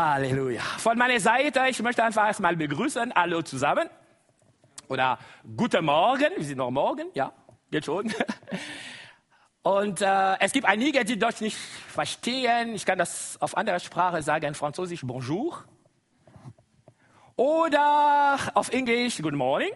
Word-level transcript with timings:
Halleluja. 0.00 0.62
Von 0.78 0.96
meiner 0.96 1.20
Seite, 1.20 1.60
ich 1.68 1.82
möchte 1.82 2.02
einfach 2.02 2.26
erstmal 2.26 2.56
begrüßen. 2.56 3.12
Hallo 3.14 3.42
zusammen. 3.42 3.88
Oder 4.88 5.18
guten 5.56 5.84
Morgen. 5.84 6.30
Wir 6.36 6.44
sind 6.44 6.56
noch 6.56 6.70
morgen, 6.70 7.08
ja, 7.12 7.32
geht 7.70 7.84
schon. 7.84 8.10
Und 9.62 10.00
äh, 10.00 10.38
es 10.40 10.52
gibt 10.52 10.66
einige, 10.66 11.04
die 11.04 11.18
Deutsch 11.18 11.42
nicht 11.42 11.56
verstehen. 11.56 12.74
Ich 12.74 12.86
kann 12.86 12.96
das 12.96 13.36
auf 13.42 13.54
andere 13.58 13.78
Sprache 13.78 14.22
sagen, 14.22 14.54
Französisch 14.54 15.02
Bonjour. 15.02 15.64
Oder 17.36 18.38
auf 18.54 18.70
Englisch 18.70 19.20
Good 19.20 19.34
Morning. 19.34 19.74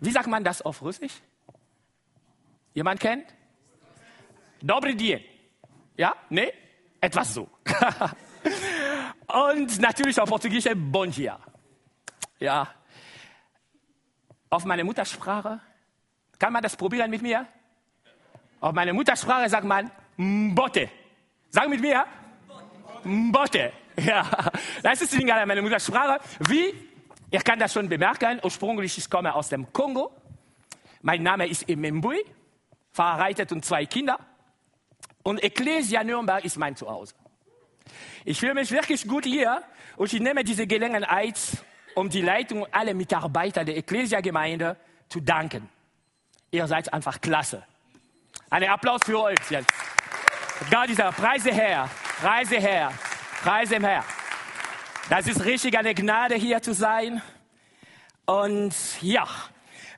Wie 0.00 0.10
sagt 0.10 0.26
man 0.26 0.44
das 0.44 0.60
auf 0.60 0.82
Russisch? 0.82 1.14
Jemand 2.74 3.00
kennt? 3.00 3.24
Dobry 4.60 4.96
dzień. 4.96 5.24
Ja? 5.96 6.14
Nee? 6.28 6.52
Etwas 7.02 7.34
so. 7.34 7.48
Und 9.26 9.80
natürlich 9.80 10.20
auf 10.20 10.28
Portugiesisch 10.28 10.72
Bom 10.76 11.10
dia. 11.10 11.36
Ja. 12.38 12.68
Auf 14.48 14.64
meine 14.64 14.84
Muttersprache. 14.84 15.58
Kann 16.38 16.52
man 16.52 16.62
das 16.62 16.76
probieren 16.76 17.10
mit 17.10 17.20
mir? 17.20 17.44
Auf 18.60 18.72
meine 18.72 18.92
Muttersprache 18.92 19.48
sagt 19.48 19.64
man 19.64 19.90
Mbote. 20.16 20.88
Sag 21.50 21.68
mit 21.68 21.80
mir. 21.80 22.04
Mbote. 23.02 23.72
Ja, 23.96 24.24
das 24.82 25.02
ist 25.02 25.20
meine 25.20 25.60
Muttersprache. 25.60 26.20
Wie? 26.38 26.72
Ihr 27.32 27.40
kann 27.40 27.58
das 27.58 27.72
schon 27.72 27.88
bemerken. 27.88 28.38
Ursprünglich 28.44 28.96
ich 28.96 29.10
komme 29.10 29.34
aus 29.34 29.48
dem 29.48 29.72
Kongo. 29.72 30.12
Mein 31.00 31.24
Name 31.24 31.48
ist 31.48 31.68
Emembui, 31.68 32.24
verheiratet 32.92 33.50
und 33.50 33.64
zwei 33.64 33.86
Kinder. 33.86 34.20
Und 35.22 35.42
Ecclesia 35.42 36.02
Nürnberg 36.04 36.44
ist 36.44 36.56
mein 36.56 36.76
Zuhause. 36.76 37.14
Ich 38.24 38.38
fühle 38.38 38.54
mich 38.54 38.70
wirklich 38.70 39.06
gut 39.06 39.24
hier 39.24 39.62
und 39.96 40.12
ich 40.12 40.20
nehme 40.20 40.44
diese 40.44 40.66
Gelegenheit, 40.66 41.38
um 41.94 42.08
die 42.08 42.22
Leitung 42.22 42.62
und 42.62 42.74
alle 42.74 42.94
Mitarbeiter 42.94 43.64
der 43.64 43.76
Ecclesia-Gemeinde 43.76 44.76
zu 45.08 45.20
danken. 45.20 45.68
Ihr 46.50 46.66
seid 46.66 46.92
einfach 46.92 47.20
klasse. 47.20 47.64
Einen 48.50 48.68
Applaus 48.70 49.00
für 49.04 49.20
euch 49.20 49.38
jetzt. 49.50 49.72
Gott 50.70 50.88
dieser 50.88 51.10
Preise 51.12 51.52
her, 51.52 51.88
Preise 52.20 52.56
her, 52.58 52.92
Preise 53.42 53.78
her. 53.78 54.04
Das 55.08 55.26
ist 55.26 55.44
richtig 55.44 55.76
eine 55.76 55.94
Gnade 55.94 56.36
hier 56.36 56.62
zu 56.62 56.72
sein. 56.72 57.20
Und 58.24 58.74
ja, 59.00 59.26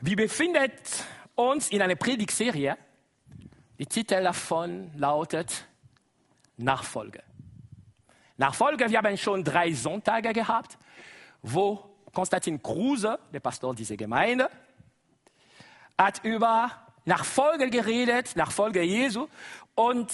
wir 0.00 0.16
befinden 0.16 0.70
uns 1.34 1.68
in 1.68 1.82
einer 1.82 1.96
Predigtserie. 1.96 2.76
Der 3.84 3.90
Titel 3.90 4.22
davon 4.22 4.90
lautet 4.96 5.66
Nachfolge. 6.56 7.22
Nachfolge, 8.38 8.88
wir 8.88 8.96
haben 8.96 9.18
schon 9.18 9.44
drei 9.44 9.74
Sonntage 9.74 10.32
gehabt, 10.32 10.78
wo 11.42 11.84
Konstantin 12.10 12.62
Kruse, 12.62 13.18
der 13.30 13.40
Pastor 13.40 13.74
dieser 13.74 13.98
Gemeinde, 13.98 14.48
hat 15.98 16.24
über 16.24 16.70
Nachfolge 17.04 17.68
geredet, 17.68 18.34
Nachfolge 18.36 18.80
Jesu 18.80 19.28
und 19.74 20.10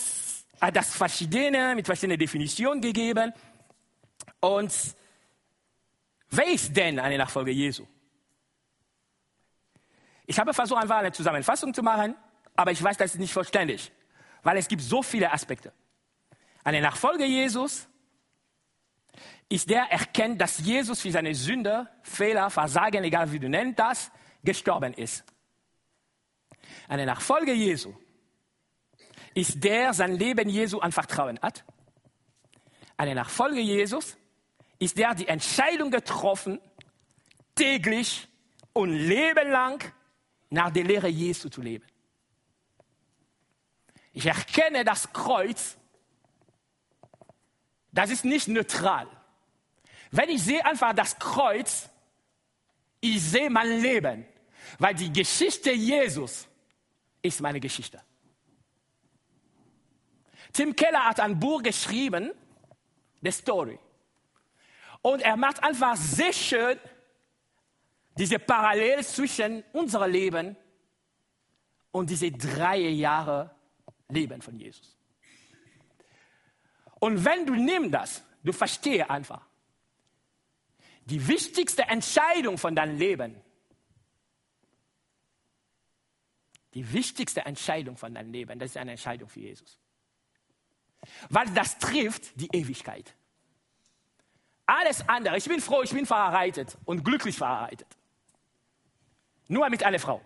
hat 0.61 0.75
das 0.75 0.93
verschiedene, 0.97 1.77
mit 1.77 1.87
verschiedenen 1.87 2.19
Definitionen 2.19 2.81
gegeben. 2.81 3.33
Und 4.41 4.75
wer 6.29 6.47
ist 6.49 6.77
denn 6.77 6.99
eine 6.99 7.17
Nachfolge 7.19 7.53
Jesu? 7.53 7.87
Ich 10.27 10.37
habe 10.41 10.53
versucht, 10.53 10.83
einfach 10.83 10.99
eine 10.99 11.13
Zusammenfassung 11.13 11.73
zu 11.73 11.85
machen, 11.85 12.17
aber 12.61 12.73
ich 12.73 12.83
weiß, 12.83 12.99
das 12.99 13.13
ist 13.15 13.19
nicht 13.19 13.33
vollständig, 13.33 13.91
weil 14.43 14.59
es 14.59 14.69
gibt 14.69 14.83
so 14.83 15.03
viele 15.03 15.33
Aspekte. 15.33 15.73
Eine 16.63 16.83
Nachfolge 16.83 17.25
Jesus 17.25 17.89
ist 19.49 19.71
der 19.71 19.85
erkennt, 19.85 20.43
dass 20.43 20.59
Jesus 20.59 21.01
für 21.01 21.11
seine 21.11 21.35
Sünde, 21.35 21.89
Fehler, 22.03 22.51
Versagen, 22.51 23.03
egal 23.03 23.33
wie 23.33 23.39
du 23.39 23.49
nennst 23.49 23.79
das, 23.79 24.13
gestorben 24.45 24.93
ist. 24.93 25.25
Eine 26.87 27.07
Nachfolge 27.07 27.55
Jesu 27.55 27.95
ist 29.33 29.65
der 29.65 29.95
sein 29.95 30.19
Leben 30.19 30.51
Jesu 30.51 30.81
anvertrauen 30.81 31.41
hat. 31.41 31.65
Eine 32.99 33.15
Nachfolge 33.15 33.61
Jesus 33.61 34.19
ist 34.79 34.99
der 34.99 35.15
die 35.15 35.29
Entscheidung 35.29 35.91
getroffen, 35.91 36.61
täglich 37.55 38.29
und 38.75 38.91
lebenlang 38.91 39.83
nach 40.51 40.71
der 40.71 40.85
Lehre 40.85 41.09
Jesu 41.09 41.49
zu 41.49 41.63
leben. 41.63 41.90
Ich 44.13 44.27
erkenne 44.27 44.85
das 44.85 45.13
Kreuz, 45.13 45.77
das 47.93 48.11
ist 48.11 48.25
nicht 48.25 48.49
neutral. 48.49 49.07
Wenn 50.11 50.29
ich 50.31 50.43
sehe 50.43 50.65
einfach 50.65 50.93
das 50.95 51.19
Kreuz, 51.19 51.89
ich 53.01 53.23
sehe 53.23 53.51
mein 53.51 53.81
Leben, 53.81 54.27
weil 54.79 54.95
die 54.95 55.13
Geschichte 55.13 55.73
Jesus 55.73 56.49
ist 57.23 57.41
meine 57.41 57.61
Geschichte. 57.61 58.01
Tim 60.53 60.75
Keller 60.75 61.05
hat 61.05 61.21
ein 61.21 61.39
Buch 61.39 61.63
geschrieben, 61.63 62.33
The 63.23 63.31
Story. 63.31 63.79
Und 65.03 65.23
er 65.23 65.37
macht 65.37 65.63
einfach 65.63 65.97
sehr 65.97 66.33
schön 66.33 66.79
diese 68.17 68.39
Parallele 68.39 69.03
zwischen 69.03 69.63
unserem 69.73 70.11
Leben 70.11 70.57
und 71.93 72.11
diese 72.11 72.31
drei 72.33 72.79
Jahre 72.79 73.55
Leben 74.11 74.43
von 74.43 74.59
Jesus. 74.59 74.97
Und 77.01 77.25
wenn 77.25 77.47
du 77.47 77.55
nimmst 77.55 77.95
das, 77.95 78.23
du 78.43 78.53
verstehst 78.53 79.09
einfach, 79.11 79.47
die 81.07 81.27
wichtigste 81.27 81.83
Entscheidung 81.83 82.59
von 82.59 82.75
deinem 82.75 82.99
Leben, 82.99 83.41
die 86.75 86.93
wichtigste 86.93 87.45
Entscheidung 87.45 87.97
von 87.97 88.15
deinem 88.15 88.33
Leben, 88.33 88.59
das 88.59 88.71
ist 88.71 88.77
eine 88.77 88.93
Entscheidung 88.93 89.29
für 89.29 89.41
Jesus. 89.41 89.81
Weil 91.29 91.49
das 91.51 91.79
trifft 91.79 92.39
die 92.41 92.49
Ewigkeit. 92.53 93.15
Alles 94.67 95.09
andere, 95.09 95.37
ich 95.37 95.47
bin 95.47 95.61
froh, 95.61 95.83
ich 95.83 95.91
bin 95.91 96.07
verheiratet 96.07 96.79
und 96.85 97.03
glücklich 97.03 97.37
verheiratet. 97.37 97.89
Nur 99.49 99.69
mit 99.69 99.83
einer 99.83 99.99
Frau. 99.99 100.23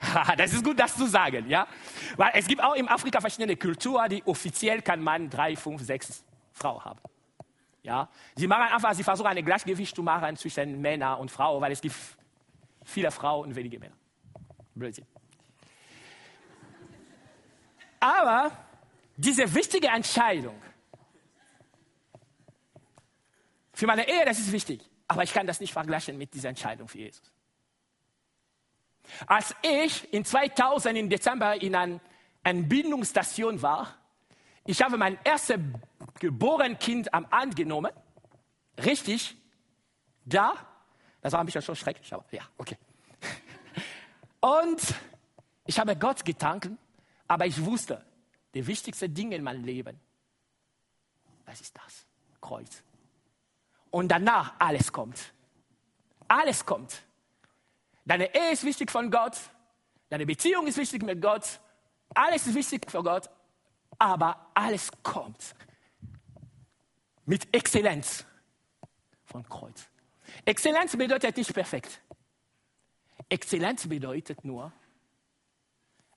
das 0.36 0.52
ist 0.52 0.64
gut, 0.64 0.78
das 0.78 0.96
zu 0.96 1.06
sagen, 1.06 1.48
ja? 1.48 1.66
Weil 2.16 2.32
es 2.34 2.46
gibt 2.46 2.62
auch 2.62 2.74
in 2.74 2.88
Afrika 2.88 3.20
verschiedene 3.20 3.56
Kulturen, 3.56 4.08
die 4.08 4.22
offiziell 4.24 4.82
kann 4.82 5.00
man 5.00 5.28
drei, 5.28 5.56
fünf, 5.56 5.82
sechs 5.82 6.24
Frauen 6.52 6.84
haben. 6.84 7.00
Ja? 7.82 8.08
Sie 8.36 8.46
machen 8.46 8.72
einfach, 8.72 8.94
sie 8.94 9.02
versuchen 9.02 9.28
ein 9.28 9.44
Gleichgewicht 9.44 9.94
zu 9.94 10.02
machen 10.02 10.36
zwischen 10.36 10.80
Männern 10.80 11.18
und 11.18 11.30
Frauen, 11.30 11.60
weil 11.60 11.72
es 11.72 11.80
gibt 11.80 11.96
viele 12.84 13.10
Frauen 13.10 13.48
und 13.48 13.56
wenige 13.56 13.78
Männer. 13.78 13.96
Blödsinn. 14.74 15.06
Aber 18.00 18.52
diese 19.16 19.52
wichtige 19.52 19.88
Entscheidung 19.88 20.60
für 23.72 23.86
meine 23.86 24.08
Ehe, 24.08 24.24
das 24.24 24.38
ist 24.38 24.52
wichtig. 24.52 24.80
Aber 25.08 25.22
ich 25.22 25.32
kann 25.32 25.46
das 25.46 25.60
nicht 25.60 25.72
vergleichen 25.72 26.18
mit 26.18 26.34
dieser 26.34 26.50
Entscheidung 26.50 26.86
für 26.88 26.98
Jesus. 26.98 27.32
Als 29.26 29.54
ich 29.62 30.12
in 30.12 30.24
2000 30.24 30.96
im 30.96 31.08
Dezember 31.08 31.60
in 31.60 31.74
einer 31.74 32.00
Entbindungsstation 32.42 33.60
war, 33.62 33.94
ich 34.64 34.82
habe 34.82 34.96
mein 34.96 35.18
erstes 35.24 35.58
geborenes 36.18 36.78
Kind 36.78 37.14
am 37.14 37.26
Arm 37.30 37.50
genommen, 37.54 37.92
richtig, 38.84 39.36
da, 40.24 40.54
das 41.20 41.32
war 41.32 41.40
ein 41.40 41.46
bisschen 41.46 41.62
schon 41.62 41.76
schrecklich, 41.76 42.12
aber 42.12 42.24
ja, 42.30 42.42
okay. 42.58 42.76
Und 44.40 44.80
ich 45.66 45.78
habe 45.78 45.96
Gott 45.96 46.24
gedankt, 46.24 46.70
aber 47.26 47.46
ich 47.46 47.64
wusste, 47.64 48.04
die 48.54 48.66
wichtigste 48.66 49.08
Dinge 49.08 49.36
in 49.36 49.42
meinem 49.42 49.64
Leben, 49.64 49.98
was 51.44 51.60
ist 51.60 51.76
das? 51.76 52.06
Kreuz. 52.40 52.82
Und 53.90 54.08
danach 54.08 54.54
alles 54.58 54.92
kommt. 54.92 55.32
Alles 56.26 56.64
kommt. 56.64 57.02
Deine 58.08 58.34
Ehe 58.34 58.52
ist 58.52 58.64
wichtig 58.64 58.90
von 58.90 59.10
Gott. 59.10 59.38
Deine 60.08 60.24
Beziehung 60.24 60.66
ist 60.66 60.78
wichtig 60.78 61.02
mit 61.02 61.20
Gott. 61.20 61.60
Alles 62.14 62.46
ist 62.46 62.54
wichtig 62.54 62.90
für 62.90 63.02
Gott. 63.02 63.28
Aber 63.98 64.50
alles 64.54 64.90
kommt 65.02 65.54
mit 67.26 67.54
Exzellenz 67.54 68.24
von 69.26 69.46
Kreuz. 69.46 69.90
Exzellenz 70.46 70.96
bedeutet 70.96 71.36
nicht 71.36 71.52
perfekt. 71.52 72.00
Exzellenz 73.28 73.86
bedeutet 73.86 74.42
nur 74.42 74.72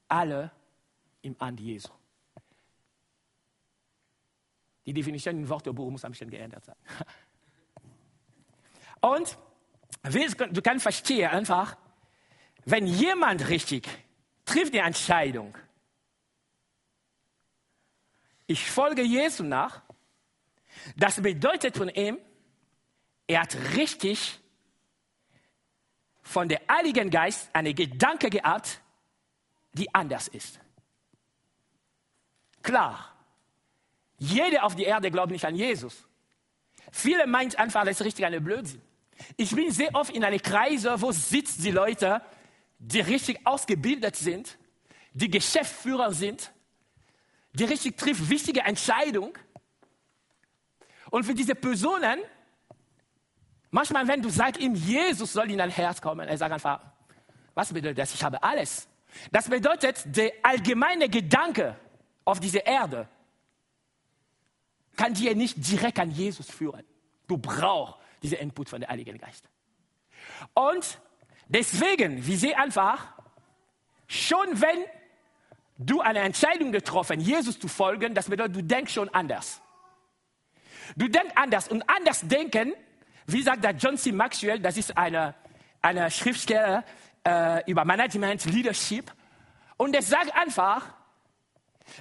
alle 0.08 0.50
im 1.24 1.38
Hand 1.42 1.60
Jesu. 1.60 1.92
Die 4.86 4.94
Definition 4.94 5.40
im 5.40 5.50
Wörterbuch 5.50 5.92
muss 5.92 6.06
ein 6.06 6.12
bisschen 6.12 6.30
geändert 6.30 6.64
sein. 6.64 6.76
Und 9.02 9.38
du 10.04 10.62
kannst 10.62 10.84
verstehen 10.84 11.30
einfach, 11.30 11.78
wenn 12.66 12.88
jemand 12.88 13.48
richtig 13.50 13.88
trifft 14.46 14.74
die 14.74 14.80
Entscheidung, 14.80 15.58
ich 18.48 18.70
folge 18.70 19.02
Jesu 19.04 19.44
nach, 19.44 19.82
Das 20.96 21.22
bedeutet 21.22 21.78
von 21.78 21.90
ihm, 21.90 22.18
er 23.28 23.42
hat 23.42 23.56
richtig 23.76 24.40
von 26.22 26.48
der 26.48 26.62
Heiligen 26.70 27.10
Geist 27.10 27.50
eine 27.54 27.74
Gedanke 27.74 28.30
gehabt, 28.30 28.82
die 29.74 29.94
anders 29.94 30.28
ist. 30.28 30.60
Klar, 32.62 33.16
jeder 34.18 34.64
auf 34.64 34.76
der 34.76 34.88
Erde 34.88 35.10
glaubt 35.12 35.32
nicht 35.32 35.46
an 35.46 35.56
Jesus. 35.56 36.08
Viele 36.92 37.26
meinen 37.26 37.56
einfach, 37.56 37.84
das 37.84 38.00
ist 38.00 38.06
richtig 38.06 38.26
eine 38.26 38.42
Blödsinn. 38.42 38.82
Ich 39.38 39.56
bin 39.56 39.72
sehr 39.72 39.94
oft 39.94 40.16
in 40.16 40.24
einem 40.24 40.42
Kreise, 40.42 41.02
wo 41.02 41.12
sitzen 41.12 41.64
die 41.64 41.72
Leute, 41.72 42.22
die 42.80 43.02
richtig 43.02 43.46
ausgebildet 43.46 44.16
sind, 44.16 44.58
die 45.14 45.30
Geschäftsführer 45.30 46.14
sind, 46.14 46.52
die 47.54 47.66
richtig 47.66 47.98
trifft 47.98 48.30
wichtige 48.30 48.62
Entscheidungen. 48.62 49.34
Und 51.10 51.26
für 51.26 51.34
diese 51.34 51.56
Personen, 51.56 52.20
manchmal, 53.70 54.08
wenn 54.08 54.22
du 54.22 54.30
sagst 54.30 54.60
ihm, 54.60 54.74
Jesus 54.74 55.34
soll 55.34 55.52
in 55.52 55.58
dein 55.58 55.70
Herz 55.70 56.02
kommen, 56.02 56.28
er 56.28 56.38
sagt 56.38 56.54
einfach, 56.54 56.80
was 57.54 57.74
bedeutet 57.74 58.00
das? 58.00 58.14
Ich 58.14 58.24
habe 58.24 58.42
alles. 58.42 58.88
Das 59.32 59.50
bedeutet, 59.50 60.04
der 60.06 60.32
allgemeine 60.42 61.10
Gedanke 61.10 61.76
auf 62.24 62.40
dieser 62.40 62.66
Erde 62.66 63.08
kann 64.96 65.14
dir 65.14 65.36
nicht 65.36 65.56
direkt 65.70 66.00
an 66.00 66.12
Jesus 66.12 66.50
führen. 66.50 66.86
Du 67.28 67.38
brauchst 67.38 68.01
diesen 68.22 68.38
Input 68.38 68.70
von 68.70 68.82
der 68.82 68.90
Heiligen 68.90 69.18
Geist. 69.18 69.50
Und 70.54 71.00
deswegen, 71.48 72.26
wir 72.26 72.38
sehen 72.38 72.56
einfach, 72.56 73.14
schon 74.08 74.62
wenn 74.62 74.86
du 75.78 76.02
eine 76.02 76.20
Entscheidung 76.20 76.72
getroffen, 76.72 77.20
Jesus 77.20 77.60
zu 77.60 77.68
folgen, 77.68 78.14
das 78.14 78.30
bedeutet, 78.30 78.56
du 78.56 78.64
denkst 78.64 78.94
schon 78.94 79.10
anders. 79.10 79.62
Du 80.96 81.08
denkst 81.08 81.34
anders 81.36 81.68
und 81.68 81.84
anders 81.90 82.22
denken, 82.22 82.74
wie 83.26 83.42
sagt 83.42 83.64
der 83.64 83.72
John 83.72 83.98
C. 83.98 84.12
Maxwell, 84.12 84.60
das 84.60 84.78
ist 84.78 84.98
eine, 84.98 85.36
eine 85.82 86.12
Schriftsteller 86.12 86.84
äh, 87.26 87.70
über 87.70 87.86
Management, 87.86 88.46
Leadership. 88.46 89.12
Und 89.78 89.96
er 89.96 90.02
sagt 90.02 90.36
einfach, 90.36 90.94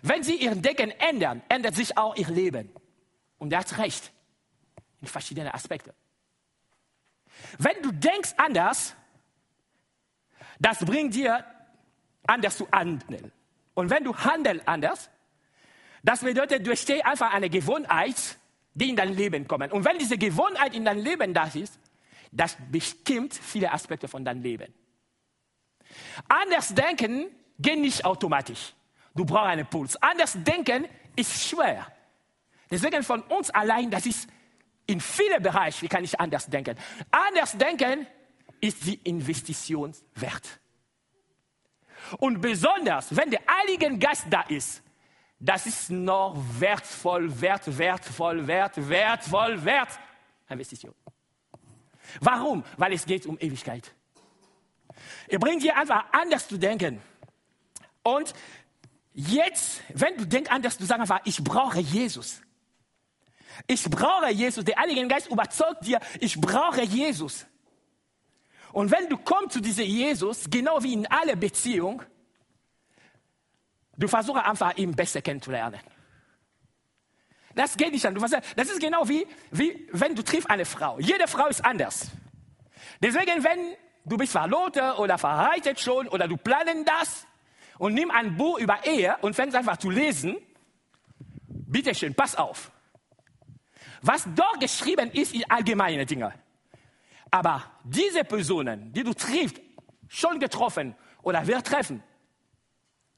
wenn 0.03 0.23
sie 0.23 0.37
ihr 0.37 0.55
Denken 0.55 0.91
ändern, 0.91 1.43
ändert 1.49 1.75
sich 1.75 1.97
auch 1.97 2.17
ihr 2.17 2.29
Leben. 2.29 2.71
Und 3.39 3.53
er 3.53 3.61
hat 3.61 3.79
recht 3.79 4.13
in 5.01 5.07
verschiedenen 5.07 5.53
Aspekten. 5.53 5.93
Wenn 7.59 7.83
du 7.83 7.93
denkst 7.93 8.35
anders, 8.37 8.95
das 10.59 10.79
bringt 10.85 11.15
dir 11.15 11.45
anders 12.27 12.57
zu 12.57 12.69
handeln. 12.71 13.33
Und 13.75 13.91
wenn 13.91 14.05
du 14.05 14.17
handelst 14.17 14.69
anders, 14.69 15.11
das 16.03 16.21
bedeutet, 16.21 16.67
du 16.67 16.75
stehst 16.77 17.05
einfach 17.05 17.33
eine 17.33 17.51
Gewohnheit, 17.51 18.39
die 18.75 18.91
in 18.91 18.97
dein 18.97 19.15
Leben 19.15 19.47
kommt. 19.47 19.73
Und 19.73 19.85
wenn 19.85 19.99
diese 19.99 20.17
Gewohnheit 20.17 20.75
in 20.75 20.85
dein 20.85 20.99
Leben 20.99 21.35
da 21.35 21.45
ist, 21.45 21.79
das 22.33 22.57
bestimmt 22.71 23.35
viele 23.35 23.73
Aspekte 23.73 24.09
von 24.09 24.25
deinem 24.25 24.43
Leben. 24.43 24.73
Anders 26.29 26.75
denken 26.75 27.27
geht 27.59 27.79
nicht 27.79 28.05
automatisch. 28.05 28.75
Du 29.15 29.25
brauchst 29.25 29.47
einen 29.47 29.67
Puls. 29.67 29.97
Anders 30.01 30.37
denken 30.39 30.87
ist 31.17 31.49
schwer. 31.49 31.87
Deswegen 32.71 33.03
von 33.03 33.23
uns 33.23 33.51
allein, 33.51 33.91
das 33.91 34.07
ist 34.07 34.29
in 34.91 35.01
vielen 35.01 35.43
Bereichen, 35.43 35.83
wie 35.83 35.89
kann 35.89 36.05
ich 36.05 36.19
anders 36.19 36.47
denken? 36.47 36.77
Anders 37.11 37.57
denken 37.57 38.07
ist 38.61 38.85
die 38.85 39.01
Investition 39.05 39.95
wert. 40.15 40.61
Und 42.19 42.41
besonders, 42.41 43.15
wenn 43.17 43.31
der 43.31 43.41
Heilige 43.47 43.97
Geist 43.99 44.27
da 44.29 44.43
ist, 44.43 44.83
das 45.39 45.67
ist 45.67 45.91
noch 45.91 46.37
wertvoll, 46.59 47.41
wert, 47.41 47.79
wertvoll, 47.79 48.47
wert, 48.47 48.89
wertvoll, 48.89 49.65
wert. 49.65 49.99
Investition. 50.49 50.95
Warum? 52.21 52.65
Weil 52.77 52.93
es 52.93 53.07
geht 53.07 53.25
um 53.27 53.39
Ewigkeit. 53.39 53.95
Er 55.29 55.39
bringt 55.39 55.63
dir 55.63 55.77
einfach 55.77 56.07
anders 56.13 56.49
zu 56.49 56.59
denken. 56.59 57.01
Und 58.03 58.35
jetzt, 59.15 59.83
wenn 59.95 60.17
du 60.17 60.27
denkst 60.27 60.51
anders, 60.51 60.77
du 60.77 60.85
sagst 60.85 61.01
einfach, 61.01 61.21
ich 61.25 61.43
brauche 61.43 61.79
Jesus. 61.79 62.43
Ich 63.67 63.85
brauche 63.85 64.31
Jesus. 64.31 64.65
Der 64.65 64.77
Heilige 64.77 65.07
Geist 65.09 65.29
überzeugt 65.29 65.87
dir, 65.87 66.01
ich 66.21 66.41
brauche 66.41 66.83
Jesus. 66.83 67.47
Und 68.73 68.91
wenn 68.91 69.09
du 69.09 69.19
kommst 69.19 69.53
zu 69.53 69.61
diesem 69.61 69.85
Jesus, 69.85 70.49
genau 70.49 70.83
wie 70.83 70.93
in 70.93 71.07
aller 71.07 71.37
Beziehung, 71.37 72.03
du 73.97 74.09
versuchst 74.09 74.45
einfach, 74.45 74.77
ihn 74.77 74.95
besser 74.95 75.23
kennenzulernen. 75.23 75.81
Das 77.55 77.77
geht 77.77 77.93
nicht 77.93 78.07
an. 78.07 78.15
das 78.15 78.71
ist 78.71 78.81
genau 78.81 79.09
wie, 79.09 79.27
wie 79.51 79.89
wenn 79.93 80.15
du 80.15 80.23
triffst 80.23 80.49
eine 80.49 80.65
Frau. 80.65 80.99
Jede 81.01 81.27
Frau 81.27 81.47
ist 81.49 81.65
anders. 81.65 82.11
Deswegen, 83.03 83.43
wenn 83.43 83.77
du 84.05 84.17
bist 84.17 84.33
verlotet 84.33 84.99
oder 84.99 85.19
verheiratet 85.19 85.81
schon 85.81 86.07
oder 86.09 86.29
du 86.29 86.37
planen 86.37 86.85
das 86.85 87.27
und 87.79 87.95
nimm 87.95 88.11
ein 88.11 88.37
Buch 88.37 88.59
über 88.59 88.87
Ehe 88.87 89.17
und 89.23 89.35
fängst 89.35 89.57
einfach 89.57 89.79
zu 89.79 89.91
lesen, 89.91 90.37
bitteschön, 91.49 92.15
pass 92.15 92.37
auf. 92.37 92.71
Was 94.03 94.27
dort 94.35 94.61
geschrieben 94.61 95.11
ist, 95.11 95.33
sind 95.33 95.51
allgemeine 95.51 96.07
Dinge. 96.07 96.33
Aber 97.31 97.65
diese 97.85 98.25
Personen, 98.25 98.93
die 98.93 99.05
du 99.05 99.15
triffst, 99.15 99.61
schon 100.09 100.41
getroffen 100.41 100.95
oder 101.23 101.47
wir 101.47 101.63
treffen, 101.63 102.03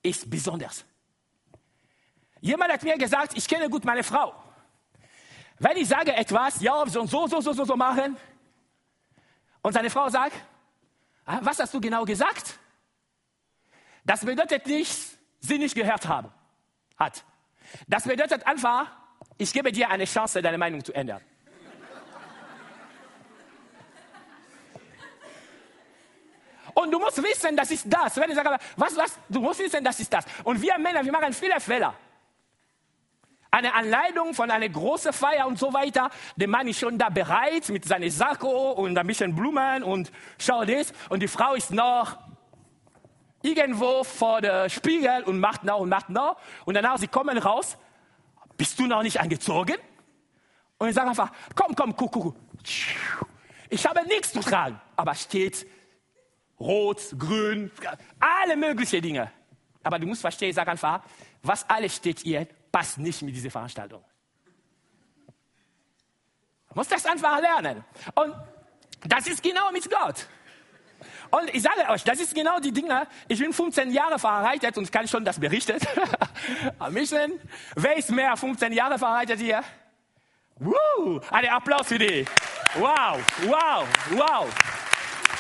ist 0.02 0.28
besonders. 0.28 0.84
Jemand 2.40 2.72
hat 2.72 2.82
mir 2.82 2.98
gesagt, 2.98 3.36
ich 3.36 3.48
kenne 3.48 3.70
gut 3.70 3.84
meine 3.84 4.02
Frau. 4.02 4.34
Wenn 5.58 5.76
ich 5.76 5.88
sage 5.88 6.12
etwas, 6.14 6.60
ja, 6.60 6.84
so 6.86 7.06
so, 7.06 7.26
so, 7.28 7.40
so, 7.40 7.64
so 7.64 7.76
machen, 7.76 8.16
und 9.62 9.72
seine 9.72 9.90
Frau 9.90 10.08
sagt, 10.08 10.34
ah, 11.24 11.38
was 11.42 11.60
hast 11.60 11.72
du 11.72 11.80
genau 11.80 12.04
gesagt? 12.04 12.58
Das 14.04 14.24
bedeutet 14.24 14.66
nicht, 14.66 14.92
sie 15.38 15.58
nicht 15.58 15.74
gehört 15.76 16.08
haben, 16.08 16.32
hat. 16.96 17.24
Das 17.86 18.02
bedeutet 18.02 18.44
einfach, 18.44 18.90
ich 19.42 19.52
gebe 19.52 19.72
dir 19.72 19.90
eine 19.90 20.04
Chance, 20.04 20.40
deine 20.40 20.56
Meinung 20.56 20.84
zu 20.84 20.92
ändern. 20.92 21.20
Und 26.74 26.90
du 26.90 26.98
musst 26.98 27.22
wissen, 27.22 27.54
das 27.56 27.70
ist 27.70 27.86
das. 27.92 28.16
Wenn 28.16 28.30
ich 28.30 28.36
sage, 28.36 28.56
was, 28.76 28.96
was, 28.96 29.18
du 29.28 29.40
musst 29.40 29.60
wissen, 29.60 29.84
das 29.84 30.00
ist 30.00 30.12
das. 30.12 30.24
Und 30.44 30.62
wir 30.62 30.78
Männer, 30.78 31.04
wir 31.04 31.12
machen 31.12 31.32
viele 31.32 31.60
Fehler. 31.60 31.94
Eine 33.50 33.74
Anleitung 33.74 34.32
von 34.32 34.50
einer 34.50 34.68
großen 34.68 35.12
Feier 35.12 35.46
und 35.46 35.58
so 35.58 35.74
weiter. 35.74 36.08
Der 36.36 36.48
Mann 36.48 36.66
ist 36.68 36.78
schon 36.78 36.96
da 36.96 37.10
bereit 37.10 37.68
mit 37.68 37.84
seinem 37.84 38.08
Sakko 38.08 38.72
und 38.72 38.96
ein 38.96 39.06
bisschen 39.06 39.34
Blumen 39.34 39.82
und 39.82 40.10
schau 40.38 40.64
das. 40.64 40.94
Und 41.10 41.20
die 41.20 41.28
Frau 41.28 41.52
ist 41.52 41.70
noch 41.70 42.16
irgendwo 43.42 44.04
vor 44.04 44.40
der 44.40 44.70
Spiegel 44.70 45.24
und 45.24 45.38
macht 45.40 45.64
noch 45.64 45.80
und 45.80 45.90
macht 45.90 46.08
noch. 46.08 46.38
Und 46.64 46.74
danach, 46.74 46.96
sie 46.96 47.08
kommen 47.08 47.36
raus. 47.36 47.76
Bist 48.62 48.78
du 48.78 48.86
noch 48.86 49.02
nicht 49.02 49.18
angezogen? 49.18 49.74
Und 50.78 50.88
ich 50.88 50.94
sage 50.94 51.08
einfach, 51.08 51.32
komm, 51.56 51.74
komm, 51.74 51.96
guck, 51.96 52.12
guck. 52.12 52.36
Ich 53.68 53.84
habe 53.84 54.06
nichts 54.06 54.32
zu 54.32 54.38
tragen, 54.38 54.80
aber 54.94 55.16
steht 55.16 55.66
rot, 56.60 57.00
grün, 57.18 57.72
alle 58.20 58.56
möglichen 58.56 59.02
Dinge. 59.02 59.32
Aber 59.82 59.98
du 59.98 60.06
musst 60.06 60.20
verstehen, 60.20 60.50
ich 60.50 60.54
sage 60.54 60.70
einfach, 60.70 61.02
was 61.42 61.68
alles 61.68 61.96
steht 61.96 62.20
hier, 62.20 62.46
passt 62.70 62.98
nicht 62.98 63.20
mit 63.22 63.34
dieser 63.34 63.50
Veranstaltung. 63.50 64.04
Du 66.68 66.74
musst 66.76 66.92
das 66.92 67.04
einfach 67.04 67.40
lernen. 67.40 67.82
Und 68.14 68.32
das 69.08 69.26
ist 69.26 69.42
genau 69.42 69.72
mit 69.72 69.90
Gott. 69.90 70.28
Und 71.32 71.54
ich 71.54 71.62
sage 71.62 71.88
euch, 71.88 72.04
das 72.04 72.20
ist 72.20 72.34
genau 72.34 72.60
die 72.60 72.72
Dinge. 72.72 73.06
Ich 73.26 73.38
bin 73.38 73.54
15 73.54 73.90
Jahre 73.90 74.18
verheiratet 74.18 74.76
und 74.76 74.92
kann 74.92 75.08
schon 75.08 75.24
das 75.24 75.40
berichten. 75.40 75.78
Mission. 76.90 77.40
Wer 77.74 77.96
ist 77.96 78.10
mehr 78.10 78.36
15 78.36 78.70
Jahre 78.70 78.98
verheiratet 78.98 79.40
hier? 79.40 79.64
Woo! 80.56 81.20
Einen 81.30 81.48
Applaus 81.48 81.86
für 81.86 81.98
die. 81.98 82.26
Wow, 82.74 83.18
wow, 83.46 83.88
wow, 84.10 84.46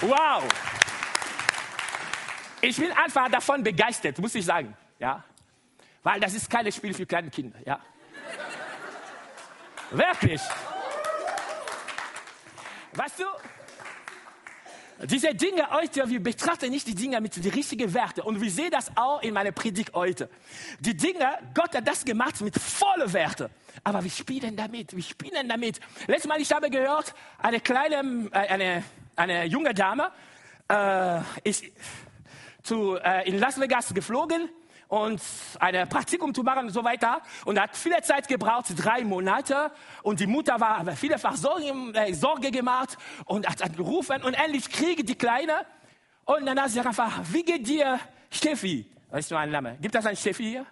wow. 0.00 0.42
Ich 2.62 2.78
bin 2.78 2.90
einfach 2.92 3.28
davon 3.28 3.62
begeistert, 3.62 4.18
muss 4.18 4.34
ich 4.34 4.46
sagen. 4.46 4.74
Ja? 4.98 5.22
Weil 6.02 6.20
das 6.20 6.32
ist 6.32 6.48
kein 6.48 6.72
Spiel 6.72 6.94
für 6.94 7.04
kleine 7.04 7.28
Kinder. 7.28 7.58
Ja? 7.66 7.78
Wirklich. 9.90 10.40
Weißt 12.94 13.18
du, 13.20 13.24
diese 15.04 15.34
Dinge 15.34 15.68
heute, 15.70 16.08
wir 16.08 16.22
betrachten 16.22 16.70
nicht 16.70 16.86
die 16.86 16.94
Dinge 16.94 17.20
mit 17.20 17.36
den 17.36 17.52
richtigen 17.52 17.92
Werten. 17.92 18.20
Und 18.20 18.40
wir 18.40 18.50
sehen 18.50 18.70
das 18.70 18.90
auch 18.96 19.22
in 19.22 19.34
meiner 19.34 19.52
Predigt 19.52 19.92
heute. 19.94 20.28
Die 20.80 20.96
Dinge, 20.96 21.38
Gott 21.54 21.74
hat 21.74 21.86
das 21.86 22.04
gemacht 22.04 22.40
mit 22.40 22.54
vollen 22.58 23.12
Werten. 23.12 23.48
Aber 23.84 24.02
wir 24.02 24.10
spielen 24.10 24.56
damit, 24.56 24.94
wir 24.94 25.02
spielen 25.02 25.48
damit. 25.48 25.80
Letztes 26.06 26.28
Mal, 26.28 26.40
ich 26.40 26.52
habe 26.52 26.70
gehört, 26.70 27.14
eine 27.38 27.60
kleine, 27.60 28.28
äh, 28.32 28.36
eine, 28.36 28.84
eine 29.16 29.44
junge 29.46 29.74
Dame 29.74 30.10
äh, 30.68 31.20
ist 31.42 31.64
zu, 32.62 32.96
äh, 32.96 33.28
in 33.28 33.38
Las 33.38 33.58
Vegas 33.60 33.92
geflogen 33.92 34.48
und 34.92 35.22
ein 35.58 35.88
Praktikum 35.88 36.34
zu 36.34 36.42
machen 36.42 36.66
und 36.66 36.70
so 36.70 36.84
weiter. 36.84 37.22
Und 37.46 37.58
hat 37.58 37.74
viele 37.74 38.02
Zeit 38.02 38.28
gebraucht, 38.28 38.66
drei 38.76 39.04
Monate. 39.04 39.70
Und 40.02 40.20
die 40.20 40.26
Mutter 40.26 40.60
war 40.60 40.84
vielfach 40.94 41.34
Sorge, 41.34 41.72
äh, 41.94 42.12
Sorge 42.12 42.50
gemacht 42.50 42.98
und 43.24 43.48
hat 43.48 43.62
angerufen. 43.62 44.22
Und 44.22 44.34
endlich 44.34 44.68
kriege 44.68 45.02
die 45.02 45.14
Kleine. 45.14 45.64
Und 46.26 46.44
dann 46.44 46.60
hat 46.60 46.70
sie 46.72 46.80
einfach, 46.80 47.20
wie 47.32 47.42
geht 47.42 47.66
dir, 47.66 47.98
Steffi? 48.30 48.86
Das 49.10 49.20
ist 49.20 49.30
nur 49.30 49.40
ein 49.40 49.50
Name. 49.50 49.78
Gibt 49.80 49.94
es 49.94 50.04
einen 50.04 50.16
Steffi 50.16 50.44
hier? 50.44 50.66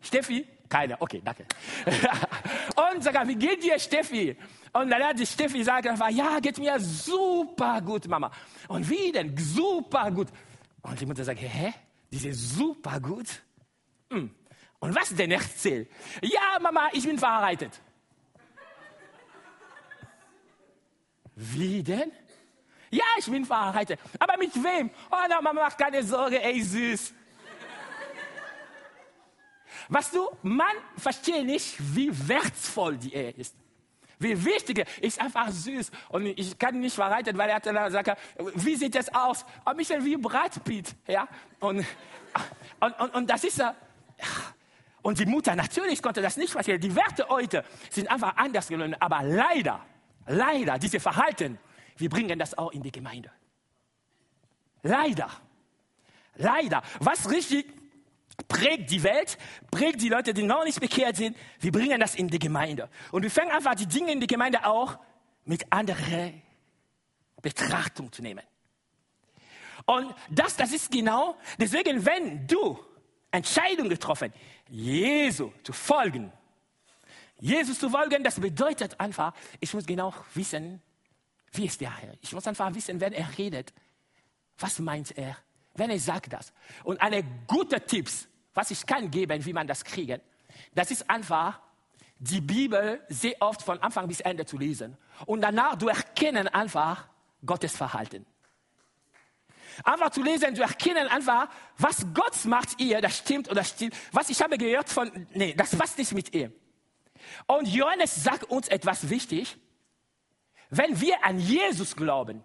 Steffi? 0.00 0.46
Keine. 0.68 1.00
Okay, 1.02 1.20
danke. 1.24 1.44
und 2.94 3.02
sag, 3.02 3.26
wie 3.26 3.34
geht 3.34 3.64
dir, 3.64 3.80
Steffi? 3.80 4.36
Und 4.72 4.90
dann 4.90 5.02
hat 5.02 5.18
die 5.18 5.26
Steffi 5.26 5.58
gesagt, 5.58 5.88
ja, 6.10 6.38
geht 6.38 6.58
mir 6.58 6.78
super 6.78 7.80
gut, 7.80 8.06
Mama. 8.06 8.30
Und 8.68 8.88
wie 8.88 9.10
denn? 9.10 9.36
Super 9.36 10.08
gut. 10.12 10.28
Und 10.82 11.00
die 11.00 11.06
Mutter 11.06 11.24
sagt, 11.24 11.40
hä? 11.40 11.74
Die 12.14 12.28
ist 12.28 12.56
super 12.56 13.00
gut. 13.00 13.42
Hm. 14.08 14.32
Und 14.78 14.94
was 14.94 15.08
denn 15.16 15.32
erzählt? 15.32 15.90
Ja, 16.22 16.58
Mama, 16.60 16.88
ich 16.92 17.04
bin 17.04 17.18
verheiratet. 17.18 17.80
Wie 21.34 21.82
denn? 21.82 22.12
Ja, 22.90 23.02
ich 23.18 23.26
bin 23.26 23.44
verheiratet. 23.44 23.98
Aber 24.20 24.36
mit 24.36 24.54
wem? 24.54 24.90
Oh, 25.10 25.16
na, 25.28 25.40
Mama, 25.40 25.62
mach 25.62 25.76
keine 25.76 26.04
Sorge, 26.04 26.40
ey, 26.40 26.62
süß. 26.62 27.12
Was 29.88 30.12
du, 30.12 30.30
man 30.42 30.76
versteht 30.96 31.44
nicht, 31.44 31.74
wie 31.96 32.10
wertvoll 32.28 32.96
die 32.96 33.12
Ehe 33.12 33.30
ist. 33.32 33.56
Wie 34.24 34.44
wichtig, 34.44 34.84
ist 35.00 35.20
einfach 35.20 35.50
süß. 35.50 35.90
Und 36.08 36.26
ich 36.26 36.58
kann 36.58 36.80
nicht 36.80 36.94
verraten, 36.94 37.36
weil 37.36 37.50
er 37.50 37.56
hat 37.56 37.66
dann 37.66 37.84
gesagt, 37.84 38.18
wie 38.36 38.74
sieht 38.74 38.94
das 38.94 39.14
aus? 39.14 39.44
Ein 39.64 39.76
bisschen 39.76 40.04
wie 40.04 40.16
Brad 40.16 40.64
Pitt, 40.64 40.94
ja. 41.06 41.28
Und, 41.60 41.84
und, 42.80 43.00
und, 43.00 43.14
und 43.14 43.30
das 43.30 43.44
ist 43.44 43.58
ja, 43.58 43.74
und 45.02 45.18
die 45.18 45.26
Mutter, 45.26 45.54
natürlich 45.54 46.02
konnte 46.02 46.22
das 46.22 46.38
nicht 46.38 46.52
verstehen. 46.52 46.80
Die 46.80 46.96
Werte 46.96 47.28
heute 47.28 47.62
sind 47.90 48.10
einfach 48.10 48.36
anders 48.38 48.68
gelungen. 48.68 48.96
Aber 49.00 49.22
leider, 49.22 49.84
leider, 50.26 50.78
diese 50.78 50.98
Verhalten, 50.98 51.58
wir 51.98 52.08
bringen 52.08 52.38
das 52.38 52.56
auch 52.56 52.72
in 52.72 52.82
die 52.82 52.90
Gemeinde. 52.90 53.30
Leider. 54.82 55.28
Leider. 56.36 56.82
Was 57.00 57.30
richtig 57.30 57.66
prägt 58.48 58.90
die 58.90 59.02
Welt, 59.02 59.38
prägt 59.70 60.00
die 60.00 60.08
Leute, 60.08 60.34
die 60.34 60.42
noch 60.42 60.64
nicht 60.64 60.80
bekehrt 60.80 61.16
sind. 61.16 61.36
Wir 61.60 61.72
bringen 61.72 62.00
das 62.00 62.14
in 62.14 62.28
die 62.28 62.38
Gemeinde. 62.38 62.88
Und 63.12 63.22
wir 63.22 63.30
fangen 63.30 63.50
einfach 63.50 63.74
die 63.74 63.86
Dinge 63.86 64.12
in 64.12 64.20
die 64.20 64.26
Gemeinde 64.26 64.64
auch 64.64 64.98
mit 65.44 65.70
anderer 65.72 66.32
Betrachtung 67.40 68.10
zu 68.10 68.22
nehmen. 68.22 68.42
Und 69.86 70.14
das, 70.30 70.56
das 70.56 70.72
ist 70.72 70.90
genau, 70.90 71.36
deswegen, 71.58 72.04
wenn 72.06 72.46
du 72.46 72.78
Entscheidung 73.30 73.88
getroffen, 73.88 74.32
Jesu 74.68 75.52
zu 75.62 75.72
folgen, 75.72 76.32
Jesus 77.38 77.78
zu 77.78 77.90
folgen, 77.90 78.22
das 78.24 78.40
bedeutet 78.40 78.98
einfach, 78.98 79.34
ich 79.60 79.74
muss 79.74 79.84
genau 79.84 80.14
wissen, 80.34 80.80
wie 81.52 81.66
ist 81.66 81.80
der 81.80 81.94
Herr. 81.96 82.14
Ich 82.22 82.32
muss 82.32 82.46
einfach 82.46 82.74
wissen, 82.74 83.00
wenn 83.00 83.12
er 83.12 83.36
redet, 83.36 83.74
was 84.58 84.78
meint 84.78 85.16
er, 85.18 85.36
wenn 85.74 85.90
er 85.90 85.98
sagt 85.98 86.32
das. 86.32 86.52
Und 86.84 87.00
eine 87.00 87.24
gute 87.46 87.80
Tipps, 87.80 88.28
was 88.54 88.70
ich 88.70 88.86
kann 88.86 89.10
geben, 89.10 89.44
wie 89.44 89.52
man 89.52 89.66
das 89.66 89.84
kriegen, 89.84 90.20
das 90.74 90.90
ist 90.90 91.08
einfach, 91.10 91.60
die 92.18 92.40
Bibel 92.40 93.04
sehr 93.08 93.34
oft 93.40 93.62
von 93.62 93.82
Anfang 93.82 94.08
bis 94.08 94.20
Ende 94.20 94.46
zu 94.46 94.56
lesen. 94.56 94.96
Und 95.26 95.40
danach 95.42 95.76
du 95.76 95.88
erkennen 95.88 96.48
einfach 96.48 97.08
Gottes 97.44 97.76
Verhalten. 97.76 98.24
Einfach 99.82 100.10
zu 100.10 100.22
lesen, 100.22 100.54
zu 100.54 100.62
erkennen 100.62 101.08
einfach, 101.08 101.48
was 101.76 102.06
Gott 102.14 102.44
macht 102.44 102.80
ihr, 102.80 103.00
das 103.00 103.18
stimmt 103.18 103.50
oder 103.50 103.64
stimmt. 103.64 103.96
Was 104.12 104.30
ich 104.30 104.40
habe 104.40 104.56
gehört 104.56 104.88
von, 104.88 105.26
nee, 105.32 105.54
das 105.54 105.74
passt 105.74 105.98
nicht 105.98 106.12
mit 106.12 106.32
ihr. 106.34 106.52
Und 107.46 107.66
Johannes 107.66 108.22
sagt 108.22 108.44
uns 108.44 108.68
etwas 108.68 109.10
wichtig. 109.10 109.56
Wenn 110.70 111.00
wir 111.00 111.24
an 111.24 111.38
Jesus 111.38 111.96
glauben, 111.96 112.44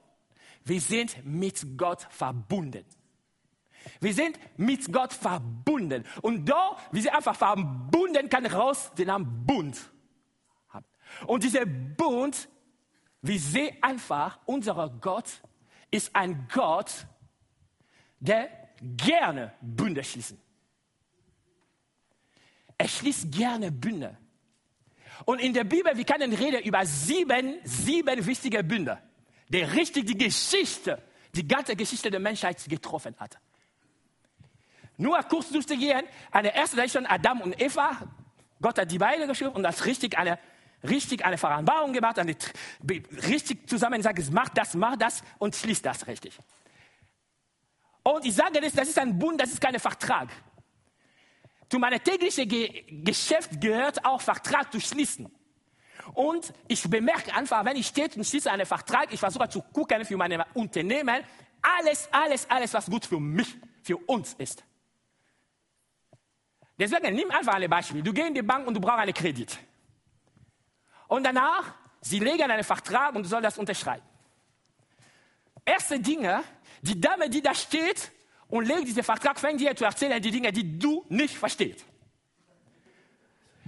wir 0.63 0.81
sind 0.81 1.24
mit 1.25 1.77
Gott 1.77 2.07
verbunden. 2.09 2.86
Wir 4.00 4.13
sind 4.13 4.39
mit 4.57 4.91
Gott 4.91 5.13
verbunden. 5.13 6.03
Und 6.21 6.48
da, 6.48 6.77
wir 6.91 7.01
sind 7.01 7.13
einfach 7.13 7.36
verbunden, 7.36 8.29
kann 8.29 8.45
raus 8.45 8.91
den 8.98 9.07
Namen 9.07 9.45
Bund 9.45 9.77
haben. 10.69 10.86
Und 11.27 11.43
dieser 11.43 11.65
Bund, 11.65 12.50
wir 13.21 13.39
sehen 13.39 13.77
einfach, 13.81 14.39
unser 14.45 14.89
Gott 15.01 15.41
ist 15.91 16.15
ein 16.15 16.48
Gott, 16.53 17.05
der 18.19 18.50
gerne 18.81 19.53
Bünde 19.62 20.03
schließen. 20.03 20.39
Er 22.77 22.88
schließt 22.88 23.31
gerne 23.31 23.71
Bünde. 23.71 24.17
Und 25.25 25.39
in 25.39 25.53
der 25.53 25.65
Bibel, 25.65 25.95
wir 25.95 26.05
können 26.05 26.33
reden 26.33 26.63
über 26.63 26.86
sieben, 26.86 27.55
sieben 27.63 28.25
wichtige 28.25 28.63
Bünde, 28.63 28.98
der 29.50 29.74
richtig 29.74 30.05
die 30.07 30.17
Geschichte, 30.17 31.01
die 31.36 31.45
ganze 31.45 31.75
Geschichte 31.75 32.09
der 32.09 32.21
Menschheit 32.21 32.63
getroffen 32.69 33.15
hat. 33.17 33.38
Nur 34.99 35.17
kurz 35.23 35.49
durchzugehen, 35.49 36.05
eine 36.29 36.53
erste 36.53 36.75
Rechnung 36.75 37.05
Adam 37.05 37.39
und 37.39 37.59
Eva. 37.61 37.91
Gott 38.61 38.77
hat 38.77 38.91
die 38.91 38.97
beiden 38.97 39.29
geschrieben 39.29 39.51
und 39.51 39.63
das 39.63 39.85
richtig 39.85 40.17
eine, 40.17 40.37
richtig 40.83 41.23
eine 41.23 41.37
Vereinbarung 41.37 41.93
gemacht, 41.93 42.19
eine, 42.19 42.35
richtig 43.29 43.69
zusammen 43.69 43.95
gesagt, 43.95 44.21
mach 44.33 44.49
das, 44.49 44.73
mach 44.73 44.97
das 44.97 45.23
und 45.37 45.55
schließt 45.55 45.85
das 45.85 46.05
richtig. 46.05 46.37
Und 48.03 48.25
ich 48.25 48.35
sage 48.35 48.59
das, 48.59 48.73
das 48.73 48.89
ist 48.89 48.99
ein 48.99 49.17
Bund, 49.17 49.39
das 49.39 49.51
ist 49.51 49.61
kein 49.61 49.79
Vertrag. 49.79 50.27
Zu 51.69 51.79
meinem 51.79 52.03
täglichen 52.03 52.49
Ge 52.49 52.83
Geschäft 53.05 53.61
gehört 53.61 54.03
auch 54.03 54.19
Vertrag 54.19 54.69
zu 54.69 54.81
schließen. 54.81 55.31
Und 56.13 56.53
ich 56.67 56.83
bemerke 56.89 57.33
einfach, 57.33 57.63
wenn 57.63 57.77
ich 57.77 57.87
stehe 57.87 58.09
und 58.17 58.27
schließe 58.27 58.51
einen 58.51 58.65
Vertrag, 58.65 59.13
ich 59.13 59.19
versuche 59.21 59.47
zu 59.47 59.61
gucken 59.61 60.03
für 60.03 60.17
meine 60.17 60.45
Unternehmen, 60.55 61.23
alles, 61.61 62.09
alles, 62.11 62.49
alles, 62.49 62.73
was 62.73 62.87
gut 62.87 63.05
für 63.05 63.19
mich, 63.21 63.55
für 63.81 63.95
uns 63.95 64.33
ist. 64.33 64.65
Deswegen 66.79 67.13
nimm 67.13 67.29
einfach 67.29 67.55
ein 67.55 67.69
Beispiel. 67.69 68.01
Du 68.01 68.13
gehst 68.13 68.29
in 68.29 68.33
die 68.36 68.41
Bank 68.41 68.65
und 68.65 68.74
du 68.74 68.79
brauchst 68.79 69.00
einen 69.00 69.13
Kredit. 69.13 69.59
Und 71.09 71.25
danach, 71.25 71.75
sie 72.00 72.19
legen 72.19 72.50
einen 72.50 72.63
Vertrag 72.63 73.13
und 73.15 73.24
du 73.24 73.29
sollst 73.29 73.45
das 73.45 73.57
unterschreiben. 73.57 74.05
Erste 75.65 76.00
Dinge, 76.00 76.41
die 76.81 77.00
Dame, 77.00 77.29
die 77.29 77.41
da 77.41 77.53
steht 77.53 78.12
und 78.48 78.65
legt 78.65 78.88
diesen 78.88 79.03
Vertrag, 79.03 79.38
fängt 79.38 79.59
dir 79.59 79.75
zu 79.75 79.83
erzählen, 79.83 80.21
die 80.21 80.31
Dinge, 80.31 80.53
die 80.53 80.79
du 80.79 81.05
nicht 81.09 81.38
verstehst. 81.38 81.86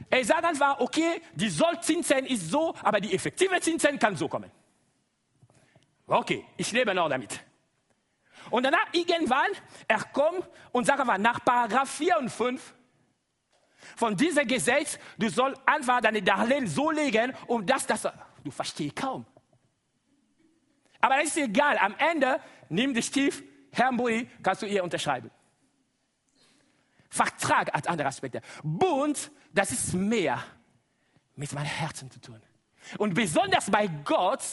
Er 0.09 0.23
sagt 0.23 0.45
einfach, 0.45 0.79
okay, 0.79 1.21
die 1.33 1.49
Sollzinsen 1.49 2.25
ist 2.25 2.49
so, 2.49 2.73
aber 2.81 3.01
die 3.01 3.13
effektive 3.13 3.59
Zinsen 3.59 3.99
kann 3.99 4.15
so 4.15 4.29
kommen. 4.29 4.51
Okay, 6.07 6.45
ich 6.55 6.71
lebe 6.71 6.93
noch 6.93 7.09
damit. 7.09 7.41
Und 8.49 8.63
danach 8.63 8.87
irgendwann, 8.93 9.51
er 9.87 10.03
kommt 10.05 10.47
und 10.71 10.85
sagt 10.85 10.99
einfach, 11.01 11.17
nach 11.17 11.43
Paragraph 11.43 11.89
4 11.89 12.17
und 12.17 12.29
5, 12.29 12.73
von 13.95 14.15
diesem 14.15 14.47
Gesetz, 14.47 14.99
du 15.17 15.29
sollst 15.29 15.61
einfach 15.65 16.01
deine 16.01 16.21
Darlehen 16.21 16.67
so 16.67 16.91
legen, 16.91 17.33
um 17.47 17.65
das, 17.65 17.85
das, 17.85 18.07
du 18.43 18.51
verstehst 18.51 18.95
kaum. 18.95 19.25
Aber 20.99 21.17
das 21.17 21.25
ist 21.25 21.37
egal. 21.37 21.77
Am 21.77 21.95
Ende, 21.97 22.39
nimm 22.69 22.93
dich 22.93 23.09
tief, 23.09 23.43
Herr 23.71 23.91
Mbui, 23.91 24.29
kannst 24.43 24.61
du 24.61 24.67
ihr 24.67 24.83
unterschreiben. 24.83 25.31
Vertrag 27.09 27.73
hat 27.73 27.87
andere 27.87 28.07
Aspekte. 28.07 28.41
Bund, 28.63 29.31
das 29.53 29.71
ist 29.71 29.93
mehr 29.93 30.41
mit 31.35 31.51
meinem 31.53 31.65
Herzen 31.65 32.09
zu 32.09 32.21
tun. 32.21 32.41
Und 32.97 33.13
besonders 33.13 33.69
bei 33.69 33.87
Gott, 33.87 34.43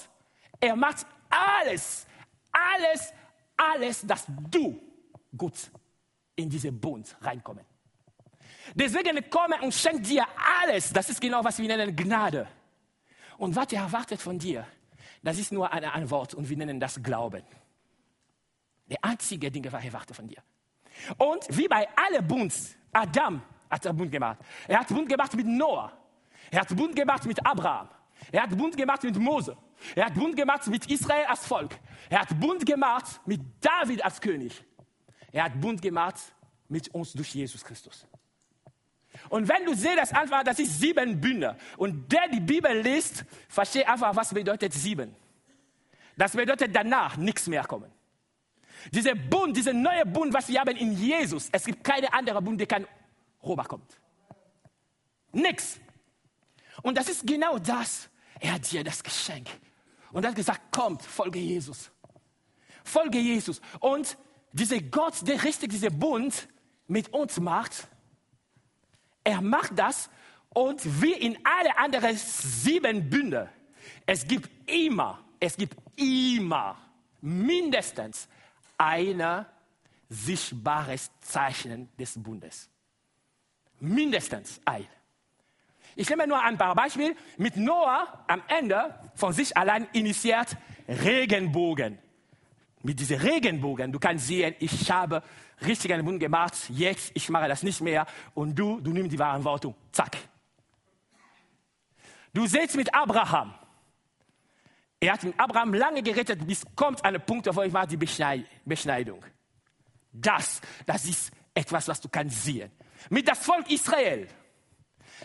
er 0.58 0.74
macht 0.74 1.06
alles, 1.30 2.06
alles, 2.50 3.12
alles, 3.56 4.06
dass 4.06 4.26
du 4.50 4.80
gut 5.36 5.70
in 6.34 6.48
diesen 6.48 6.80
Bund 6.80 7.16
reinkommst. 7.20 7.64
Deswegen 8.74 9.30
komme 9.30 9.60
und 9.62 9.72
schenkt 9.74 10.08
dir 10.08 10.24
alles. 10.62 10.92
Das 10.92 11.08
ist 11.10 11.20
genau, 11.20 11.42
was 11.44 11.58
wir 11.58 11.68
nennen 11.68 11.94
Gnade. 11.94 12.46
Und 13.38 13.54
was 13.54 13.72
er 13.72 13.82
erwartet 13.82 14.20
von 14.20 14.38
dir, 14.38 14.66
das 15.22 15.38
ist 15.38 15.52
nur 15.52 15.72
eine 15.72 15.92
Antwort 15.92 16.34
und 16.34 16.48
wir 16.48 16.56
nennen 16.56 16.80
das 16.80 17.02
Glauben. 17.02 17.42
Der 18.86 18.98
einzige 19.02 19.50
Ding, 19.50 19.64
was 19.70 19.82
er 19.82 19.86
erwartet 19.86 20.16
von 20.16 20.26
dir. 20.26 20.42
Und 21.16 21.44
wie 21.50 21.68
bei 21.68 21.86
allen 21.96 22.26
Bund, 22.26 22.52
Adam 22.92 23.42
hat 23.70 23.84
er 23.84 23.92
Bund 23.92 24.10
gemacht. 24.10 24.38
Er 24.66 24.80
hat 24.80 24.88
Bund 24.88 25.08
gemacht 25.08 25.34
mit 25.34 25.46
Noah. 25.46 25.92
Er 26.50 26.60
hat 26.60 26.74
Bund 26.74 26.96
gemacht 26.96 27.24
mit 27.26 27.44
Abraham. 27.44 27.88
Er 28.32 28.42
hat 28.42 28.56
Bund 28.56 28.76
gemacht 28.76 29.02
mit 29.04 29.16
Mose. 29.16 29.56
Er 29.94 30.06
hat 30.06 30.14
Bund 30.14 30.36
gemacht 30.36 30.66
mit 30.66 30.90
Israel 30.90 31.26
als 31.26 31.46
Volk. 31.46 31.78
Er 32.08 32.20
hat 32.20 32.40
Bund 32.40 32.64
gemacht 32.66 33.20
mit 33.26 33.40
David 33.60 34.04
als 34.04 34.20
König. 34.20 34.64
Er 35.30 35.44
hat 35.44 35.60
Bund 35.60 35.80
gemacht 35.80 36.16
mit 36.68 36.88
uns 36.88 37.12
durch 37.12 37.34
Jesus 37.34 37.64
Christus. 37.64 38.06
Und 39.28 39.48
wenn 39.48 39.64
du 39.64 39.74
siehst, 39.74 39.98
das 39.98 40.12
einfach, 40.12 40.42
das 40.42 40.58
ist 40.58 40.80
sieben 40.80 41.20
Bühne. 41.20 41.56
Und 41.76 42.10
der 42.10 42.28
die 42.28 42.40
Bibel 42.40 42.80
liest, 42.80 43.24
versteht 43.48 43.86
einfach, 43.86 44.14
was 44.14 44.32
bedeutet 44.32 44.72
sieben. 44.72 45.14
Das 46.16 46.32
bedeutet 46.32 46.74
danach 46.74 47.16
nichts 47.16 47.46
mehr 47.46 47.64
kommen. 47.64 47.90
Dieser 48.92 49.14
Bund, 49.14 49.56
dieser 49.56 49.72
neue 49.72 50.06
Bund, 50.06 50.32
was 50.32 50.48
wir 50.48 50.60
haben 50.60 50.76
in 50.76 50.92
Jesus, 50.92 51.48
es 51.52 51.64
gibt 51.64 51.82
keine 51.84 52.12
andere 52.12 52.40
Bund, 52.40 52.58
der 52.58 52.66
kann 52.66 52.86
rüberkommt. 53.42 53.98
Nix. 55.32 55.78
Und 56.82 56.96
das 56.96 57.08
ist 57.08 57.26
genau 57.26 57.58
das. 57.58 58.08
Er 58.40 58.54
hat 58.54 58.70
dir 58.70 58.84
das 58.84 59.02
Geschenk. 59.02 59.48
Und 60.12 60.24
er 60.24 60.30
hat 60.30 60.36
gesagt, 60.36 60.72
kommt, 60.72 61.02
folge 61.02 61.38
Jesus. 61.38 61.90
Folge 62.84 63.18
Jesus. 63.18 63.60
Und 63.80 64.16
dieser 64.52 64.80
Gott, 64.80 65.14
der 65.26 65.42
richtig 65.42 65.70
diesen 65.70 65.98
Bund 65.98 66.48
mit 66.86 67.12
uns 67.12 67.38
macht, 67.38 67.88
er 69.28 69.42
macht 69.42 69.78
das 69.78 70.08
und 70.54 70.80
wie 71.02 71.12
in 71.12 71.38
alle 71.44 71.76
anderen 71.76 72.16
sieben 72.16 73.10
Bünde, 73.10 73.50
es 74.06 74.26
gibt 74.26 74.48
immer, 74.66 75.22
es 75.38 75.54
gibt 75.54 75.76
immer 75.96 76.78
mindestens 77.20 78.26
ein 78.78 79.44
sichtbares 80.08 81.10
Zeichen 81.20 81.90
des 81.98 82.14
Bundes. 82.22 82.70
Mindestens 83.80 84.62
ein. 84.64 84.86
Ich 85.94 86.08
nehme 86.08 86.26
nur 86.26 86.42
ein 86.42 86.56
paar 86.56 86.74
Beispiele. 86.74 87.14
Mit 87.36 87.56
Noah 87.56 88.24
am 88.28 88.42
Ende 88.48 88.94
von 89.14 89.34
sich 89.34 89.54
allein 89.54 89.88
initiiert 89.92 90.56
Regenbogen. 90.88 91.98
Mit 92.82 93.00
diesem 93.00 93.18
Regenbogen, 93.18 93.90
du 93.90 93.98
kannst 93.98 94.26
sehen, 94.26 94.54
ich 94.60 94.90
habe 94.90 95.22
richtig 95.66 95.92
einen 95.92 96.04
Bund 96.04 96.20
gemacht, 96.20 96.54
jetzt, 96.70 97.10
ich 97.14 97.28
mache 97.28 97.48
das 97.48 97.62
nicht 97.62 97.80
mehr 97.80 98.06
und 98.34 98.54
du, 98.54 98.80
du 98.80 98.92
nimmst 98.92 99.12
die 99.12 99.16
Verantwortung. 99.16 99.74
Zack. 99.90 100.16
Du 102.32 102.46
siehst 102.46 102.76
mit 102.76 102.94
Abraham. 102.94 103.54
Er 105.00 105.12
hat 105.12 105.22
mit 105.22 105.38
Abraham 105.38 105.74
lange 105.74 106.02
gerettet, 106.02 106.46
bis 106.46 106.64
kommt 106.74 107.04
ein 107.04 107.20
Punkt, 107.24 107.48
wo 107.54 107.62
ich 107.62 107.72
war 107.72 107.86
die 107.86 107.96
Beschneidung. 107.96 109.24
Das, 110.12 110.60
das 110.86 111.04
ist 111.04 111.32
etwas, 111.54 111.88
was 111.88 112.00
du 112.00 112.08
kannst 112.08 112.44
sehen. 112.44 112.70
Mit 113.10 113.28
das 113.28 113.38
Volk 113.38 113.70
Israel. 113.70 114.28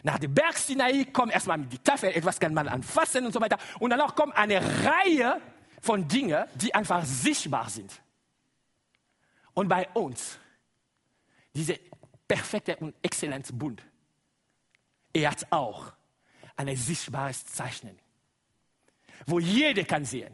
Nach 0.01 0.17
dem 0.17 0.33
Berg 0.33 0.57
Sinai 0.57 1.05
kommt 1.05 1.33
erstmal 1.33 1.57
mit 1.57 1.71
die 1.71 1.77
Tafel, 1.77 2.09
etwas 2.09 2.39
kann 2.39 2.53
man 2.53 2.67
anfassen 2.67 3.25
und 3.25 3.31
so 3.31 3.39
weiter. 3.39 3.57
Und 3.79 3.91
danach 3.91 4.15
kommt 4.15 4.35
eine 4.35 4.59
Reihe 4.59 5.39
von 5.83 6.07
Dingen, 6.07 6.45
die 6.55 6.73
einfach 6.73 7.03
sichtbar 7.03 7.69
sind. 7.69 7.91
Und 9.53 9.67
bei 9.67 9.85
uns, 9.89 10.39
diese 11.53 11.77
perfekte 12.25 12.77
und 12.77 12.95
exzellente 13.01 13.51
Bund, 13.51 13.83
er 15.11 15.31
hat 15.31 15.45
auch 15.51 15.91
ein 16.55 16.73
sichtbares 16.77 17.45
Zeichen, 17.45 17.99
wo 19.25 19.39
jeder 19.39 19.83
kann 19.83 20.05
sehen, 20.05 20.33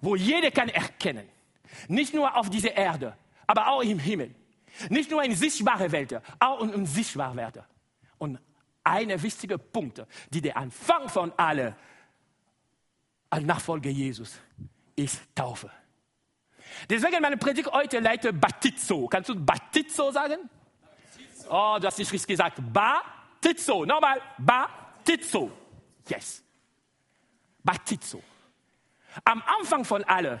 wo 0.00 0.14
jeder 0.14 0.52
kann 0.52 0.68
erkennen, 0.68 1.28
nicht 1.88 2.14
nur 2.14 2.36
auf 2.36 2.48
dieser 2.48 2.74
Erde, 2.76 3.16
aber 3.48 3.66
auch 3.66 3.82
im 3.82 3.98
Himmel, 3.98 4.32
nicht 4.90 5.10
nur 5.10 5.24
in 5.24 5.34
sichtbare 5.34 5.90
Welt, 5.90 6.22
auch 6.38 6.62
in 6.62 6.72
unsichtbare 6.72 7.34
Welt. 7.34 7.64
Und 8.18 8.38
eine 8.84 9.20
wichtige 9.20 9.58
Punkt, 9.58 10.06
die 10.30 10.40
der 10.40 10.56
Anfang 10.56 11.08
von 11.08 11.32
alle 11.36 11.76
als 13.30 13.44
Nachfolger 13.44 13.90
Jesus 13.90 14.38
ist 14.96 15.20
Taufe. 15.34 15.70
Deswegen 16.88 17.20
meine 17.20 17.36
Predigt 17.36 17.70
heute 17.72 17.98
leitet 18.00 18.40
Batizo. 18.40 19.06
Kannst 19.08 19.30
du 19.30 19.34
Batizo 19.34 20.10
sagen? 20.10 20.48
Oh, 21.48 21.78
du 21.80 21.86
hast 21.86 21.98
nicht 21.98 22.12
richtig 22.12 22.28
gesagt. 22.28 22.60
Batizo. 22.72 23.84
Nochmal. 23.84 24.20
Batizo. 24.38 25.50
Yes. 26.08 26.42
Batizo. 27.62 28.22
Am 29.24 29.42
Anfang 29.58 29.84
von 29.84 30.04
alle, 30.04 30.40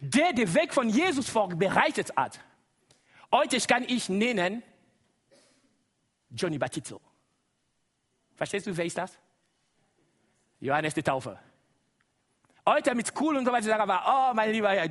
der 0.00 0.32
den 0.32 0.52
Weg 0.54 0.74
von 0.74 0.88
Jesus 0.88 1.28
vorbereitet 1.28 2.14
hat. 2.16 2.40
Heute 3.30 3.58
kann 3.60 3.84
ich 3.84 4.08
nennen 4.08 4.62
Johnny 6.30 6.58
Batizo. 6.58 7.00
Verstehst 8.34 8.66
du, 8.66 8.76
wer 8.76 8.84
ist 8.84 8.98
das? 8.98 9.18
Johannes 10.60 10.94
der 10.94 11.04
Taufer. 11.04 11.40
Heute 12.64 12.94
mit 12.94 13.12
cool 13.20 13.36
und 13.36 13.44
so 13.44 13.52
weiter 13.52 13.66
sagen 13.66 13.88
wir, 13.88 14.02
oh, 14.06 14.34
mein 14.34 14.52
lieber 14.52 14.70
Herr 14.70 14.88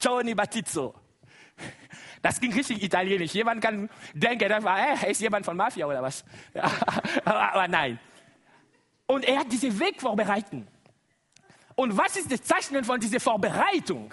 Johnny 0.00 0.34
Batizzo. 0.34 0.94
Das 2.20 2.38
ging 2.38 2.52
richtig 2.52 2.82
italienisch. 2.82 3.32
Jemand 3.32 3.62
kann 3.62 3.88
denken, 4.12 4.48
das 4.48 4.62
war, 4.62 4.76
hey, 4.76 5.12
ist 5.12 5.20
jemand 5.20 5.44
von 5.44 5.56
Mafia 5.56 5.86
oder 5.86 6.02
was? 6.02 6.24
aber, 7.24 7.52
aber 7.52 7.68
nein. 7.68 7.98
Und 9.06 9.24
er 9.24 9.40
hat 9.40 9.52
diesen 9.52 9.78
Weg 9.78 10.00
vorbereitet. 10.00 10.66
Und 11.74 11.96
was 11.96 12.16
ist 12.16 12.30
das 12.30 12.42
Zeichen 12.42 12.84
von 12.84 13.00
dieser 13.00 13.20
Vorbereitung? 13.20 14.12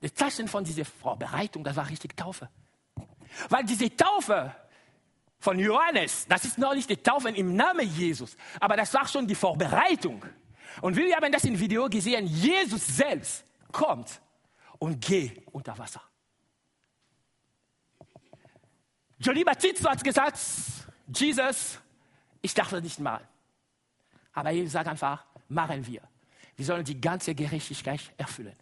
Das 0.00 0.14
Zeichen 0.14 0.48
von 0.48 0.64
dieser 0.64 0.84
Vorbereitung, 0.84 1.64
das 1.64 1.76
war 1.76 1.88
richtig 1.88 2.16
Taufe. 2.16 2.48
Weil 3.48 3.64
diese 3.64 3.94
Taufe 3.96 4.54
von 5.38 5.58
Johannes, 5.58 6.26
das 6.28 6.44
ist 6.44 6.58
noch 6.58 6.74
nicht 6.74 6.88
die 6.88 6.96
Taufe 6.96 7.30
im 7.30 7.56
Namen 7.56 7.88
Jesus, 7.88 8.36
aber 8.60 8.76
das 8.76 8.94
war 8.94 9.06
schon 9.08 9.26
die 9.26 9.34
Vorbereitung. 9.34 10.22
Und 10.80 10.96
wir 10.96 11.16
haben 11.16 11.32
das 11.32 11.44
im 11.44 11.58
Video 11.58 11.88
gesehen, 11.88 12.26
Jesus 12.26 12.86
selbst 12.86 13.44
kommt 13.70 14.20
und 14.78 15.00
geht 15.00 15.46
unter 15.52 15.76
Wasser. 15.78 16.02
Johnny 19.18 19.44
Batista 19.44 19.90
hat 19.90 20.02
gesagt, 20.02 20.38
Jesus, 21.08 21.78
ich 22.42 22.52
dachte 22.52 22.80
nicht 22.82 22.98
mal. 22.98 23.26
Aber 24.32 24.50
Jesus 24.50 24.72
sagt 24.72 24.88
einfach, 24.88 25.24
machen 25.48 25.86
wir. 25.86 26.02
Wir 26.56 26.66
sollen 26.66 26.84
die 26.84 27.00
ganze 27.00 27.34
Gerechtigkeit 27.34 28.00
erfüllen. 28.16 28.56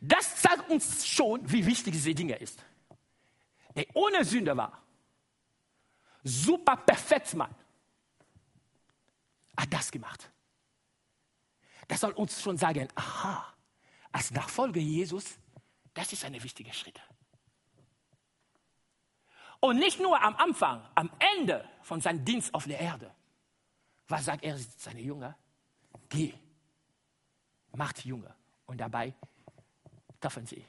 Das 0.00 0.36
zeigt 0.36 0.70
uns 0.70 1.06
schon, 1.06 1.40
wie 1.50 1.64
wichtig 1.64 1.92
diese 1.92 2.14
Dinge 2.14 2.36
ist. 2.36 2.64
Der 3.76 3.86
ohne 3.94 4.24
Sünde 4.24 4.56
war. 4.56 4.82
Super 6.22 6.76
perfekt 6.76 7.34
Mann 7.34 7.54
hat 9.56 9.72
das 9.72 9.90
gemacht. 9.90 10.30
Das 11.88 12.00
soll 12.00 12.12
uns 12.12 12.40
schon 12.40 12.56
sagen, 12.56 12.88
aha, 12.94 13.54
als 14.12 14.30
Nachfolger 14.30 14.80
Jesus, 14.80 15.38
das 15.92 16.12
ist 16.12 16.24
ein 16.24 16.42
wichtiger 16.42 16.72
Schritt. 16.72 17.00
Und 19.60 19.78
nicht 19.78 20.00
nur 20.00 20.20
am 20.20 20.36
Anfang, 20.36 20.86
am 20.94 21.10
Ende 21.36 21.68
von 21.82 22.00
seinem 22.00 22.24
Dienst 22.24 22.52
auf 22.52 22.64
der 22.64 22.78
Erde. 22.80 23.14
Was 24.08 24.26
sagt 24.26 24.44
er 24.44 24.58
seine 24.58 25.00
Jünger? 25.00 25.36
Geh, 26.08 26.34
macht 27.72 28.04
Jünger. 28.04 28.34
Und 28.66 28.78
dabei 28.78 29.14
taufen 30.20 30.46
sie 30.46 30.64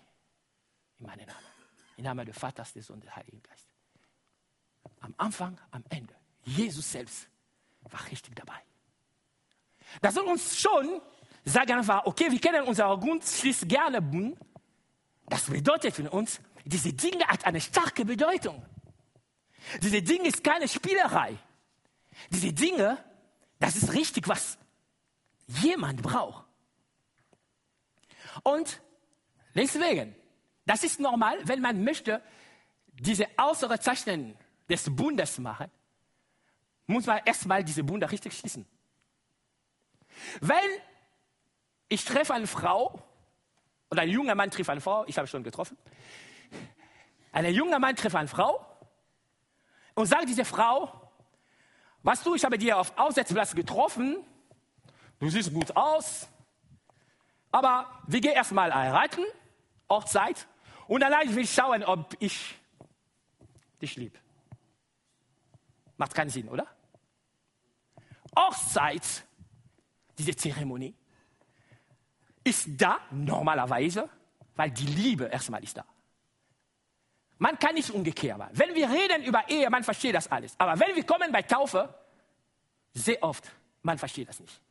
in 0.97 1.05
meinen 1.05 1.25
Namen. 1.25 1.45
Im 1.97 2.03
Namen 2.03 2.25
des 2.25 2.37
Vaters, 2.37 2.73
des 2.73 2.87
Sohnes, 2.87 3.05
des 3.05 3.15
Heiligen 3.15 3.41
Geistes. 3.41 3.73
Am 5.01 5.13
Anfang, 5.17 5.59
am 5.71 5.83
Ende. 5.89 6.15
Jesus 6.43 6.91
selbst 6.91 7.27
war 7.81 8.05
richtig 8.09 8.35
dabei. 8.35 8.61
Das 10.01 10.13
soll 10.15 10.25
uns 10.25 10.59
schon 10.59 11.01
sagen, 11.43 11.73
einfach, 11.73 12.05
okay, 12.05 12.31
wir 12.31 12.39
kennen 12.39 12.63
unser 12.63 12.97
Grundschluss 12.97 13.65
gerne 13.67 14.01
Bund. 14.01 14.37
Das 15.27 15.45
bedeutet 15.45 15.95
für 15.95 16.09
uns, 16.09 16.39
diese 16.65 16.93
Dinge 16.93 17.25
hat 17.27 17.45
eine 17.45 17.61
starke 17.61 18.05
Bedeutung. 18.05 18.63
Diese 19.81 20.01
Dinge 20.01 20.27
ist 20.27 20.43
keine 20.43 20.67
Spielerei. 20.67 21.37
Diese 22.29 22.53
Dinge, 22.53 23.03
das 23.59 23.75
ist 23.75 23.93
richtig, 23.93 24.27
was 24.27 24.57
jemand 25.47 26.01
braucht. 26.01 26.45
Und 28.43 28.81
deswegen, 29.53 30.15
das 30.65 30.83
ist 30.83 30.99
normal, 30.99 31.37
wenn 31.43 31.61
man 31.61 31.83
möchte, 31.83 32.21
diese 32.93 33.27
äußere 33.37 33.79
Zeichen 33.79 34.37
des 34.69 34.93
Bundes 34.95 35.37
machen, 35.39 35.69
muss 36.87 37.05
man 37.05 37.21
erstmal 37.25 37.63
diese 37.63 37.83
Bunde 37.83 38.09
richtig 38.09 38.37
schließen. 38.37 38.65
Wenn 40.41 40.57
ich 41.89 42.05
treffe 42.05 42.33
eine 42.33 42.47
Frau 42.47 43.01
und 43.89 43.99
ein 43.99 44.09
junger 44.09 44.35
Mann 44.35 44.51
trifft 44.51 44.69
eine 44.69 44.81
Frau, 44.81 45.05
ich 45.07 45.17
habe 45.17 45.27
schon 45.27 45.43
getroffen, 45.43 45.77
ein 47.31 47.45
junger 47.53 47.79
Mann 47.79 47.95
trifft 47.95 48.15
eine 48.15 48.27
Frau 48.27 48.65
und 49.93 50.05
sagt 50.07 50.27
diese 50.27 50.45
Frau, 50.45 51.11
weißt 52.03 52.25
du, 52.25 52.35
ich 52.35 52.45
habe 52.45 52.57
dir 52.57 52.77
auf 52.77 52.97
Aussetzplatz 52.97 53.53
getroffen, 53.55 54.17
du 55.19 55.29
siehst 55.29 55.53
gut 55.53 55.75
aus, 55.75 56.27
aber 57.51 58.01
wir 58.07 58.21
gehen 58.21 58.33
erstmal 58.33 58.73
heiraten, 58.73 59.23
Hochzeit, 59.89 60.47
und 60.87 61.01
dann 61.01 61.13
will 61.35 61.43
ich 61.43 61.53
schauen, 61.53 61.83
ob 61.83 62.15
ich 62.19 62.55
dich 63.81 63.95
lieb. 63.95 64.19
Macht 65.97 66.13
keinen 66.13 66.29
Sinn, 66.29 66.49
oder? 66.49 66.67
Hochzeit 68.37 69.25
diese 70.17 70.35
Zeremonie, 70.35 70.95
ist 72.43 72.69
da 72.77 72.99
normalerweise, 73.11 74.09
weil 74.55 74.71
die 74.71 74.85
Liebe 74.85 75.25
erstmal 75.25 75.63
ist 75.63 75.77
da. 75.77 75.85
Man 77.37 77.59
kann 77.59 77.75
nicht 77.75 77.89
umgekehrt 77.89 78.37
machen. 78.37 78.51
Wenn 78.53 78.73
wir 78.75 78.89
reden 78.89 79.23
über 79.23 79.49
Ehe, 79.49 79.69
man 79.69 79.83
versteht 79.83 80.15
das 80.15 80.31
alles. 80.31 80.55
Aber 80.57 80.79
wenn 80.79 80.95
wir 80.95 81.05
kommen 81.05 81.31
bei 81.31 81.41
Taufe, 81.41 81.93
sehr 82.93 83.21
oft, 83.21 83.51
man 83.81 83.97
versteht 83.97 84.29
das 84.29 84.39
nicht. 84.39 84.61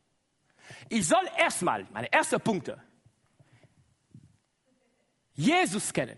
Ich 0.88 1.06
soll 1.06 1.28
erstmal, 1.36 1.86
meine 1.92 2.10
ersten 2.10 2.40
Punkte, 2.40 2.82
Jesus 5.34 5.92
kennen, 5.92 6.16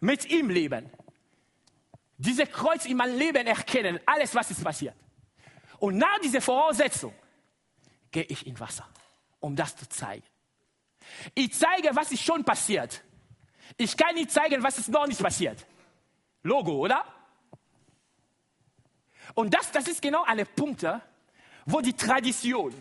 mit 0.00 0.24
ihm 0.30 0.48
leben, 0.48 0.90
diese 2.16 2.46
Kreuz 2.46 2.86
in 2.86 2.96
meinem 2.96 3.18
Leben 3.18 3.46
erkennen, 3.46 4.00
alles, 4.06 4.34
was 4.34 4.50
ist 4.50 4.62
passiert. 4.62 4.94
Und 5.78 5.98
nach 5.98 6.18
dieser 6.20 6.40
Voraussetzung 6.40 7.12
gehe 8.14 8.22
ich 8.22 8.46
in 8.46 8.58
Wasser, 8.60 8.88
um 9.40 9.56
das 9.56 9.76
zu 9.76 9.88
zeigen. 9.88 10.24
Ich 11.34 11.52
zeige, 11.52 11.90
was 11.94 12.12
ist 12.12 12.22
schon 12.22 12.44
passiert. 12.44 13.02
Ich 13.76 13.96
kann 13.96 14.14
nicht 14.14 14.30
zeigen, 14.30 14.62
was 14.62 14.78
ist 14.78 14.88
noch 14.88 15.06
nicht 15.06 15.20
passiert. 15.20 15.66
Logo, 16.44 16.72
oder? 16.76 17.04
Und 19.34 19.52
das, 19.52 19.72
das 19.72 19.88
ist 19.88 20.00
genau 20.00 20.22
eine 20.22 20.44
Punkte, 20.44 21.02
wo 21.66 21.80
die 21.80 21.92
Tradition, 21.92 22.72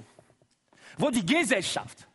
wo 0.98 1.10
die 1.10 1.26
Gesellschaft, 1.26 2.08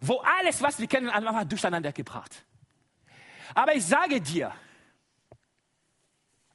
wo 0.00 0.18
alles, 0.18 0.60
was 0.60 0.80
wir 0.80 0.88
kennen, 0.88 1.08
einfach 1.08 1.44
durcheinander 1.44 1.92
gebracht. 1.92 2.44
Aber 3.54 3.74
ich 3.74 3.84
sage 3.86 4.20
dir, 4.20 4.52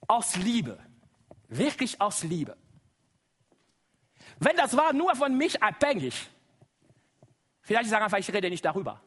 aus 0.05 0.35
Liebe, 0.35 0.77
wirklich 1.47 2.01
aus 2.01 2.23
Liebe. 2.23 2.57
Wenn 4.39 4.55
das 4.55 4.75
war 4.75 4.93
nur 4.93 5.15
von 5.15 5.35
mich 5.35 5.61
abhängig, 5.61 6.29
vielleicht 7.61 7.89
sagen 7.89 8.03
einfach, 8.03 8.17
ich 8.17 8.33
rede 8.33 8.49
nicht 8.49 8.63
darüber. 8.63 9.01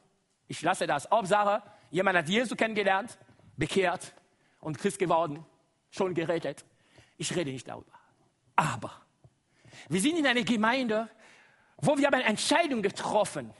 Ich 0.46 0.60
lasse 0.62 0.86
das. 0.86 1.10
Hauptsache, 1.10 1.62
jemand 1.90 2.18
hat 2.18 2.28
Jesus 2.28 2.56
kennengelernt, 2.56 3.18
bekehrt 3.56 4.12
und 4.60 4.78
Christ 4.78 4.98
geworden, 4.98 5.44
schon 5.90 6.14
gerettet. 6.14 6.64
Ich 7.16 7.34
rede 7.34 7.50
nicht 7.50 7.66
darüber. 7.66 7.92
Aber 8.56 9.02
wir 9.88 10.00
sind 10.00 10.18
in 10.18 10.26
einer 10.26 10.42
Gemeinde, 10.42 11.08
wo 11.78 11.96
wir 11.96 12.06
haben 12.06 12.14
eine 12.14 12.24
Entscheidung 12.24 12.82
getroffen, 12.82 13.52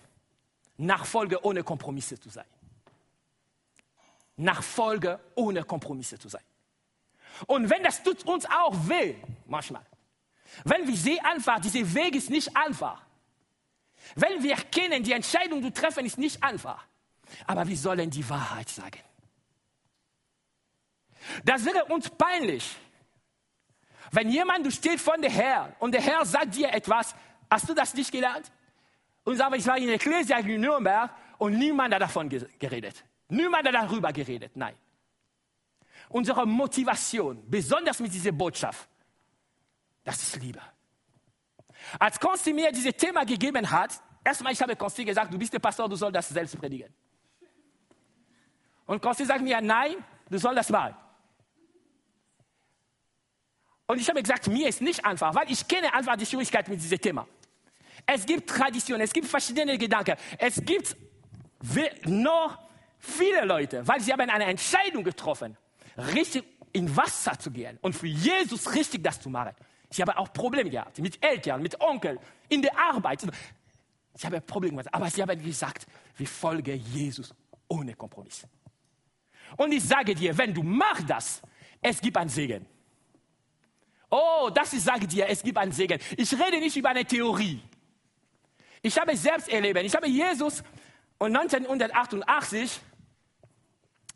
Nachfolge 0.77 1.45
ohne 1.45 1.63
Kompromisse 1.63 2.19
zu 2.21 2.29
sein. 2.29 2.47
Nachfolge 4.37 5.21
ohne 5.35 5.65
Kompromisse 5.65 6.19
zu 6.19 6.29
sein. 6.29 6.43
Und 7.47 7.71
wenn 7.71 7.83
das 7.83 8.03
tut 8.03 8.25
uns 8.25 8.47
auch 8.47 8.75
weh, 8.89 9.17
manchmal. 9.47 9.85
Wenn 10.65 10.87
wir 10.87 10.97
sehen 10.97 11.25
einfach, 11.25 11.61
dieser 11.61 11.95
Weg 11.95 12.15
ist 12.15 12.31
nicht 12.31 12.57
einfach. 12.57 13.03
Wenn 14.15 14.43
wir 14.43 14.53
erkennen, 14.53 15.03
die 15.03 15.13
Entscheidung 15.13 15.63
zu 15.63 15.73
treffen 15.73 16.05
ist 16.05 16.19
nicht 16.19 16.43
einfach. 16.43 16.85
Aber 17.47 17.67
wir 17.67 17.77
sollen 17.77 18.11
die 18.11 18.29
Wahrheit 18.29 18.69
sagen. 18.69 19.01
Das 21.45 21.65
wäre 21.65 21.85
uns 21.87 22.11
peinlich, 22.11 22.77
wenn 24.11 24.29
jemand, 24.29 24.67
du 24.67 24.71
steht 24.71 25.01
von 25.01 25.23
der 25.23 25.31
Herr 25.31 25.75
und 25.79 25.93
der 25.93 26.03
Herr 26.03 26.27
sagt 26.27 26.55
dir 26.55 26.71
etwas, 26.73 27.15
hast 27.49 27.69
du 27.69 27.75
das 27.75 27.95
nicht 27.95 28.11
gelernt? 28.11 28.51
Und 29.25 29.37
sagt, 29.37 29.57
ich 29.57 29.67
war 29.67 29.79
in 29.79 29.87
der 29.87 29.95
Ecclesia 29.95 30.39
in 30.39 30.61
Nürnberg 30.61 31.11
und 31.39 31.57
niemand 31.57 31.95
hat 31.95 32.03
davon 32.03 32.29
geredet. 32.29 33.05
Niemand 33.29 33.67
hat 33.69 33.75
darüber 33.75 34.13
geredet. 34.13 34.51
Nein 34.57 34.75
unsere 36.13 36.47
Motivation, 36.47 37.43
besonders 37.49 37.99
mit 38.01 38.13
dieser 38.13 38.33
Botschaft, 38.33 38.89
das 40.05 40.23
ist 40.23 40.37
Liebe. 40.37 40.61
Als 41.99 42.19
Konsti 42.19 42.53
mir 42.53 42.71
dieses 42.73 42.95
Thema 42.95 43.25
gegeben 43.25 43.69
hat, 43.71 44.01
erstmal, 44.25 44.53
ich 44.53 44.63
habe 44.63 44.77
Konsti 44.77 45.05
gesagt, 45.05 45.33
du 45.33 45.39
bist 45.39 45.53
der 45.53 45.59
Pastor, 45.59 45.89
du 45.89 45.97
sollst 45.97 46.15
das 46.15 46.29
selbst 46.29 46.59
predigen. 46.59 46.93
Und 48.87 49.01
Konsti 49.01 49.25
sagt 49.25 49.43
mir, 49.43 49.61
nein, 49.61 49.97
du 50.29 50.39
sollst 50.39 50.59
das 50.59 50.71
mal. 50.71 50.97
Und 53.87 54.01
ich 54.01 54.09
habe 54.09 54.23
gesagt, 54.23 54.47
mir 54.47 54.69
ist 54.69 54.81
nicht 54.81 55.05
einfach, 55.05 55.35
weil 55.35 55.51
ich 55.51 55.67
kenne 55.67 55.93
einfach 55.93 56.17
die 56.17 56.27
Schwierigkeit 56.27 56.69
mit 56.69 56.81
diesem 56.81 57.01
Thema. 57.01 57.27
Es 58.07 58.25
gibt 58.25 58.49
Traditionen, 58.49 59.03
es 59.03 59.13
gibt 59.13 59.27
verschiedene 59.27 59.77
Gedanken, 59.77 60.17
es 60.39 60.63
gibt 60.65 60.97
noch 62.07 62.59
viele 62.99 63.45
Leute, 63.45 63.87
weil 63.87 64.01
sie 64.01 64.13
haben 64.13 64.29
eine 64.29 64.47
Entscheidung 64.47 65.05
getroffen 65.05 65.57
richtig 65.97 66.45
in 66.73 66.95
Wasser 66.97 67.39
zu 67.39 67.51
gehen 67.51 67.79
und 67.83 67.95
für 67.95 68.07
Jesus 68.07 68.75
richtig 68.75 69.03
das 69.03 69.21
zu 69.21 69.29
machen. 69.29 69.55
Ich 69.93 70.01
habe 70.01 70.17
auch 70.17 70.33
Probleme 70.33 70.71
gehabt 70.71 70.99
mit 70.99 71.23
Eltern, 71.23 71.63
mit 71.63 71.79
Onkel, 71.81 72.19
in 72.49 72.63
der 72.63 72.77
Arbeit. 72.79 73.27
Ich 74.17 74.25
habe 74.25 74.41
Probleme 74.41 74.79
gehabt, 74.79 74.95
aber 74.95 75.11
sie 75.11 75.23
haben 75.23 75.43
gesagt, 75.43 75.87
wir 76.17 76.27
folgen 76.27 76.83
Jesus 76.93 77.35
ohne 77.69 77.95
Kompromiss. 77.95 78.47
Und 79.57 79.73
ich 79.73 79.85
sage 79.85 80.15
dir, 80.15 80.37
wenn 80.37 80.55
du 80.55 80.63
machst 80.63 81.09
das, 81.09 81.43
es 81.81 82.01
gibt 82.01 82.17
einen 82.17 82.31
Segen. 82.31 82.67
Oh, 84.11 84.51
das 84.53 84.73
ich 84.73 84.83
sage 84.83 85.07
dir, 85.07 85.29
es 85.29 85.43
gibt 85.43 85.59
einen 85.59 85.73
Segen. 85.73 85.99
Ich 86.17 86.33
rede 86.33 86.59
nicht 86.59 86.77
über 86.77 86.91
eine 86.91 87.05
Theorie. 87.05 87.61
Ich 88.81 88.99
habe 88.99 89.17
selbst 89.17 89.49
erlebt. 89.49 89.79
Ich 89.83 89.95
habe 89.95 90.09
Jesus 90.09 90.63
1988 91.19 92.81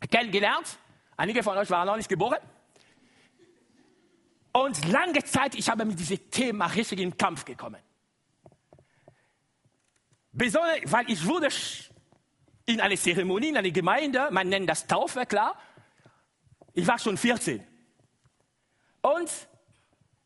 kennengelernt 0.09 0.77
Einige 1.19 1.41
von 1.41 1.57
euch 1.57 1.69
waren 1.71 1.87
noch 1.87 1.97
nicht 1.97 2.09
geboren. 2.09 2.37
Und 4.57 4.87
lange 4.87 5.23
Zeit, 5.23 5.53
ich 5.53 5.69
habe 5.69 5.85
mit 5.85 5.99
diesem 5.99 6.31
Thema 6.31 6.65
richtig 6.65 6.99
in 6.99 7.15
Kampf 7.15 7.45
gekommen. 7.45 7.79
Besonders, 10.31 10.79
weil 10.85 11.07
ich 11.11 11.23
wurde 11.27 11.49
in 12.65 12.81
eine 12.81 12.97
Zeremonie, 12.97 13.49
in 13.49 13.57
eine 13.57 13.71
Gemeinde, 13.71 14.29
man 14.31 14.49
nennt 14.49 14.67
das 14.67 14.87
Taufe, 14.87 15.27
klar. 15.27 15.59
Ich 16.73 16.87
war 16.87 16.97
schon 16.97 17.17
14. 17.17 17.63
Und 19.03 19.29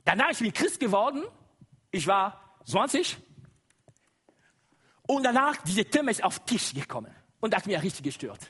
danach 0.06 0.32
ich 0.32 0.40
bin 0.40 0.54
Christ 0.54 0.80
geworden. 0.80 1.26
Ich 1.92 2.08
war 2.08 2.58
20. 2.68 3.18
Und 5.08 5.24
danach, 5.24 5.58
dieses 5.58 5.90
Thema 5.90 6.10
ist 6.10 6.24
auf 6.24 6.40
den 6.40 6.46
Tisch 6.46 6.74
gekommen 6.74 7.14
und 7.42 7.54
hat 7.54 7.66
mir 7.66 7.84
richtig 7.84 8.04
gestört. 8.04 8.50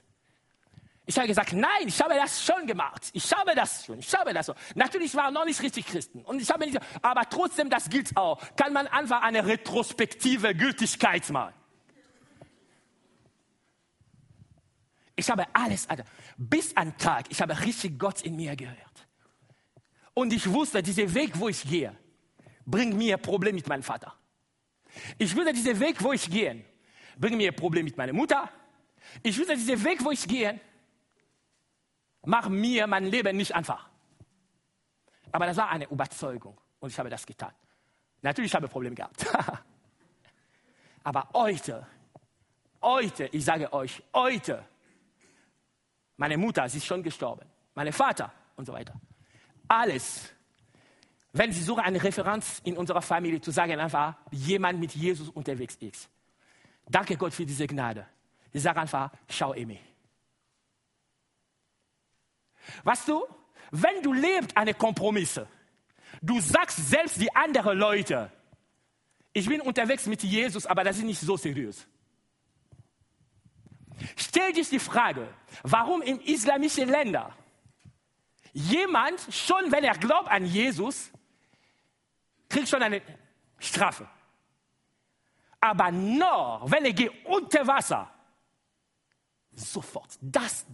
Ich 1.12 1.17
habe 1.17 1.28
gesagt, 1.28 1.52
nein, 1.52 1.88
ich 1.88 2.02
habe 2.02 2.13
das 2.13 2.41
schon 2.41 2.65
gemacht. 2.65 3.10
Ich 3.12 3.34
habe 3.34 3.54
das 3.54 3.86
schon. 3.86 4.00
Ich 4.00 4.15
habe 4.15 4.34
das 4.34 4.45
schon. 4.45 4.56
Natürlich 4.76 5.13
waren 5.13 5.34
noch 5.34 5.43
nicht 5.43 5.62
richtig 5.62 5.86
Christen. 5.86 6.21
Und 6.21 6.41
ich 6.41 6.50
habe 6.50 6.65
nicht, 6.65 6.80
aber 7.02 7.30
trotzdem, 7.30 7.69
das 7.69 7.89
gilt 7.89 8.15
auch. 8.15 8.41
Kann 8.56 8.71
man 8.71 8.88
einfach 8.88 9.21
eine 9.21 9.45
retrospektive 9.45 10.56
Gültigkeit 10.56 11.30
machen. 11.30 11.54
Ich 15.17 15.30
habe 15.30 15.45
alles, 15.52 15.89
Alter, 15.89 16.06
bis 16.38 16.78
an 16.78 16.97
Tag, 16.97 17.26
ich 17.28 17.41
habe 17.41 17.60
richtig 17.60 18.00
Gott 18.00 18.21
in 18.21 18.38
mir 18.38 18.56
gehört. 18.56 18.78
Und 20.13 20.32
ich 20.32 20.50
wusste, 20.50 20.82
dieser 20.82 21.13
Weg, 21.13 21.38
wo 21.38 21.50
ich 21.50 21.67
gehe, 21.67 21.93
bringt 22.65 22.95
mir 22.95 23.17
Probleme 23.17 23.58
mit 23.58 23.67
meinem 23.67 23.84
Vater. 23.84 24.15
Ich 25.17 25.36
wusste, 25.36 25.52
dieser 25.52 25.78
Weg, 25.78 26.02
wo 26.02 26.13
ich 26.13 26.30
gehe, 26.30 26.63
bringt 27.17 27.36
mir 27.36 27.52
Probleme 27.52 27.84
mit 27.84 27.97
meiner 27.97 28.13
Mutter. 28.13 28.50
Ich 29.21 29.38
wusste, 29.38 29.58
dieser 29.58 29.84
Weg, 29.84 30.06
wo 30.06 30.12
ich 30.12 30.26
gehe, 30.26 30.58
mach 32.24 32.50
mir 32.50 32.88
mein 32.88 33.06
Leben 33.06 33.38
nicht 33.38 33.54
einfach. 33.54 33.90
Aber 35.32 35.46
das 35.46 35.58
war 35.58 35.70
eine 35.70 35.90
Überzeugung 35.90 36.60
und 36.80 36.90
ich 36.90 37.00
habe 37.00 37.10
das 37.10 37.26
getan. 37.26 37.54
Natürlich 38.22 38.54
habe 38.54 38.66
ich 38.66 38.72
Probleme 38.72 38.96
gehabt. 38.96 39.26
Aber 41.04 41.28
heute, 41.34 41.88
heute, 42.82 43.26
ich 43.26 43.44
sage 43.44 43.72
euch, 43.74 44.04
heute, 44.14 44.64
meine 46.18 46.38
Mutter, 46.38 46.68
sie 46.70 46.78
ist 46.78 46.86
schon 46.86 47.02
gestorben, 47.02 47.48
mein 47.74 47.92
Vater 47.92 48.32
und 48.56 48.66
so 48.66 48.74
weiter. 48.74 48.94
Alles, 49.68 50.32
wenn 51.34 51.52
Sie 51.52 51.64
suchen 51.64 51.80
eine 51.80 52.04
Referenz 52.04 52.62
in 52.66 52.78
unserer 52.78 53.02
Familie, 53.02 53.42
zu 53.42 53.52
sagen 53.52 53.80
einfach, 53.80 54.16
jemand 54.32 54.80
mit 54.80 54.94
Jesus 54.94 55.30
unterwegs 55.30 55.76
ist. 55.78 56.10
Danke 56.88 57.16
Gott 57.16 57.34
für 57.34 57.46
diese 57.46 57.66
Gnade. 57.66 58.06
Ich 58.52 58.62
sage 58.62 58.82
einfach, 58.82 59.12
schau 59.30 59.54
Emi. 59.54 59.80
Weißt 62.84 63.08
du, 63.08 63.26
wenn 63.71 64.02
du 64.02 64.13
lebst 64.13 64.56
eine 64.56 64.74
Kompromisse, 64.74 65.47
du 66.21 66.39
sagst 66.39 66.78
selbst 66.89 67.19
die 67.19 67.34
anderen 67.36 67.78
Leute, 67.78 68.32
ich 69.34 69.47
bin 69.47 69.62
unterwegs 69.62 70.06
mit 70.08 70.24
Jesus, 70.24 70.65
aber 70.65 70.84
das 70.84 70.97
ist 70.97 71.04
nicht 71.04 71.21
so 71.21 71.38
seriös. 71.38 71.88
Stell 74.15 74.52
dich 74.54 74.69
die 74.69 74.80
Frage, 74.80 75.28
warum 75.63 76.02
in 76.02 76.19
islamischen 76.21 76.89
Ländern 76.89 77.32
jemand, 78.54 79.21
schon 79.32 79.71
wenn 79.71 79.84
er 79.84 79.97
glaubt 79.97 80.30
an 80.30 80.45
Jesus, 80.45 81.12
kriegt 82.50 82.67
schon 82.67 82.84
eine 82.84 83.02
Strafe. 83.60 84.08
Aber 85.60 85.91
nur, 85.91 86.63
wenn 86.65 86.86
er 86.86 86.93
geht 86.93 87.12
unter 87.26 87.65
Wasser, 87.65 88.12
sofort. 89.54 90.17
Das, 90.19 90.65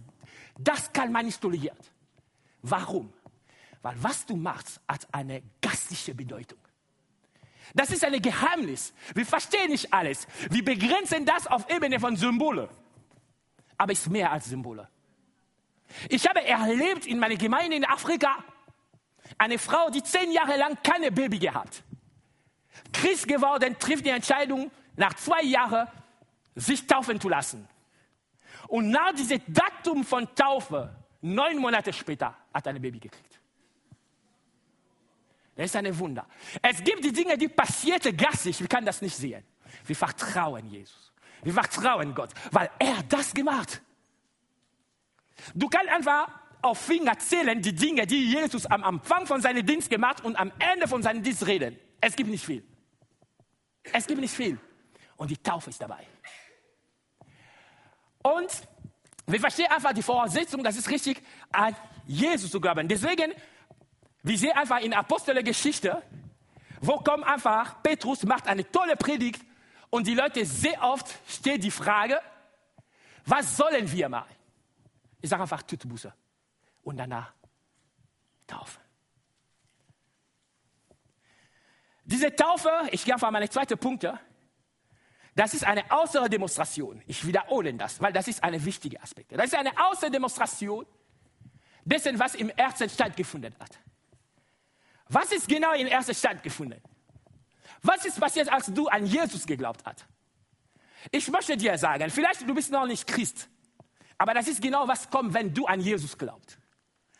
das 0.58 0.92
kann 0.92 1.12
man 1.12 1.24
nicht 1.24 1.40
tolerieren. 1.40 1.78
Warum? 2.62 3.12
Weil 3.80 3.94
was 4.02 4.26
du 4.26 4.36
machst, 4.36 4.80
hat 4.88 5.06
eine 5.12 5.42
geistliche 5.62 6.14
Bedeutung. 6.14 6.58
Das 7.74 7.90
ist 7.90 8.04
ein 8.04 8.20
Geheimnis. 8.20 8.92
Wir 9.14 9.24
verstehen 9.24 9.70
nicht 9.70 9.92
alles. 9.92 10.26
Wir 10.50 10.64
begrenzen 10.64 11.24
das 11.24 11.46
auf 11.46 11.70
Ebene 11.70 12.00
von 12.00 12.16
Symbole. 12.16 12.68
Aber 13.76 13.92
es 13.92 14.00
ist 14.00 14.10
mehr 14.10 14.32
als 14.32 14.46
Symbole. 14.46 14.88
Ich 16.08 16.26
habe 16.28 16.44
erlebt 16.44 17.06
in 17.06 17.18
meiner 17.18 17.36
Gemeinde 17.36 17.76
in 17.76 17.84
Afrika 17.84 18.36
eine 19.36 19.58
Frau, 19.58 19.90
die 19.90 20.02
zehn 20.02 20.32
Jahre 20.32 20.56
lang 20.56 20.78
keine 20.82 21.12
Baby 21.12 21.38
gehabt. 21.38 21.84
Christ 22.92 23.28
geworden, 23.28 23.76
trifft 23.78 24.04
die 24.04 24.10
Entscheidung, 24.10 24.70
nach 24.96 25.14
zwei 25.14 25.42
Jahren 25.42 25.86
sich 26.54 26.86
taufen 26.86 27.20
zu 27.20 27.28
lassen. 27.28 27.68
Und 28.68 28.90
nach 28.90 29.12
diesem 29.12 29.40
Datum 29.48 30.04
von 30.04 30.32
Taufe, 30.34 30.94
neun 31.22 31.58
Monate 31.58 31.92
später, 31.92 32.36
hat 32.52 32.66
er 32.66 32.74
ein 32.74 32.80
Baby 32.80 33.00
gekriegt. 33.00 33.40
Das 35.56 35.66
ist 35.66 35.76
ein 35.76 35.98
Wunder. 35.98 36.26
Es 36.62 36.84
gibt 36.84 37.02
die 37.02 37.12
Dinge, 37.12 37.36
die 37.36 37.48
passierte 37.48 38.12
gassig. 38.12 38.60
Wir 38.60 38.68
können 38.68 38.86
das 38.86 39.02
nicht 39.02 39.16
sehen. 39.16 39.44
Wir 39.84 39.96
vertrauen 39.96 40.66
Jesus. 40.66 41.12
Wir 41.42 41.52
vertrauen 41.52 42.14
Gott, 42.14 42.30
weil 42.52 42.70
er 42.78 43.02
das 43.08 43.34
gemacht. 43.34 43.82
Du 45.54 45.68
kannst 45.68 45.90
einfach 45.90 46.28
auf 46.62 46.78
Finger 46.78 47.18
zählen 47.18 47.60
die 47.62 47.74
Dinge, 47.74 48.06
die 48.06 48.32
Jesus 48.32 48.66
am 48.66 48.84
Anfang 48.84 49.26
von 49.26 49.40
seinem 49.40 49.64
Dienst 49.64 49.90
gemacht 49.90 50.24
und 50.24 50.36
am 50.36 50.52
Ende 50.58 50.88
von 50.88 51.02
seinem 51.02 51.22
Dienst 51.22 51.46
reden. 51.46 51.78
Es 52.00 52.16
gibt 52.16 52.30
nicht 52.30 52.44
viel. 52.44 52.64
Es 53.92 54.06
gibt 54.06 54.20
nicht 54.20 54.34
viel. 54.34 54.58
Und 55.16 55.30
die 55.30 55.36
Taufe 55.36 55.70
ist 55.70 55.80
dabei. 55.80 56.06
Und 58.36 58.68
wir 59.26 59.40
verstehen 59.40 59.70
einfach 59.70 59.92
die 59.92 60.02
Voraussetzung, 60.02 60.62
das 60.62 60.76
ist 60.76 60.90
richtig, 60.90 61.22
an 61.52 61.74
Jesus 62.06 62.50
zu 62.50 62.60
glauben. 62.60 62.88
Deswegen, 62.88 63.32
wir 64.22 64.38
sehen 64.38 64.52
einfach 64.52 64.80
in 64.80 64.92
Apostelgeschichte, 64.94 66.02
wo 66.80 66.96
kommt 66.98 67.24
einfach, 67.24 67.82
Petrus 67.82 68.22
macht 68.24 68.46
eine 68.46 68.70
tolle 68.70 68.96
Predigt 68.96 69.42
und 69.90 70.06
die 70.06 70.14
Leute 70.14 70.44
sehr 70.44 70.82
oft 70.82 71.06
steht 71.26 71.64
die 71.64 71.70
Frage, 71.70 72.20
was 73.24 73.56
sollen 73.56 73.90
wir 73.90 74.08
machen? 74.08 74.34
Ich 75.20 75.30
sage 75.30 75.42
einfach, 75.42 75.62
tut 75.62 75.88
Buße. 75.88 76.12
Und 76.82 76.96
danach 76.96 77.32
Taufe. 78.46 78.80
Diese 82.04 82.34
Taufe, 82.34 82.70
ich 82.90 83.04
gehe 83.04 83.12
einfach 83.12 83.30
meine 83.30 83.50
zweite 83.50 83.76
Punkte, 83.76 84.18
das 85.38 85.54
ist 85.54 85.64
eine 85.64 85.84
äußere 85.88 86.28
Demonstration. 86.28 87.00
Ich 87.06 87.24
wiederhole 87.24 87.72
das, 87.74 88.00
weil 88.02 88.12
das 88.12 88.26
ist 88.26 88.42
ein 88.42 88.64
wichtiger 88.64 89.00
Aspekt. 89.00 89.30
Das 89.30 89.44
ist 89.44 89.54
eine 89.54 89.70
äußere 89.88 90.10
Demonstration 90.10 90.84
dessen, 91.84 92.18
was 92.18 92.34
im 92.34 92.50
Herzen 92.56 92.90
stattgefunden 92.90 93.54
hat. 93.60 93.70
Was 95.08 95.30
ist 95.30 95.46
genau 95.46 95.74
im 95.74 95.86
Herzen 95.86 96.12
stattgefunden? 96.12 96.82
Was 97.82 98.04
ist 98.04 98.18
passiert, 98.18 98.52
als 98.52 98.66
du 98.66 98.88
an 98.88 99.06
Jesus 99.06 99.46
geglaubt 99.46 99.80
hast? 99.84 100.06
Ich 101.12 101.30
möchte 101.30 101.56
dir 101.56 101.78
sagen, 101.78 102.10
vielleicht 102.10 102.42
du 102.42 102.52
bist 102.52 102.72
noch 102.72 102.86
nicht 102.86 103.06
Christ, 103.06 103.48
aber 104.18 104.34
das 104.34 104.48
ist 104.48 104.60
genau 104.60 104.88
was 104.88 105.08
kommt, 105.08 105.34
wenn 105.34 105.54
du 105.54 105.66
an 105.66 105.80
Jesus 105.80 106.18
glaubst. 106.18 106.58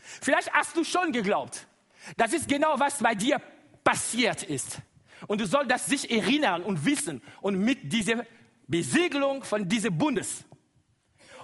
Vielleicht 0.01 0.53
hast 0.53 0.77
du 0.77 0.83
schon 0.83 1.13
geglaubt. 1.13 1.69
Das 2.17 2.33
ist 2.33 2.49
genau 2.49 2.81
was 2.81 2.99
bei 2.99 3.15
dir 3.15 3.41
passiert 3.85 4.43
ist. 4.43 4.79
Und 5.27 5.41
du 5.41 5.47
sollst 5.47 5.71
das 5.71 5.87
sich 5.87 6.11
erinnern 6.11 6.63
und 6.63 6.85
wissen 6.85 7.23
und 7.41 7.59
mit 7.59 7.93
dieser 7.93 8.25
Besiegelung 8.67 9.43
von 9.43 9.69
diesem 9.69 9.97
Bundes. 9.97 10.45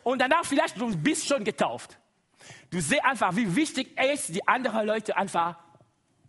Und 0.03 0.21
danach 0.21 0.45
vielleicht, 0.45 0.79
du 0.79 0.97
bist 0.97 1.27
schon 1.27 1.45
getauft. 1.45 1.99
Du 2.71 2.81
siehst 2.81 3.05
einfach, 3.05 3.35
wie 3.37 3.57
wichtig 3.57 3.93
es 3.97 4.29
ist, 4.29 4.35
die 4.35 4.47
anderen 4.47 4.87
Leute 4.87 5.17
einfach, 5.17 5.57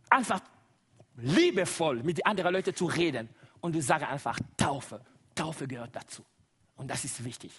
einfach 0.10 0.41
liebevoll 1.17 2.03
mit 2.03 2.17
den 2.17 2.25
anderen 2.25 2.53
Leuten 2.53 2.73
zu 2.75 2.86
reden. 2.86 3.29
Und 3.60 3.75
du 3.75 3.81
sagst 3.81 4.08
einfach, 4.08 4.39
Taufe. 4.58 5.01
Taufe 5.34 5.67
gehört 5.67 5.95
dazu. 5.95 6.23
Und 6.77 6.89
das 6.89 7.03
ist 7.03 7.23
wichtig. 7.23 7.51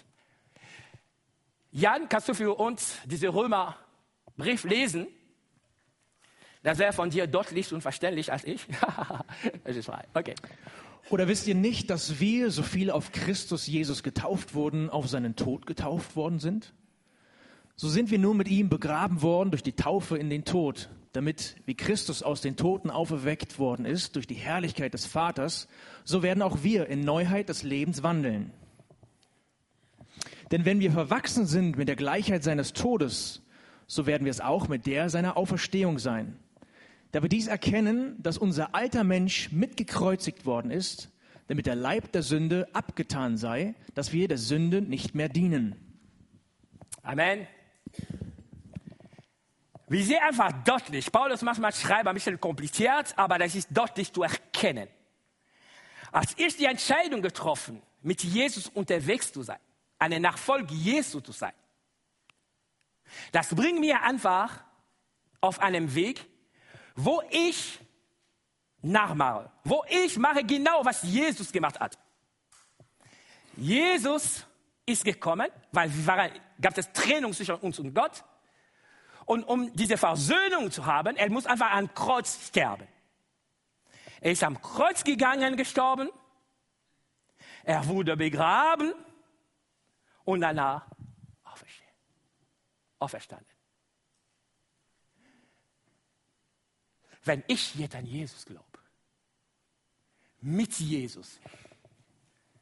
Jan, 1.71 2.09
kannst 2.09 2.29
du 2.29 2.33
für 2.33 2.53
uns 2.55 2.97
diesen 3.05 3.29
Römerbrief 3.29 4.63
lesen? 4.63 5.07
Das 6.67 6.79
wäre 6.79 6.91
von 6.91 7.09
dir 7.09 7.27
deutlich 7.27 7.71
und 7.71 7.79
verständlich 7.79 8.29
als 8.29 8.43
ich. 8.43 8.67
das 9.63 9.77
ist 9.77 9.85
frei. 9.85 10.03
Okay. 10.13 10.35
Oder 11.09 11.29
wisst 11.29 11.47
ihr 11.47 11.55
nicht, 11.55 11.89
dass 11.89 12.19
wir, 12.19 12.51
so 12.51 12.61
viele 12.61 12.93
auf 12.93 13.13
Christus 13.13 13.67
Jesus 13.67 14.03
getauft 14.03 14.53
wurden, 14.53 14.89
auf 14.89 15.07
seinen 15.07 15.37
Tod 15.37 15.65
getauft 15.65 16.17
worden 16.17 16.39
sind? 16.39 16.73
So 17.77 17.87
sind 17.87 18.11
wir 18.11 18.19
nun 18.19 18.35
mit 18.35 18.49
ihm 18.49 18.67
begraben 18.67 19.21
worden 19.21 19.51
durch 19.51 19.63
die 19.63 19.77
Taufe 19.77 20.17
in 20.17 20.29
den 20.29 20.43
Tod, 20.43 20.89
damit, 21.13 21.55
wie 21.65 21.75
Christus 21.75 22.21
aus 22.21 22.41
den 22.41 22.57
Toten 22.57 22.89
auferweckt 22.89 23.59
worden 23.59 23.85
ist 23.85 24.17
durch 24.17 24.27
die 24.27 24.35
Herrlichkeit 24.35 24.93
des 24.93 25.05
Vaters, 25.05 25.69
so 26.03 26.21
werden 26.21 26.43
auch 26.43 26.63
wir 26.63 26.87
in 26.87 26.99
Neuheit 26.99 27.47
des 27.47 27.63
Lebens 27.63 28.03
wandeln. 28.03 28.51
Denn 30.51 30.65
wenn 30.65 30.81
wir 30.81 30.91
verwachsen 30.91 31.45
sind 31.45 31.77
mit 31.77 31.87
der 31.87 31.95
Gleichheit 31.95 32.43
seines 32.43 32.73
Todes, 32.73 33.41
so 33.85 34.05
werden 34.05 34.25
wir 34.25 34.31
es 34.31 34.41
auch 34.41 34.67
mit 34.67 34.85
der 34.85 35.09
seiner 35.09 35.37
Auferstehung 35.37 35.97
sein 35.97 36.37
da 37.17 37.23
wir 37.23 37.29
dies 37.29 37.47
erkennen, 37.47 38.21
dass 38.21 38.37
unser 38.37 38.75
alter 38.75 39.03
Mensch 39.03 39.51
mitgekreuzigt 39.51 40.45
worden 40.45 40.69
ist, 40.69 41.09
damit 41.47 41.65
der 41.65 41.73
Leib 41.73 42.11
der 42.11 42.21
Sünde 42.21 42.67
abgetan 42.73 43.37
sei, 43.37 43.73
dass 43.95 44.13
wir 44.13 44.27
der 44.27 44.37
Sünde 44.37 44.83
nicht 44.83 45.15
mehr 45.15 45.27
dienen. 45.27 45.99
Amen. 47.01 47.47
Wir 49.87 50.03
sehen 50.03 50.19
einfach 50.27 50.51
deutlich, 50.63 51.11
Paulus 51.11 51.41
manchmal 51.41 51.73
schreibt 51.73 52.05
ein 52.05 52.13
bisschen 52.13 52.39
kompliziert, 52.39 53.17
aber 53.17 53.39
das 53.39 53.55
ist 53.55 53.69
deutlich 53.75 54.13
zu 54.13 54.21
erkennen. 54.21 54.87
Als 56.11 56.35
ich 56.37 56.55
die 56.55 56.65
Entscheidung 56.65 57.23
getroffen, 57.23 57.81
mit 58.03 58.23
Jesus 58.23 58.67
unterwegs 58.67 59.33
zu 59.33 59.41
sein, 59.41 59.57
eine 59.97 60.19
Nachfolge 60.19 60.75
Jesu 60.75 61.19
zu 61.21 61.31
sein, 61.31 61.53
das 63.31 63.55
bringt 63.55 63.79
mir 63.79 64.03
einfach 64.03 64.63
auf 65.41 65.59
einem 65.61 65.95
Weg, 65.95 66.23
wo 66.97 67.21
ich 67.29 67.79
nachmache, 68.81 69.51
wo 69.63 69.83
ich 69.87 70.17
mache 70.17 70.43
genau, 70.43 70.83
was 70.83 71.03
Jesus 71.03 71.51
gemacht 71.51 71.79
hat. 71.79 71.97
Jesus 73.55 74.45
ist 74.85 75.05
gekommen, 75.05 75.47
weil 75.71 75.89
waren, 76.07 76.31
gab 76.59 76.77
es 76.77 76.91
Trennung 76.91 77.33
zwischen 77.33 77.55
uns 77.55 77.79
und 77.79 77.93
Gott. 77.93 78.23
Und 79.25 79.43
um 79.43 79.73
diese 79.75 79.97
Versöhnung 79.97 80.71
zu 80.71 80.85
haben, 80.85 81.15
er 81.17 81.29
muss 81.29 81.45
einfach 81.45 81.71
am 81.71 81.93
Kreuz 81.93 82.47
sterben. 82.47 82.87
Er 84.19 84.31
ist 84.31 84.43
am 84.43 84.59
Kreuz 84.61 85.03
gegangen, 85.03 85.55
gestorben. 85.55 86.09
Er 87.63 87.85
wurde 87.87 88.17
begraben 88.17 88.93
und 90.23 90.41
danach 90.41 90.87
auferstanden. 92.99 93.56
Wenn 97.27 97.43
ich 97.47 97.75
jetzt 97.75 97.95
an 97.95 98.05
Jesus 98.05 98.45
glaube, 98.45 98.65
mit 100.41 100.73
Jesus, 100.79 101.39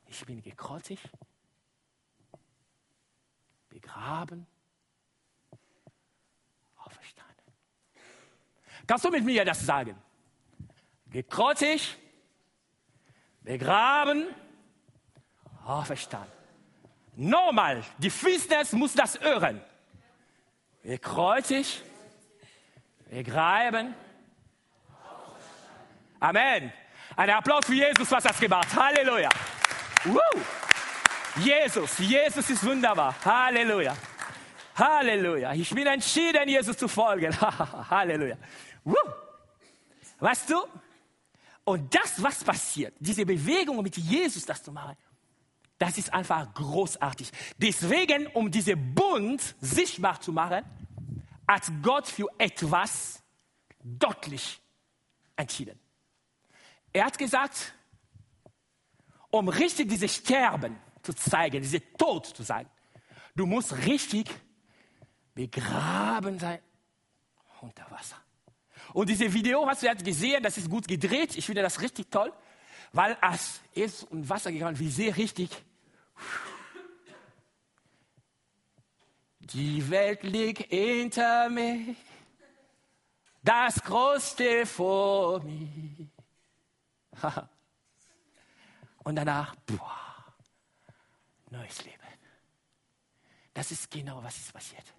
ich 0.08 0.26
bin 0.26 0.42
gekreuzigt, 0.42 1.10
begraben, 3.70 4.48
auferstanden. 6.78 7.54
Kannst 8.88 9.06
du 9.06 9.10
mit 9.10 9.24
mir 9.24 9.46
das 9.46 9.66
sagen? 9.66 9.96
Gekreuzigt, 11.08 11.98
begraben, 13.42 14.28
auferstanden. 15.64 16.32
Nochmal, 17.16 17.84
die 17.98 18.10
Finsternis 18.10 18.74
muss 18.74 18.94
das 18.94 19.20
hören. 19.20 19.62
Gekreuzigt, 20.84 21.84
begraben, 23.10 23.96
Amen. 26.20 26.72
Ein 27.16 27.30
Applaus 27.30 27.66
für 27.66 27.74
Jesus, 27.74 28.10
was 28.12 28.24
das 28.24 28.40
gemacht. 28.40 28.68
Halleluja. 28.76 29.30
Woo. 30.06 30.20
Jesus, 31.38 31.98
Jesus 32.00 32.50
ist 32.50 32.66
wunderbar. 32.66 33.16
Halleluja. 33.24 33.96
Halleluja. 34.76 35.54
Ich 35.54 35.70
bin 35.70 35.88
entschieden, 35.88 36.48
Jesus 36.48 36.78
zu 36.78 36.88
folgen. 36.88 37.36
Halleluja. 37.90 38.38
Woo. 38.84 38.96
Weißt 40.20 40.50
du? 40.50 40.64
Und 41.64 41.94
das, 41.94 42.22
was 42.22 42.44
passiert, 42.44 42.94
diese 43.00 43.26
Bewegung 43.26 43.82
mit 43.82 43.98
Jesus, 43.98 44.46
das 44.46 44.62
zu 44.64 44.72
machen, 44.72 44.96
das 45.78 45.98
ist 45.98 46.14
einfach 46.14 46.54
großartig. 46.54 47.32
Deswegen, 47.58 48.28
um 48.28 48.50
diese 48.50 48.78
Bund 48.78 49.56
sichtbar 49.60 50.22
zu 50.22 50.32
machen, 50.32 50.64
hat 51.48 51.64
Gott 51.82 52.08
für 52.08 52.28
etwas 52.38 53.22
deutlich 53.84 54.62
entschieden. 55.36 55.80
Er 56.96 57.04
hat 57.04 57.18
gesagt, 57.18 57.74
um 59.30 59.50
richtig 59.50 59.90
dieses 59.90 60.16
Sterben 60.16 60.78
zu 61.04 61.14
zeigen, 61.14 61.62
diese 61.62 61.82
Tod 61.98 62.26
zu 62.26 62.42
zeigen, 62.42 62.70
du 63.36 63.46
musst 63.46 63.76
richtig 63.86 64.30
begraben 65.34 66.40
sein 66.40 66.60
unter 67.60 67.92
Wasser. 67.92 68.16
Und 68.94 69.10
dieses 69.10 69.34
Video 69.34 69.68
hast 69.68 69.82
du 69.82 69.88
jetzt 69.88 70.06
gesehen, 70.06 70.42
das 70.42 70.58
ist 70.58 70.70
gut 70.70 70.88
gedreht. 70.88 71.36
Ich 71.36 71.46
finde 71.46 71.64
das 71.64 71.82
richtig 71.82 72.10
toll, 72.10 72.32
weil 72.94 73.18
als 73.20 73.60
es 73.74 74.04
um 74.04 74.30
Wasser 74.30 74.54
gegangen 74.54 74.80
wie 74.80 74.90
sehr 74.90 75.18
richtig. 75.18 75.50
Die 79.42 79.90
Welt 79.90 80.24
liegt 80.24 80.70
hinter 80.70 81.50
mir, 81.50 81.94
das 83.44 83.84
Größte 83.84 84.66
vor 84.66 85.44
mir. 85.44 86.15
Und 89.04 89.16
danach, 89.16 89.56
boah, 89.68 90.26
neues 91.52 91.84
Leben. 91.84 92.00
Das 93.54 93.72
ist 93.72 93.90
genau, 93.90 94.22
was 94.24 94.38
ist 94.38 94.52
passiert. 94.52 94.94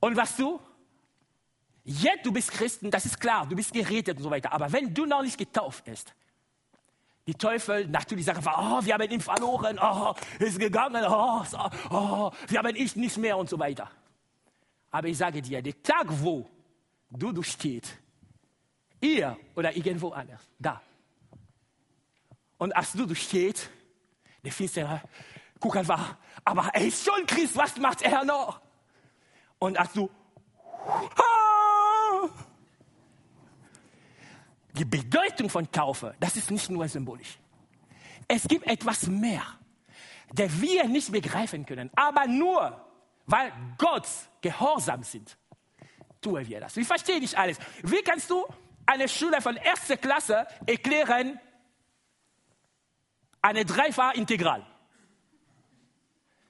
Und 0.00 0.16
was 0.16 0.36
du? 0.36 0.60
Jetzt, 1.84 2.24
du 2.24 2.32
bist 2.32 2.50
Christen, 2.50 2.90
das 2.90 3.04
ist 3.04 3.20
klar, 3.20 3.46
du 3.46 3.54
bist 3.54 3.72
gerettet 3.72 4.16
und 4.16 4.22
so 4.22 4.30
weiter. 4.30 4.52
Aber 4.52 4.72
wenn 4.72 4.94
du 4.94 5.04
noch 5.04 5.22
nicht 5.22 5.36
getauft 5.36 5.84
bist, 5.84 6.14
die 7.26 7.34
Teufel 7.34 7.86
natürlich 7.88 8.24
sagen, 8.24 8.42
oh, 8.46 8.84
wir 8.84 8.94
haben 8.94 9.10
ihn 9.10 9.20
verloren, 9.20 9.78
oh, 9.80 10.14
ist 10.38 10.58
gegangen, 10.58 11.04
oh, 11.06 11.42
oh, 11.90 12.30
wir 12.48 12.58
haben 12.58 12.76
ihn 12.76 12.90
nicht 12.94 13.16
mehr 13.18 13.36
und 13.36 13.48
so 13.48 13.58
weiter. 13.58 13.90
Aber 14.90 15.08
ich 15.08 15.18
sage 15.18 15.42
dir, 15.42 15.60
der 15.60 15.82
Tag, 15.82 16.06
wo 16.08 16.48
du, 17.10 17.32
du 17.32 17.42
stehst, 17.42 17.98
ihr 19.04 19.36
oder 19.54 19.76
irgendwo 19.76 20.10
anders, 20.10 20.40
da. 20.58 20.80
Und 22.58 22.74
als 22.74 22.92
du, 22.92 23.14
stehst, 23.14 23.70
der 24.42 24.52
Finstere, 24.52 25.02
guck 25.60 25.76
einfach, 25.76 26.16
aber 26.44 26.70
er 26.72 26.86
ist 26.86 27.04
schon 27.04 27.26
Christ, 27.26 27.56
was 27.56 27.76
macht 27.76 28.02
er 28.02 28.24
noch? 28.24 28.60
Und 29.58 29.78
als 29.78 29.92
du, 29.92 30.10
die 34.72 34.84
Bedeutung 34.84 35.48
von 35.48 35.70
Taufe, 35.70 36.14
das 36.20 36.36
ist 36.36 36.50
nicht 36.50 36.68
nur 36.70 36.88
symbolisch. 36.88 37.38
Es 38.26 38.48
gibt 38.48 38.66
etwas 38.66 39.06
mehr, 39.06 39.44
der 40.32 40.50
wir 40.60 40.88
nicht 40.88 41.12
begreifen 41.12 41.64
können, 41.66 41.90
aber 41.94 42.26
nur, 42.26 42.84
weil 43.26 43.52
Gott 43.78 44.06
gehorsam 44.40 45.02
sind, 45.02 45.36
tun 46.20 46.46
wir 46.46 46.60
das. 46.60 46.76
Wir 46.76 46.84
verstehen 46.84 47.20
nicht 47.20 47.36
alles. 47.36 47.58
Wie 47.82 48.02
kannst 48.02 48.30
du 48.30 48.44
eine 48.86 49.08
Schule 49.08 49.40
von 49.40 49.56
erster 49.56 49.96
Klasse 49.96 50.46
erklären, 50.66 51.40
eine 53.42 53.64
Dreifach-Integral? 53.64 54.64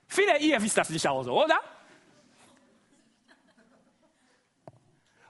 Viele 0.06 0.38
ihr 0.38 0.62
wisst 0.62 0.76
das 0.76 0.90
nicht 0.90 1.06
auch 1.08 1.22
so, 1.22 1.44
oder? 1.44 1.60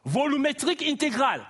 Volumetrik 0.02 0.82
integral. 0.82 1.46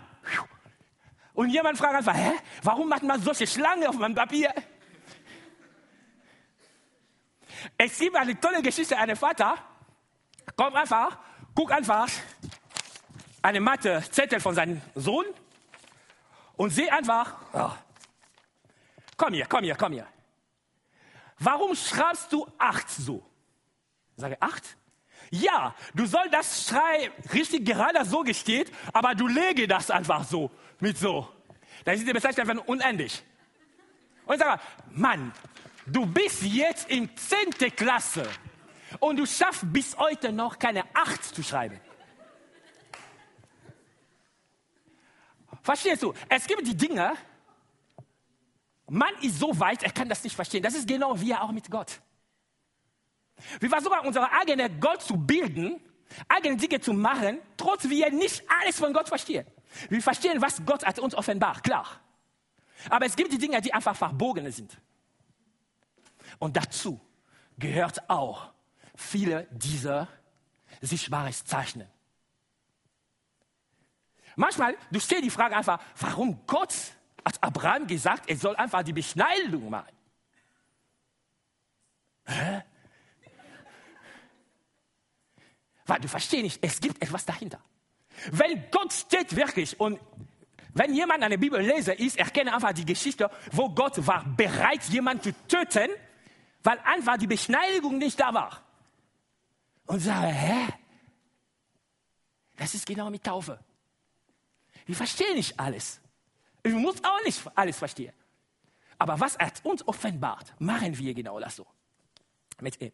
Und 1.34 1.50
jemand 1.50 1.76
fragt 1.76 1.96
einfach, 1.96 2.14
hä, 2.14 2.32
warum 2.62 2.88
macht 2.88 3.02
man 3.02 3.20
solche 3.20 3.46
Schlangen 3.46 3.88
auf 3.88 3.96
meinem 3.96 4.14
Papier? 4.14 4.54
Es 7.76 7.98
gibt 7.98 8.14
eine 8.14 8.38
tolle 8.38 8.62
Geschichte, 8.62 8.96
ein 8.96 9.16
Vater 9.16 9.56
kommt 10.56 10.76
einfach, 10.76 11.18
guckt 11.54 11.72
einfach 11.72 12.08
eine 13.42 13.60
Mathe 13.60 14.02
Zettel 14.10 14.38
von 14.38 14.54
seinem 14.54 14.80
Sohn 14.94 15.26
und 16.56 16.70
sieht 16.70 16.92
einfach, 16.92 17.34
oh, 17.52 17.70
komm 19.16 19.34
hier, 19.34 19.46
komm 19.46 19.64
hier, 19.64 19.76
komm 19.76 19.92
hier. 19.92 20.06
Warum 21.38 21.74
schreibst 21.74 22.32
du 22.32 22.46
acht 22.58 22.88
so? 22.88 23.24
Ich 24.16 24.20
sage, 24.20 24.36
acht? 24.40 24.76
Ja, 25.30 25.74
du 25.94 26.06
sollst 26.06 26.32
das 26.32 26.68
Schrei 26.68 27.10
richtig 27.32 27.64
gerade 27.66 28.04
so 28.04 28.22
gesteht, 28.22 28.72
aber 28.92 29.14
du 29.14 29.26
lege 29.26 29.66
das 29.66 29.90
einfach 29.90 30.24
so, 30.24 30.50
mit 30.80 30.96
so. 30.96 31.28
Das 31.84 31.98
ist 31.98 32.06
die 32.06 32.12
Bezeichnung 32.12 32.48
einfach 32.48 32.68
unendlich. 32.68 33.22
Und 34.26 34.36
ich 34.36 34.40
sage, 34.40 34.60
Mann, 34.90 35.32
du 35.86 36.06
bist 36.06 36.42
jetzt 36.42 36.88
in 36.88 37.10
10. 37.16 37.74
Klasse 37.74 38.28
und 39.00 39.16
du 39.16 39.26
schaffst 39.26 39.64
bis 39.72 39.96
heute 39.98 40.32
noch 40.32 40.58
keine 40.58 40.84
acht 40.94 41.24
zu 41.24 41.42
schreiben. 41.42 41.80
Verstehst 45.64 46.03
du? 46.03 46.12
Es 46.29 46.46
gibt 46.46 46.66
die 46.66 46.77
Dinge, 46.77 47.14
man 48.87 49.14
ist 49.22 49.38
so 49.38 49.59
weit, 49.59 49.83
er 49.83 49.90
kann 49.90 50.11
das 50.11 50.22
nicht 50.22 50.37
verstehen. 50.37 50.62
Das 50.62 50.74
ist 50.74 50.87
genau 50.87 51.18
wie 51.18 51.31
er 51.31 51.42
auch 51.42 51.53
mit 51.53 51.70
Gott. 51.70 52.03
Wir 53.61 53.70
versuchen 53.70 53.98
unsere 54.00 54.31
eigene 54.31 54.68
Gott 54.79 55.00
zu 55.00 55.16
bilden, 55.16 55.81
eigene 56.29 56.59
Dinge 56.59 56.81
zu 56.81 56.92
machen, 56.92 57.38
trotz 57.57 57.88
wir 57.88 58.12
nicht 58.12 58.44
alles 58.61 58.79
von 58.79 58.92
Gott 58.92 59.09
verstehen. 59.09 59.46
Wir 59.88 60.03
verstehen, 60.03 60.42
was 60.42 60.62
Gott 60.66 60.85
hat 60.85 60.98
uns 60.98 61.14
offenbart, 61.14 61.64
klar. 61.64 61.98
Aber 62.90 63.07
es 63.07 63.16
gibt 63.16 63.33
die 63.33 63.38
Dinge, 63.38 63.62
die 63.62 63.72
einfach 63.72 63.96
verbogen 63.96 64.53
sind. 64.53 64.79
Und 66.38 66.59
dazu 66.59 67.00
gehört 67.59 68.11
auch 68.11 68.53
viele 68.94 69.48
dieser 69.50 70.09
sichtbares 70.83 71.42
Zeichnen. 71.46 71.88
Manchmal, 74.36 74.76
du 74.90 75.00
stellst 75.00 75.24
die 75.24 75.30
Frage 75.30 75.56
einfach, 75.56 75.80
warum 75.98 76.46
Gott 76.46 76.74
hat 77.24 77.42
Abraham 77.42 77.86
gesagt, 77.86 78.28
er 78.28 78.36
soll 78.36 78.56
einfach 78.56 78.82
die 78.82 78.92
Beschneidung 78.92 79.70
machen. 79.70 79.92
Hä? 82.26 82.62
Weil 85.86 86.00
du 86.00 86.08
verstehst 86.08 86.42
nicht, 86.42 86.58
es 86.62 86.80
gibt 86.80 87.02
etwas 87.02 87.24
dahinter. 87.24 87.60
Wenn 88.30 88.70
Gott 88.70 88.92
steht 88.92 89.34
wirklich 89.36 89.78
und 89.78 89.98
wenn 90.72 90.94
jemand 90.94 91.22
eine 91.22 91.38
Bibel 91.38 91.60
lese 91.60 91.92
ist, 91.92 92.16
erkenne 92.16 92.52
einfach 92.52 92.72
die 92.72 92.84
Geschichte, 92.84 93.30
wo 93.52 93.68
Gott 93.68 94.04
war 94.06 94.24
bereit, 94.24 94.82
jemanden 94.84 95.22
zu 95.22 95.32
töten, 95.46 95.90
weil 96.62 96.78
einfach 96.80 97.16
die 97.16 97.26
Beschneidung 97.26 97.98
nicht 97.98 98.18
da 98.18 98.32
war. 98.34 98.62
Und 99.86 100.00
sage, 100.00 100.26
hä? 100.26 100.68
Das 102.56 102.74
ist 102.74 102.86
genau 102.86 103.10
mit 103.10 103.22
Taufe. 103.22 103.58
Wir 104.86 104.94
verstehen 104.94 105.34
nicht 105.36 105.58
alles. 105.58 106.00
Ich 106.62 106.72
muss 106.72 107.02
auch 107.04 107.22
nicht 107.24 107.40
alles 107.54 107.78
verstehen. 107.78 108.12
Aber 108.98 109.18
was 109.18 109.36
er 109.36 109.52
uns 109.64 109.86
offenbart, 109.86 110.54
machen 110.60 110.96
wir 110.96 111.14
genau 111.14 111.38
das 111.40 111.56
so. 111.56 111.66
Mit 112.60 112.80
ihm. 112.80 112.92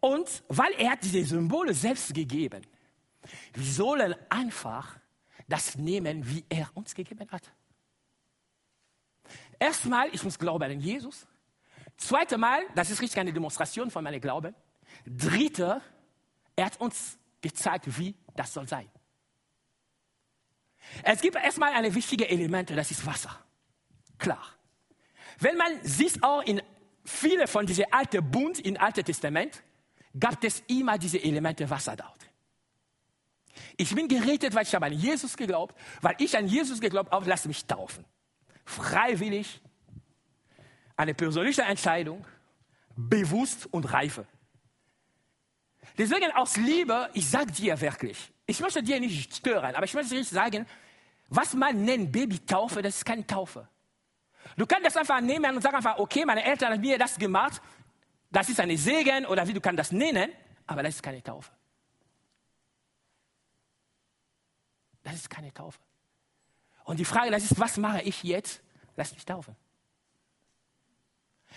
Und 0.00 0.44
weil 0.48 0.72
er 0.74 0.92
hat 0.92 1.02
diese 1.02 1.24
Symbole 1.24 1.74
selbst 1.74 2.12
gegeben, 2.14 2.62
wir 3.54 3.64
sollen 3.64 4.14
einfach 4.28 4.98
das 5.48 5.76
nehmen, 5.76 6.26
wie 6.28 6.44
er 6.48 6.70
uns 6.74 6.94
gegeben 6.94 7.26
hat. 7.30 7.50
Erstmal, 9.58 10.08
ich 10.14 10.22
muss 10.22 10.38
glauben 10.38 10.70
an 10.70 10.80
Jesus. 10.80 11.26
Zweite 11.96 12.36
Mal, 12.36 12.64
das 12.74 12.90
ist 12.90 13.00
richtig 13.00 13.18
eine 13.18 13.32
Demonstration 13.32 13.90
von 13.90 14.04
meinem 14.04 14.20
Glauben. 14.20 14.54
Dritte, 15.06 15.80
er 16.56 16.66
hat 16.66 16.80
uns 16.80 17.18
gezeigt, 17.40 17.98
wie 17.98 18.14
das 18.36 18.52
soll 18.52 18.68
sein. 18.68 18.90
Es 21.02 21.20
gibt 21.20 21.36
erstmal 21.36 21.72
eine 21.72 21.94
wichtige 21.94 22.28
Element, 22.28 22.70
das 22.70 22.90
ist 22.90 23.04
Wasser. 23.06 23.38
Klar. 24.18 24.42
Wenn 25.38 25.56
man 25.56 25.72
sieht 25.82 26.22
auch 26.22 26.42
in 26.42 26.62
viele 27.04 27.46
von 27.46 27.66
diesen 27.66 27.86
alten 27.92 28.30
Bund 28.30 28.60
im 28.60 28.76
Alten 28.76 29.04
Testament, 29.04 29.62
gab 30.18 30.42
es 30.44 30.62
immer 30.68 30.96
diese 30.98 31.22
Elemente 31.22 31.68
Wasser 31.68 31.96
dort. 31.96 32.20
Ich 33.76 33.94
bin 33.94 34.08
gerettet, 34.08 34.54
weil 34.54 34.64
ich 34.64 34.74
habe 34.74 34.86
an 34.86 34.92
Jesus 34.92 35.36
geglaubt, 35.36 35.76
weil 36.00 36.14
ich 36.18 36.36
an 36.36 36.46
Jesus 36.46 36.80
geglaubt 36.80 37.12
habe, 37.12 37.28
lass 37.28 37.44
mich 37.46 37.64
taufen. 37.66 38.04
Freiwillig, 38.64 39.60
eine 40.96 41.14
persönliche 41.14 41.62
Entscheidung, 41.62 42.24
bewusst 42.96 43.66
und 43.72 43.92
reife. 43.92 44.26
Deswegen 45.98 46.30
aus 46.32 46.56
Liebe, 46.56 47.10
ich 47.14 47.28
sage 47.28 47.52
dir 47.52 47.80
wirklich, 47.80 48.32
ich 48.46 48.60
möchte 48.60 48.82
dir 48.82 49.00
nicht 49.00 49.36
stören, 49.36 49.74
aber 49.74 49.84
ich 49.84 49.94
möchte 49.94 50.14
dir 50.14 50.24
sagen, 50.24 50.66
was 51.28 51.54
man 51.54 51.84
nennt 51.84 52.12
Babytaufe, 52.12 52.82
das 52.82 52.96
ist 52.96 53.04
keine 53.04 53.26
Taufe. 53.26 53.68
Du 54.56 54.66
kannst 54.66 54.86
das 54.86 54.96
einfach 54.96 55.20
nehmen 55.20 55.56
und 55.56 55.62
sagen 55.62 55.76
einfach, 55.76 55.98
okay, 55.98 56.24
meine 56.24 56.44
Eltern 56.44 56.72
haben 56.72 56.80
mir 56.80 56.98
das 56.98 57.18
gemacht, 57.18 57.60
das 58.30 58.48
ist 58.48 58.60
eine 58.60 58.76
Segen 58.76 59.26
oder 59.26 59.46
wie 59.46 59.52
du 59.52 59.60
kannst 59.60 59.78
das 59.78 59.92
nennen, 59.92 60.30
aber 60.66 60.82
das 60.82 60.96
ist 60.96 61.02
keine 61.02 61.22
Taufe. 61.22 61.50
Das 65.02 65.14
ist 65.14 65.30
keine 65.30 65.52
Taufe. 65.52 65.78
Und 66.84 66.98
die 66.98 67.04
Frage, 67.04 67.30
das 67.30 67.44
ist, 67.44 67.58
was 67.58 67.76
mache 67.76 68.02
ich 68.02 68.22
jetzt? 68.22 68.62
Lass 68.96 69.12
mich 69.12 69.24
taufen. 69.24 69.56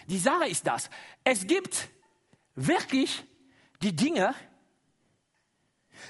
Die 0.07 0.17
Sache 0.17 0.47
ist 0.47 0.65
das, 0.65 0.89
es 1.23 1.45
gibt 1.47 1.89
wirklich 2.55 3.25
die 3.81 3.95
Dinge, 3.95 4.33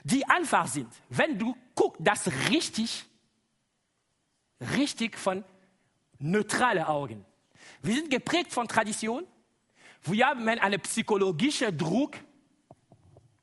die 0.03 0.25
einfach 0.27 0.67
sind. 0.67 0.89
Wenn 1.09 1.37
du 1.37 1.55
guckst, 1.75 2.01
das 2.03 2.27
richtig, 2.49 3.05
richtig 4.75 5.17
von 5.17 5.43
neutralen 6.19 6.83
Augen. 6.83 7.25
Wir 7.81 7.95
sind 7.95 8.09
geprägt 8.09 8.51
von 8.51 8.67
Tradition. 8.67 9.25
Wir 10.03 10.27
haben 10.27 10.47
einen 10.47 10.79
psychologischen 10.81 11.77
Druck 11.77 12.15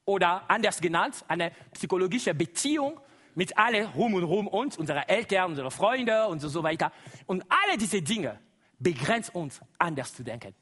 oder 0.04 0.48
anders 0.50 0.80
genannt, 0.80 1.24
eine 1.28 1.52
psychologische 1.72 2.34
Beziehung 2.34 3.00
mit 3.34 3.56
allen 3.56 3.86
rum 3.88 4.14
und 4.14 4.24
rum 4.24 4.48
uns, 4.48 4.76
unsere 4.76 5.08
Eltern, 5.08 5.50
unsere 5.50 5.70
Freunde 5.70 6.26
und 6.26 6.40
so 6.40 6.62
weiter. 6.62 6.92
Und 7.26 7.44
alle 7.48 7.76
diese 7.76 8.00
Dinge 8.00 8.38
begrenzen 8.78 9.34
uns, 9.34 9.60
anders 9.78 10.14
zu 10.14 10.22
denken. 10.22 10.54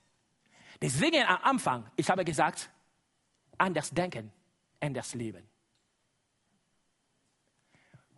Deswegen 0.80 1.22
am 1.24 1.39
Anfang, 1.43 1.91
ich 1.97 2.09
habe 2.09 2.24
gesagt, 2.24 2.70
anders 3.59 3.91
denken, 3.91 4.33
anders 4.80 5.14
leben. 5.14 5.47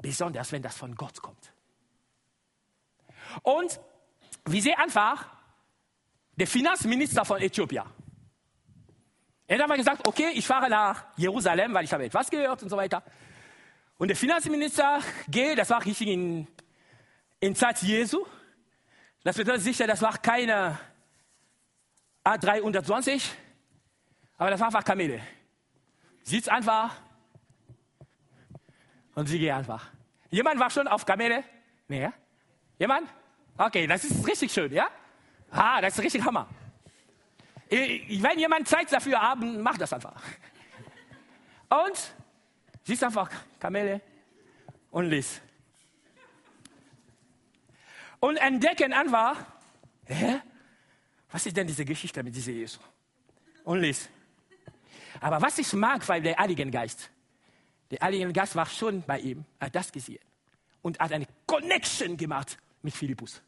Besonders 0.04 0.52
wenn 0.52 0.60
das 0.60 0.76
von 0.76 0.94
Gott 0.94 1.22
kommt. 1.22 1.50
Und 3.42 3.80
wir 4.44 4.60
sehen 4.60 4.74
einfach, 4.76 5.26
der 6.36 6.46
Finanzminister 6.46 7.24
von 7.24 7.40
Äthiopien. 7.40 7.84
Er 9.46 9.56
hat 9.56 9.62
einfach 9.62 9.76
gesagt, 9.76 10.06
okay, 10.06 10.28
ich 10.34 10.46
fahre 10.46 10.68
nach 10.68 11.06
Jerusalem, 11.16 11.72
weil 11.72 11.86
ich 11.86 11.92
habe 11.94 12.04
etwas 12.04 12.28
gehört 12.28 12.62
und 12.62 12.68
so 12.68 12.76
weiter. 12.76 13.02
Und 13.96 14.08
der 14.08 14.16
Finanzminister 14.18 15.00
geht, 15.26 15.56
das 15.56 15.70
war 15.70 15.82
richtig 15.82 16.08
in, 16.08 16.48
in 17.40 17.54
Zeit 17.54 17.80
Jesu. 17.80 18.26
Das 19.22 19.38
bedeutet 19.38 19.62
sicher, 19.62 19.86
das 19.86 20.02
war 20.02 20.18
keine 20.18 20.78
A320, 22.24 23.22
aber 24.36 24.50
das 24.50 24.60
war 24.60 24.66
einfach 24.66 24.84
Kamele. 24.84 25.22
Sitzt 26.24 26.50
einfach 26.50 26.94
und 29.14 29.26
sie 29.28 29.38
geht 29.38 29.52
einfach. 29.52 29.93
Jemand 30.34 30.58
war 30.58 30.68
schon 30.68 30.88
auf 30.88 31.06
Kamele? 31.06 31.44
Nee, 31.86 32.02
ja? 32.02 32.12
Jemand? 32.76 33.08
Okay, 33.56 33.86
das 33.86 34.02
ist 34.02 34.26
richtig 34.26 34.52
schön, 34.52 34.72
ja? 34.72 34.88
Ah, 35.52 35.80
das 35.80 35.96
ist 35.96 36.02
richtig 36.02 36.24
Hammer. 36.24 36.48
Wenn 37.70 38.38
jemand 38.40 38.66
Zeit 38.66 38.92
dafür 38.92 39.22
haben, 39.22 39.62
macht 39.62 39.80
das 39.80 39.92
einfach. 39.92 40.20
Und 41.68 42.14
siehst 42.82 43.04
einfach 43.04 43.30
Kamele 43.60 44.00
und 44.90 45.08
lies. 45.08 45.40
Und 48.18 48.36
entdecken 48.38 48.92
einfach, 48.92 49.36
hä? 50.06 50.40
Was 51.30 51.46
ist 51.46 51.56
denn 51.56 51.68
diese 51.68 51.84
Geschichte 51.84 52.24
mit 52.24 52.34
diesem 52.34 52.54
Jesus? 52.54 52.80
Und 53.62 53.82
lies. 53.82 54.08
Aber 55.20 55.40
was 55.40 55.58
ich 55.58 55.72
mag, 55.74 56.08
weil 56.08 56.22
der 56.22 56.36
Heilige 56.36 56.68
Geist, 56.72 57.08
der 57.90 58.00
Heilige 58.00 58.32
Geist 58.32 58.56
war 58.56 58.66
schon 58.66 59.02
bei 59.02 59.20
ihm, 59.20 59.44
hat 59.60 59.74
das 59.74 59.92
gesehen 59.92 60.22
und 60.82 60.98
hat 60.98 61.12
eine 61.12 61.26
Connection 61.46 62.16
gemacht 62.16 62.58
mit 62.82 62.94
Philippus. 62.94 63.42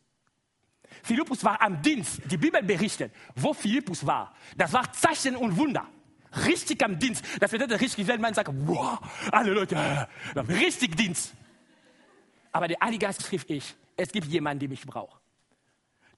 Philippus 1.02 1.44
war 1.44 1.60
am 1.60 1.82
Dienst. 1.82 2.20
Die 2.30 2.36
Bibel 2.36 2.62
berichtet, 2.62 3.12
wo 3.34 3.52
Philippus 3.52 4.06
war. 4.06 4.34
Das 4.56 4.72
war 4.72 4.92
Zeichen 4.92 5.36
und 5.36 5.56
Wunder. 5.56 5.86
Richtig 6.46 6.82
am 6.84 6.98
Dienst. 6.98 7.24
Das 7.40 7.50
bedeutet 7.50 7.80
richtig, 7.80 8.06
wenn 8.06 8.20
man 8.20 8.34
sagt, 8.34 8.50
wow, 8.52 8.98
alle 9.30 9.52
Leute, 9.52 9.74
äh, 9.74 10.40
richtig 10.40 10.96
Dienst. 10.96 11.34
Aber 12.52 12.68
der 12.68 12.78
Heilige 12.80 13.06
Geist 13.06 13.22
schrieb 13.22 13.44
ich, 13.48 13.74
es 13.96 14.10
gibt 14.10 14.26
jemanden, 14.28 14.60
der 14.60 14.68
mich 14.68 14.84
braucht. 14.86 15.20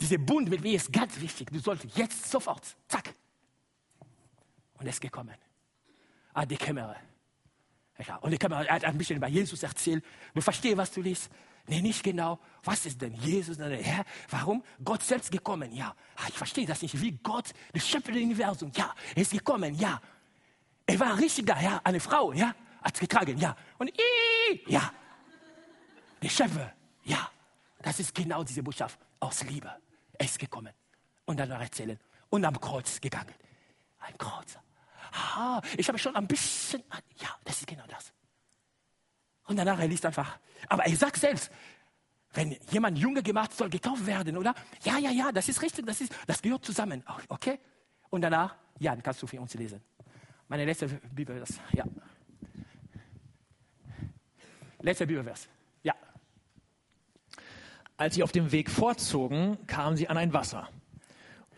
Dieser 0.01 0.19
Bund 0.19 0.49
mit 0.49 0.63
mir 0.63 0.77
ist 0.77 0.93
ganz 0.93 1.21
wichtig. 1.21 1.51
Du 1.51 1.59
sollst 1.59 1.85
jetzt 1.97 2.31
sofort, 2.31 2.63
zack. 2.87 3.15
Und 4.75 4.87
er 4.87 4.91
ist 4.91 5.01
gekommen. 5.01 5.35
Ah, 6.33 6.47
die 6.47 6.57
Kämmerer. 6.57 6.97
Ja, 8.07 8.17
und 8.17 8.31
die 8.31 8.39
Kämmerer 8.39 8.67
hat 8.69 8.85
ein 8.85 8.97
bisschen 8.97 9.17
über 9.17 9.29
Jesus 9.29 9.63
erzählt. 9.63 10.05
Du 10.35 10.41
verstehst, 10.41 10.77
was 10.77 10.91
du 10.93 11.03
liest. 11.03 11.31
Nee, 11.67 11.83
nicht 11.83 12.03
genau. 12.03 12.39
Was 12.63 12.87
ist 12.87 13.01
denn 13.03 13.15
Jesus? 13.15 13.59
Herr, 13.59 14.05
warum? 14.31 14.63
Gott 14.83 15.03
selbst 15.03 15.31
gekommen, 15.31 15.73
ja. 15.73 15.95
Ah, 16.17 16.27
ich 16.29 16.35
verstehe 16.35 16.67
das 16.67 16.81
nicht. 16.81 16.99
Wie 17.01 17.13
Gott, 17.23 17.53
der 17.75 17.81
Schöpfer 17.81 18.13
des 18.13 18.23
Universums, 18.23 18.77
ja. 18.77 18.95
Er 19.15 19.23
ist 19.23 19.33
gekommen, 19.33 19.75
ja. 19.75 20.01
Er 20.87 20.99
war 21.01 21.13
ein 21.13 21.19
richtiger, 21.19 21.61
ja. 21.61 21.81
Eine 21.85 22.01
Frau, 22.01 22.33
ja. 22.33 22.55
Hat 22.83 22.99
getragen, 22.99 23.37
ja. 23.37 23.55
Und 23.79 23.91
ja. 24.67 24.93
Der 26.23 26.29
Schöpfer, 26.29 26.73
ja. 27.05 27.31
Das 27.83 28.01
ist 28.01 28.15
genau 28.15 28.45
diese 28.45 28.63
Botschaft 28.63 28.99
aus 29.21 29.43
Liebe. 29.45 29.71
Er 30.13 30.25
ist 30.25 30.39
gekommen. 30.39 30.73
Und 31.27 31.39
dann 31.39 31.49
noch 31.49 31.61
erzählen. 31.61 31.99
Und 32.31 32.45
am 32.45 32.59
Kreuz 32.59 33.01
gegangen. 33.01 33.35
Ein 33.99 34.17
Kreuz. 34.17 34.57
Ah, 35.13 35.61
ich 35.77 35.89
habe 35.89 35.99
schon 35.99 36.15
ein 36.15 36.27
bisschen, 36.27 36.83
ja, 37.21 37.29
das 37.45 37.61
ist 37.61 37.67
genau 37.67 37.85
das. 37.89 38.13
Und 39.45 39.57
danach 39.57 39.79
er 39.79 39.89
liest 39.89 40.05
einfach. 40.05 40.39
Aber 40.69 40.85
er 40.85 40.97
sagt 40.97 41.17
selbst, 41.17 41.51
wenn 42.35 42.57
jemand 42.71 42.99
Junge 42.99 43.23
gemacht 43.23 43.53
soll, 43.55 43.71
getauft 43.71 44.07
werden, 44.07 44.37
oder? 44.37 44.55
Ja, 44.83 44.99
ja, 44.99 45.11
ja, 45.11 45.33
das 45.33 45.49
ist 45.49 45.63
richtig, 45.63 45.87
das, 45.87 46.01
ist, 46.01 46.15
das 46.27 46.43
gehört 46.43 46.65
zusammen. 46.65 47.03
Okay? 47.29 47.59
Und 48.11 48.21
danach, 48.21 48.57
ja, 48.79 48.93
dann 48.93 49.03
kannst 49.03 49.23
du 49.23 49.27
für 49.27 49.41
uns 49.41 49.55
lesen. 49.55 49.83
Meine 50.49 50.65
letzte 50.65 50.89
Bibelvers, 50.89 51.61
ja. 51.73 51.85
Letzter 54.81 55.07
Bibelvers, 55.07 55.49
ja. 55.83 55.95
Als 57.97 58.15
sie 58.15 58.23
auf 58.23 58.33
dem 58.33 58.53
Weg 58.53 58.71
fortzogen, 58.71 59.67
kamen 59.67 59.97
sie 59.97 60.09
an 60.09 60.17
ein 60.17 60.33
Wasser. 60.33 60.69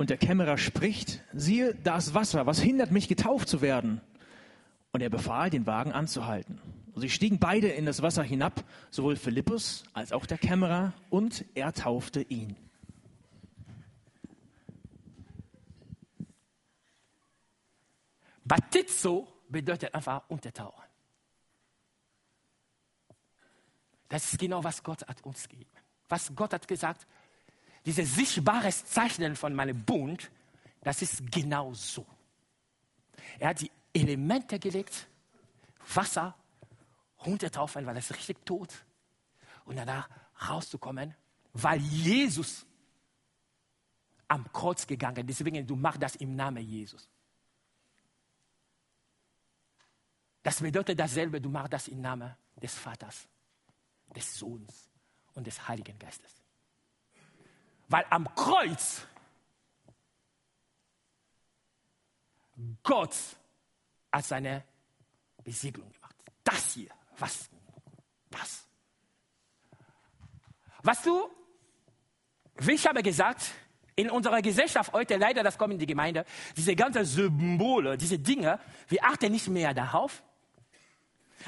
Und 0.01 0.09
der 0.09 0.17
Kämmerer 0.17 0.57
spricht, 0.57 1.23
siehe, 1.35 1.75
das 1.75 2.15
Wasser, 2.15 2.47
was 2.47 2.59
hindert 2.59 2.91
mich 2.91 3.07
getauft 3.07 3.51
zu 3.51 3.61
werden? 3.61 4.01
Und 4.93 5.03
er 5.03 5.11
befahl, 5.11 5.51
den 5.51 5.67
Wagen 5.67 5.93
anzuhalten. 5.93 6.59
Und 6.95 7.03
sie 7.03 7.11
stiegen 7.11 7.39
beide 7.39 7.69
in 7.69 7.85
das 7.85 8.01
Wasser 8.01 8.23
hinab, 8.23 8.65
sowohl 8.91 9.17
Philippus 9.17 9.85
als 9.93 10.13
auch 10.13 10.25
der 10.25 10.39
Kämmerer, 10.39 10.95
und 11.11 11.45
er 11.55 11.75
taufte 11.75 12.23
ihn. 12.23 12.57
Baptizo 18.47 19.29
bedeutet 19.51 19.95
einfach 19.95 20.23
untertauchen. 20.31 20.83
Das 24.09 24.33
ist 24.33 24.39
genau, 24.39 24.65
was 24.65 24.83
Gott 24.83 25.07
hat 25.07 25.23
uns 25.27 25.47
gegeben. 25.47 25.69
Was 26.09 26.35
Gott 26.35 26.55
hat 26.55 26.67
gesagt, 26.67 27.07
dieses 27.87 28.15
sichtbare 28.15 28.71
Zeichnen 28.71 29.37
von 29.37 29.55
meinem 29.55 29.85
Bund, 29.85 30.31
das 30.83 31.03
ist 31.03 31.31
genau 31.31 31.73
so. 31.75 32.07
Er 33.39 33.51
hat 33.51 33.61
die 33.61 33.71
Elemente 33.93 34.59
gelegt, 34.59 35.09
Wasser, 35.95 36.35
runtertaufen, 37.25 37.87
weil 37.87 37.97
es 37.97 38.15
richtig 38.15 38.45
tot 38.45 38.85
und 39.65 39.77
danach 39.77 40.09
rauszukommen, 40.49 41.15
weil 41.53 41.81
Jesus 41.81 42.67
am 44.29 44.51
Kreuz 44.53 44.87
gegangen 44.87 45.29
ist. 45.29 45.41
Deswegen, 45.41 45.67
du 45.67 45.77
machst 45.77 46.03
das 46.03 46.17
im 46.17 46.37
Namen 46.37 46.65
Jesus. 46.65 47.09
Das 50.43 50.61
bedeutet 50.61 50.99
dasselbe, 50.99 51.41
du 51.41 51.51
machst 51.51 51.73
das 51.73 51.89
im 51.89 52.01
Namen 52.01 52.35
des 52.63 52.75
Vaters, 52.75 53.29
des 54.15 54.39
Sohns 54.39 54.89
und 55.35 55.47
des 55.47 55.69
Heiligen 55.69 55.99
Geistes. 55.99 56.40
Weil 57.91 58.07
am 58.09 58.33
Kreuz 58.35 59.07
Gott 62.83 63.15
als 64.11 64.29
seine 64.29 64.65
Besiegelung 65.43 65.91
gemacht. 65.93 66.15
Das 66.45 66.75
hier 66.75 66.91
was? 67.19 67.51
Was? 68.31 68.67
Was 70.83 71.03
du, 71.03 71.29
wie 72.57 72.73
ich 72.73 72.87
habe 72.87 73.03
gesagt, 73.03 73.51
in 73.97 74.09
unserer 74.09 74.41
Gesellschaft 74.41 74.93
heute, 74.93 75.17
leider, 75.17 75.43
das 75.43 75.59
kommt 75.59 75.75
in 75.75 75.79
die 75.79 75.87
Gemeinde, 75.87 76.25
diese 76.57 76.75
ganzen 76.75 77.05
Symbole, 77.05 77.99
diese 77.99 78.19
Dinge, 78.19 78.59
wir 78.89 79.05
achten 79.05 79.33
nicht 79.33 79.49
mehr 79.49 79.75
darauf. 79.75 80.23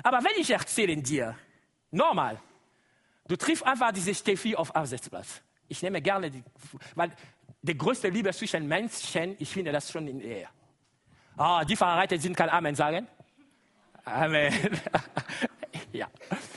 Aber 0.02 0.18
wenn 0.24 0.40
ich 0.40 0.50
erzähle 0.50 0.96
dir, 1.00 1.38
normal, 1.90 2.42
du 3.28 3.36
triffst 3.36 3.64
einfach 3.64 3.92
diese 3.92 4.14
Steffi 4.14 4.56
auf 4.56 4.74
Arbeitsplatz. 4.74 5.40
Ich 5.72 5.82
nehme 5.82 6.02
gerne, 6.02 6.30
die, 6.30 6.44
weil 6.94 7.10
die 7.62 7.78
größte 7.78 8.10
Liebe 8.10 8.30
zwischen 8.34 8.68
Menschen, 8.68 9.36
ich 9.38 9.48
finde 9.48 9.72
das 9.72 9.90
schon 9.90 10.06
in 10.06 10.18
der 10.18 10.28
Ehe. 10.28 10.48
Ah, 11.34 11.64
die 11.64 11.76
verheiratet 11.76 12.20
sind, 12.20 12.36
kann 12.36 12.50
Amen 12.50 12.74
sagen. 12.74 13.08
Amen. 14.04 14.52
Ja, 15.94 16.06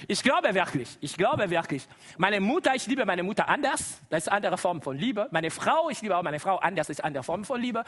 ich 0.07 0.24
glaube 0.24 0.53
wirklich, 0.53 0.97
ich 1.01 1.18
glaube 1.18 1.49
wirklich. 1.49 1.86
Meine 2.18 2.39
Mutter, 2.39 2.74
ich 2.74 2.88
liebe 2.88 3.05
meine 3.05 3.22
Mutter 3.22 3.49
anders, 3.49 3.99
das 4.09 4.24
ist 4.24 4.28
eine 4.30 4.38
andere 4.38 4.57
Form 4.57 4.82
von 4.82 4.97
Liebe. 4.97 5.28
Meine 5.32 5.51
Frau, 5.51 5.89
ich 5.89 6.01
liebe 6.01 6.16
auch 6.16 6.24
meine 6.24 6.39
Frau 6.39 6.55
anders, 6.57 6.88
das 6.88 6.97
ist 6.97 7.01
eine 7.01 7.07
andere 7.07 7.24
Form 7.24 7.43
von 7.43 7.59
Liebe. 7.59 7.84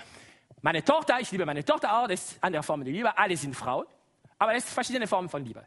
Meine 0.61 0.83
Tochter, 0.83 1.19
ich 1.21 1.31
liebe 1.31 1.45
meine 1.45 1.63
Tochter 1.63 1.97
auch, 1.97 2.07
das 2.07 2.21
ist 2.21 2.31
eine 2.41 2.47
andere 2.47 2.63
Form 2.63 2.81
von 2.81 2.91
Liebe. 2.91 3.17
Alle 3.17 3.37
sind 3.37 3.55
Frauen, 3.55 3.85
aber 4.37 4.55
es 4.55 4.63
sind 4.63 4.73
verschiedene 4.73 5.07
Formen 5.07 5.29
von 5.29 5.43
Liebe. 5.45 5.65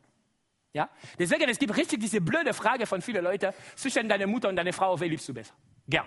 Ja? 0.73 0.89
Deswegen, 1.19 1.49
es 1.49 1.59
gibt 1.59 1.77
richtig 1.77 2.01
diese 2.01 2.21
blöde 2.21 2.55
Frage 2.55 2.87
von 2.87 3.03
vielen 3.03 3.25
Leuten, 3.25 3.53
zwischen 3.75 4.09
deiner 4.09 4.27
Mutter 4.27 4.49
und 4.49 4.57
deiner 4.57 4.73
Frau, 4.73 4.99
wer 4.99 5.09
liebst 5.09 5.29
du 5.29 5.35
besser? 5.35 5.55
Gern. 5.89 6.07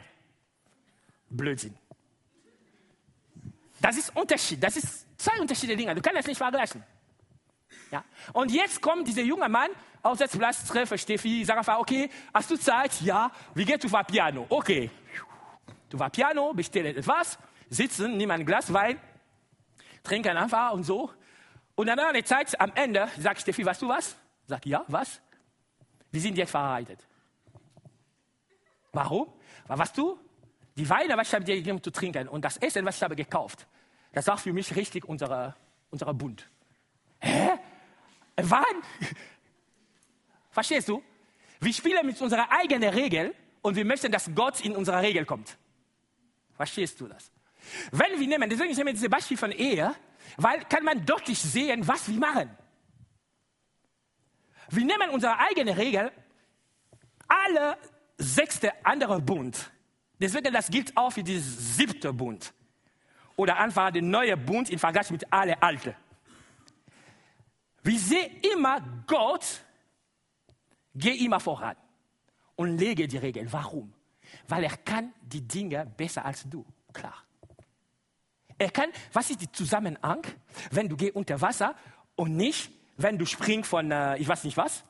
Blödsinn. 1.29 1.75
Das 3.81 3.97
ist 3.97 4.15
Unterschied, 4.15 4.63
das 4.63 4.77
ist 4.77 5.05
zwei 5.19 5.39
unterschiedliche 5.41 5.77
Dinge, 5.77 5.95
du 5.95 6.01
kannst 6.01 6.19
das 6.19 6.27
nicht 6.27 6.37
vergleichen. 6.37 6.83
Ja. 7.91 8.03
Und 8.31 8.51
jetzt 8.51 8.81
kommt 8.81 9.07
dieser 9.07 9.23
junge 9.23 9.49
Mann 9.49 9.69
aus 10.01 10.19
dem 10.19 10.29
Platz, 10.29 10.65
treffe 10.65 10.97
Steffi, 10.97 11.45
einfach, 11.49 11.79
okay, 11.79 12.09
hast 12.33 12.49
du 12.49 12.57
Zeit? 12.57 13.01
Ja. 13.01 13.31
Wie 13.53 13.65
geht 13.65 13.83
du 13.83 13.91
war 13.91 14.03
Piano? 14.03 14.45
Okay. 14.49 14.89
Du 15.89 15.99
war 15.99 16.09
Piano, 16.09 16.53
bestelle 16.53 16.89
etwas, 16.89 17.37
sitzen, 17.69 18.17
nimm 18.17 18.31
ein 18.31 18.45
Glas 18.45 18.71
Wein, 18.71 18.99
trinken 20.01 20.37
einfach 20.37 20.71
und 20.71 20.83
so. 20.83 21.11
Und 21.75 21.87
dann 21.87 21.99
eine 21.99 22.23
Zeit, 22.23 22.59
am 22.59 22.71
Ende, 22.75 23.09
sagt 23.19 23.41
Steffi, 23.41 23.65
weißt 23.65 23.81
du 23.81 23.89
was? 23.89 24.15
Sag, 24.53 24.67
ja, 24.67 24.85
was? 24.87 25.19
Wir 26.11 26.21
sind 26.21 26.37
jetzt 26.37 26.51
verheiratet. 26.51 26.99
Warum? 28.91 29.33
Weil 29.65 29.79
was 29.79 29.91
du? 29.91 30.19
Die 30.77 30.87
Weine, 30.87 31.17
was 31.17 31.27
ich 31.27 31.33
habe 31.33 31.43
dir 31.43 31.55
gegeben 31.55 31.81
zu 31.81 31.89
trinken 31.89 32.27
und 32.27 32.45
das 32.45 32.57
Essen, 32.57 32.85
was 32.85 32.97
ich 32.97 33.01
habe 33.01 33.15
gekauft, 33.15 33.65
das 34.11 34.27
war 34.27 34.37
für 34.37 34.53
mich 34.53 34.75
richtig 34.75 35.05
unser, 35.05 35.55
unser 35.89 36.13
Bund. 36.13 36.47
Hä? 37.19 37.53
Wann? 38.35 38.63
Verstehst 40.51 40.87
du? 40.87 41.01
Wir 41.59 41.73
spielen 41.73 42.05
mit 42.05 42.21
unserer 42.21 42.51
eigenen 42.51 42.89
Regel 42.89 43.33
und 43.63 43.75
wir 43.75 43.85
möchten, 43.85 44.11
dass 44.11 44.29
Gott 44.35 44.63
in 44.63 44.75
unsere 44.75 45.01
Regel 45.01 45.25
kommt. 45.25 45.57
Verstehst 46.51 47.01
du 47.01 47.07
das? 47.07 47.31
Wenn 47.91 48.19
wir 48.19 48.27
nehmen, 48.27 48.47
deswegen 48.47 48.71
nehmen 48.75 48.85
wir 48.85 48.93
dieses 48.93 49.09
Beispiel 49.09 49.35
von 49.35 49.51
Ehe, 49.51 49.95
weil 50.37 50.59
kann 50.65 50.83
man 50.83 51.03
deutlich 51.03 51.39
sehen, 51.39 51.87
was 51.87 52.07
wir 52.07 52.19
machen. 52.19 52.55
Wir 54.75 54.85
nehmen 54.85 55.09
unsere 55.11 55.37
eigene 55.37 55.77
Regel, 55.77 56.11
alle 57.27 57.77
sechste 58.17 58.71
andere 58.83 59.21
Bund. 59.21 59.71
Deswegen, 60.19 60.51
das 60.51 60.67
gilt 60.69 60.97
auch 60.97 61.11
für 61.11 61.23
diesen 61.23 61.43
siebte 61.43 62.11
Bund. 62.11 62.53
Oder 63.35 63.57
einfach 63.57 63.91
der 63.91 64.01
neue 64.01 64.35
Bund 64.35 64.69
im 64.71 64.79
Vergleich 64.79 65.11
mit 65.11 65.31
alle 65.31 65.61
alten. 65.61 65.93
Wir 67.83 67.99
sehen 67.99 68.31
immer 68.53 68.81
Gott, 69.05 69.63
geh 70.95 71.23
immer 71.23 71.39
voran 71.39 71.75
und 72.55 72.77
lege 72.77 73.07
die 73.07 73.17
Regeln. 73.17 73.51
Warum? 73.51 73.93
Weil 74.47 74.63
er 74.63 74.77
kann 74.77 75.13
die 75.21 75.47
Dinge 75.47 75.85
besser 75.85 76.25
als 76.25 76.49
du. 76.49 76.65
Klar. 76.91 77.23
Er 78.57 78.71
kann, 78.71 78.89
was 79.11 79.29
ist 79.29 79.41
der 79.41 79.53
Zusammenhang, 79.53 80.23
wenn 80.71 80.89
du 80.89 80.95
gehst 80.95 81.15
unter 81.15 81.39
Wasser 81.41 81.75
und 82.15 82.35
nicht, 82.35 82.71
wenn 82.97 83.17
du 83.17 83.25
springst 83.25 83.69
von, 83.69 83.91
äh, 83.91 84.17
ich 84.17 84.27
weiß 84.27 84.43
nicht 84.43 84.57
was? 84.57 84.83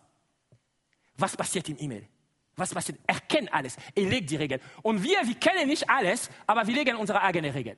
Was 1.18 1.38
passiert 1.38 1.70
im 1.70 1.78
Himmel? 1.78 2.08
Was 2.56 2.74
passiert? 2.74 2.99
Er 3.08 3.20
kennt 3.22 3.54
alles. 3.54 3.78
Er 3.95 4.04
legt 4.04 4.30
die 4.30 4.36
Regeln. 4.36 4.62
Und 4.82 5.04
wir, 5.04 5.18
wir 5.24 5.36
kennen 5.36 5.68
nicht 5.68 5.89
alles, 5.89 6.30
aber 6.45 6.68
wir 6.68 6.74
legen 6.76 6.97
unsere 6.97 7.22
eigenen 7.22 7.51
Regeln. 7.51 7.78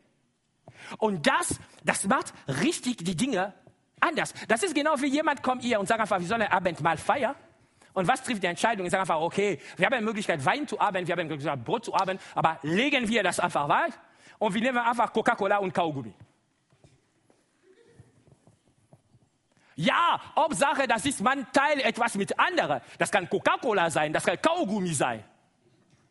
Und 0.97 1.25
das, 1.25 1.59
das 1.83 2.05
macht 2.05 2.33
richtig 2.47 2.97
die 2.97 3.15
Dinge 3.15 3.53
anders. 3.99 4.33
Das 4.47 4.63
ist 4.63 4.75
genau 4.75 4.99
wie 5.01 5.07
jemand 5.07 5.41
kommt 5.41 5.63
hier 5.63 5.79
und 5.79 5.87
sagt 5.87 6.01
einfach, 6.01 6.19
wir 6.19 6.27
sollen 6.27 6.41
ein 6.41 6.51
Abendmahl 6.51 6.97
feiern. 6.97 7.35
Und 7.93 8.07
was 8.07 8.21
trifft 8.23 8.43
die 8.43 8.47
Entscheidung? 8.47 8.85
Ich 8.85 8.91
sage 8.91 9.01
einfach, 9.01 9.21
okay, 9.21 9.59
wir 9.77 9.85
haben 9.85 9.93
eine 9.93 10.05
Möglichkeit, 10.05 10.43
Wein 10.43 10.67
zu 10.67 10.77
haben, 10.77 11.07
wir 11.07 11.13
haben 11.13 11.21
eine 11.21 11.29
Möglichkeit, 11.29 11.63
Brot 11.63 11.85
zu 11.85 11.95
haben, 11.95 12.19
aber 12.33 12.59
legen 12.61 13.07
wir 13.07 13.23
das 13.23 13.39
einfach 13.39 13.69
weit 13.69 13.93
und 14.37 14.53
wir 14.53 14.61
nehmen 14.61 14.77
einfach 14.77 15.13
Coca-Cola 15.13 15.57
und 15.57 15.73
Kaugummi. 15.73 16.13
Ja, 19.75 20.21
Hauptsache, 20.35 20.87
das 20.87 21.05
ist, 21.05 21.21
man 21.21 21.45
teilt 21.51 21.83
etwas 21.83 22.15
mit 22.15 22.37
anderen. 22.39 22.81
Das 22.97 23.11
kann 23.11 23.29
Coca-Cola 23.29 23.89
sein, 23.89 24.13
das 24.13 24.23
kann 24.23 24.41
Kaugummi 24.41 24.93
sein. 24.93 25.23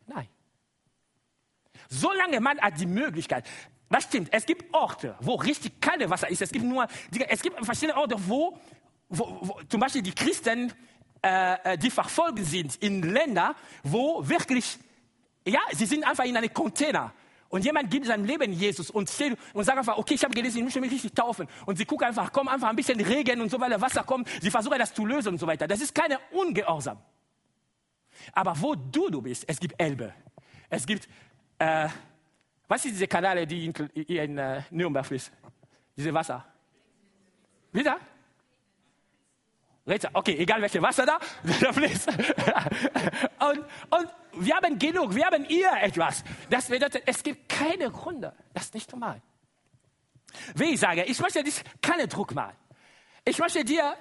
Nein. 0.05 0.27
Solange 1.89 2.39
man 2.39 2.59
hat 2.59 2.79
die 2.79 2.85
Möglichkeit, 2.85 3.45
das 3.89 4.03
stimmt, 4.03 4.29
es 4.31 4.45
gibt 4.45 4.73
Orte, 4.73 5.15
wo 5.19 5.35
richtig 5.35 5.79
keine 5.81 6.09
Wasser 6.09 6.29
ist. 6.29 6.41
Es 6.41 6.51
gibt 6.51 6.65
nur, 6.65 6.87
es 7.29 7.41
gibt 7.41 7.63
verschiedene 7.65 7.97
Orte, 7.97 8.15
wo, 8.27 8.57
wo, 9.09 9.37
wo 9.41 9.61
zum 9.69 9.79
Beispiel 9.79 10.01
die 10.01 10.13
Christen, 10.13 10.71
äh, 11.23 11.73
äh 11.73 11.77
die 11.77 11.89
verfolgt 11.89 12.45
sind 12.45 12.75
in 12.77 13.01
Ländern, 13.01 13.55
wo 13.83 14.27
wirklich, 14.27 14.77
ja, 15.45 15.59
sie 15.71 15.85
sind 15.85 16.03
einfach 16.03 16.25
in 16.25 16.37
einem 16.37 16.53
Container. 16.53 17.13
Und 17.55 17.63
jemand 17.63 17.89
gibt 17.89 18.05
sein 18.05 18.25
Leben 18.25 18.51
Jesus 18.51 18.89
und, 18.89 19.09
steht 19.09 19.37
und 19.53 19.63
sagt 19.63 19.77
einfach, 19.77 19.97
okay, 19.97 20.15
ich 20.15 20.23
habe 20.25 20.33
gelesen, 20.33 20.57
ich 20.57 20.63
möchte 20.65 20.81
mich 20.81 20.91
richtig 20.91 21.13
taufen. 21.13 21.47
Und 21.65 21.77
sie 21.77 21.85
gucken 21.85 22.05
einfach, 22.05 22.29
komm 22.33 22.49
einfach 22.49 22.67
ein 22.67 22.75
bisschen 22.75 22.99
Regen 22.99 23.39
und 23.39 23.49
so 23.49 23.57
weiter, 23.57 23.79
Wasser 23.79 24.03
kommt. 24.03 24.27
Sie 24.41 24.51
versuchen 24.51 24.77
das 24.77 24.93
zu 24.93 25.05
lösen 25.05 25.29
und 25.29 25.37
so 25.37 25.47
weiter. 25.47 25.65
Das 25.65 25.79
ist 25.79 25.95
keine 25.95 26.19
Ungehorsam. 26.31 26.97
Aber 28.33 28.61
wo 28.61 28.75
du, 28.75 29.09
du 29.09 29.21
bist, 29.21 29.45
es 29.47 29.57
gibt 29.57 29.73
Elbe. 29.81 30.13
Es 30.69 30.85
gibt, 30.85 31.07
äh, 31.57 31.87
was 32.67 32.83
sind 32.83 32.91
diese 32.91 33.07
Kanäle, 33.07 33.47
die 33.47 33.67
in, 33.67 33.73
in 33.73 34.37
äh, 34.37 34.63
Nürnberg 34.71 35.05
fließen? 35.05 35.33
Diese 35.95 36.13
Wasser. 36.13 36.43
Wieder? 37.71 37.99
Okay, 40.13 40.37
egal 40.39 40.61
welche 40.61 40.81
Wasser 40.81 41.05
da, 41.05 41.19
da 41.61 41.71
fließt. 41.71 42.07
und, 42.07 43.59
und 43.91 44.09
wir 44.33 44.55
haben 44.55 44.79
genug, 44.79 45.13
wir 45.13 45.25
haben 45.25 45.45
ihr 45.45 45.69
etwas. 45.79 46.23
Das 46.49 46.67
bedeutet, 46.67 47.03
es 47.05 47.21
gibt 47.21 47.47
keine 47.47 47.91
Gründe. 47.91 48.33
Das 48.53 48.73
nicht 48.73 48.91
normal. 48.91 49.21
Wie 50.55 50.73
ich 50.73 50.79
sage, 50.79 51.03
ich 51.03 51.19
möchte 51.19 51.43
dich 51.43 51.61
keinen 51.81 52.09
Druck 52.09 52.33
machen. 52.33 52.55
Ich 53.23 53.37
möchte 53.37 53.63
dir 53.63 53.95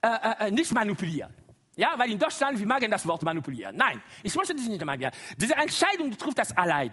äh, 0.00 0.08
äh, 0.08 0.46
äh, 0.46 0.50
nicht 0.50 0.72
manipulieren. 0.72 1.34
Ja, 1.76 1.94
weil 1.98 2.10
in 2.10 2.18
Deutschland, 2.18 2.58
wir 2.58 2.66
mögen 2.66 2.90
das 2.90 3.06
Wort 3.06 3.22
manipulieren. 3.22 3.76
Nein, 3.76 4.02
ich 4.22 4.34
möchte 4.34 4.54
dich 4.54 4.66
nicht 4.66 4.82
manipulieren. 4.82 5.14
Diese 5.36 5.54
Entscheidung, 5.54 6.10
du 6.10 6.16
triffst 6.16 6.38
das 6.38 6.56
allein. 6.56 6.90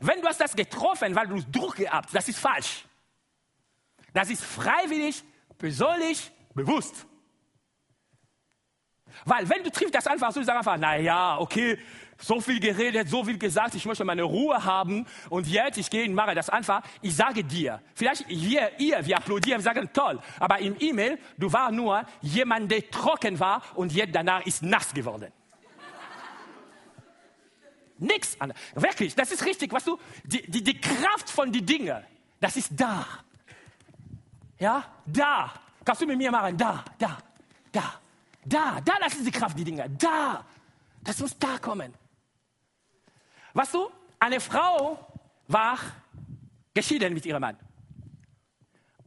Wenn 0.00 0.20
du 0.20 0.28
hast 0.28 0.40
das 0.40 0.54
getroffen, 0.54 1.14
weil 1.14 1.26
du 1.26 1.40
Druck 1.50 1.76
gehabt, 1.76 2.10
das 2.12 2.28
ist 2.28 2.38
falsch. 2.38 2.84
Das 4.12 4.28
ist 4.28 4.44
freiwillig, 4.44 5.24
persönlich, 5.56 6.30
bewusst. 6.54 7.07
Weil 9.24 9.48
wenn 9.48 9.62
du 9.62 9.70
triffst 9.70 9.94
das 9.94 10.06
einfach 10.06 10.32
so, 10.32 10.40
du 10.40 10.46
sagst 10.46 10.58
einfach, 10.58 10.76
na 10.78 10.96
ja, 10.96 11.38
okay, 11.38 11.78
so 12.20 12.40
viel 12.40 12.58
geredet, 12.58 13.08
so 13.08 13.24
viel 13.24 13.38
gesagt, 13.38 13.74
ich 13.74 13.84
möchte 13.86 14.04
meine 14.04 14.24
Ruhe 14.24 14.64
haben 14.64 15.06
und 15.30 15.46
jetzt, 15.46 15.78
ich 15.78 15.88
gehe 15.88 16.04
und 16.08 16.14
mache 16.14 16.34
das 16.34 16.50
einfach. 16.50 16.82
Ich 17.00 17.14
sage 17.14 17.44
dir, 17.44 17.80
vielleicht 17.94 18.28
wir, 18.28 18.78
ihr, 18.78 19.04
wir 19.06 19.16
applaudieren, 19.16 19.60
wir 19.60 19.64
sagen 19.64 19.88
toll, 19.92 20.18
aber 20.40 20.58
im 20.58 20.76
E-Mail, 20.80 21.18
du 21.36 21.52
warst 21.52 21.72
nur 21.72 22.04
jemand, 22.20 22.70
der 22.70 22.90
trocken 22.90 23.38
war 23.38 23.62
und 23.74 23.92
jetzt 23.92 24.14
danach 24.14 24.44
ist 24.46 24.62
nass 24.62 24.92
geworden. 24.92 25.32
Nix 27.98 28.36
anderes. 28.40 28.60
Wirklich, 28.74 29.14
das 29.14 29.30
ist 29.30 29.44
richtig, 29.44 29.72
was 29.72 29.84
du, 29.84 29.98
die, 30.24 30.42
die, 30.50 30.62
die 30.62 30.80
Kraft 30.80 31.30
von 31.30 31.52
den 31.52 31.64
Dingen, 31.64 32.02
das 32.40 32.56
ist 32.56 32.72
da. 32.74 33.06
Ja, 34.58 34.84
da. 35.06 35.52
Kannst 35.84 36.02
du 36.02 36.06
mit 36.06 36.18
mir 36.18 36.32
machen? 36.32 36.56
Da, 36.56 36.84
da, 36.98 37.18
da, 37.70 38.00
da, 38.48 38.80
da, 38.80 39.06
ist 39.06 39.24
die 39.24 39.30
Kraft, 39.30 39.58
die 39.58 39.64
Dinge. 39.64 39.88
Da. 39.90 40.44
Das 41.02 41.18
muss 41.20 41.38
da 41.38 41.58
kommen. 41.58 41.94
Weißt 43.54 43.74
du, 43.74 43.90
eine 44.18 44.40
Frau 44.40 44.98
war 45.46 45.78
geschieden 46.74 47.14
mit 47.14 47.24
ihrem 47.24 47.40
Mann. 47.40 47.56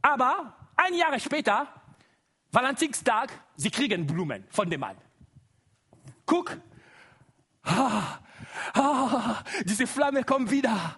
Aber 0.00 0.54
ein 0.76 0.94
Jahr 0.94 1.18
später, 1.18 1.68
Valentinstag, 2.50 3.30
sie 3.56 3.70
kriegen 3.70 4.06
Blumen 4.06 4.44
von 4.50 4.68
dem 4.68 4.80
Mann. 4.80 4.96
Guck, 6.26 6.58
ah, 7.62 8.18
ah, 8.74 9.42
diese 9.64 9.86
Flamme 9.86 10.24
kommt 10.24 10.50
wieder. 10.50 10.96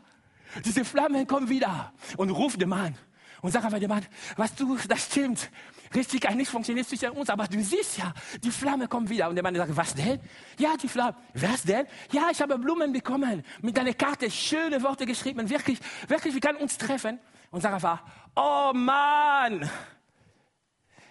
Diese 0.64 0.84
Flamme 0.84 1.26
kommt 1.26 1.49
wieder. 1.49 1.92
Und 2.16 2.30
ruft 2.30 2.61
den 2.61 2.68
Mann. 2.68 2.97
Und 3.45 3.51
sagt 3.51 3.66
einfach 3.66 3.78
dem 3.78 3.90
Mann, 3.90 4.07
was 4.38 4.55
du, 4.55 4.78
das 4.88 5.05
stimmt 5.05 5.51
richtig 5.95 6.26
nicht 6.30 6.51
funktioniert 6.51 6.88
zwischen 6.88 7.11
uns, 7.11 7.28
aber 7.28 7.47
du 7.47 7.62
siehst 7.62 7.99
ja, 7.99 8.14
die 8.42 8.51
Flamme 8.51 8.88
kommt 8.88 9.11
wieder. 9.11 9.28
Und 9.28 9.34
der 9.34 9.45
Mann 9.45 9.55
sagt, 9.55 9.76
was 9.76 9.95
denn? 9.95 10.18
Ja, 10.59 10.78
die 10.82 10.88
Flamme. 10.88 11.14
Was 11.34 11.62
denn? 11.62 11.86
Ja, 12.11 12.30
ich 12.32 12.40
habe 12.40 12.59
Blumen 12.59 12.90
bekommen, 12.90 13.45
mit 13.61 13.78
einer 13.78 13.92
Karte, 13.92 14.30
schöne 14.30 14.82
Worte 14.82 15.05
geschrieben, 15.05 15.51
wirklich, 15.51 15.78
wirklich, 16.09 16.32
wir 16.32 16.40
können 16.40 16.57
uns 16.57 16.78
treffen. 16.78 17.20
Und 17.51 17.61
sagt 17.61 17.74
einfach, 17.74 18.03
oh 18.34 18.72
Mann, 18.72 19.70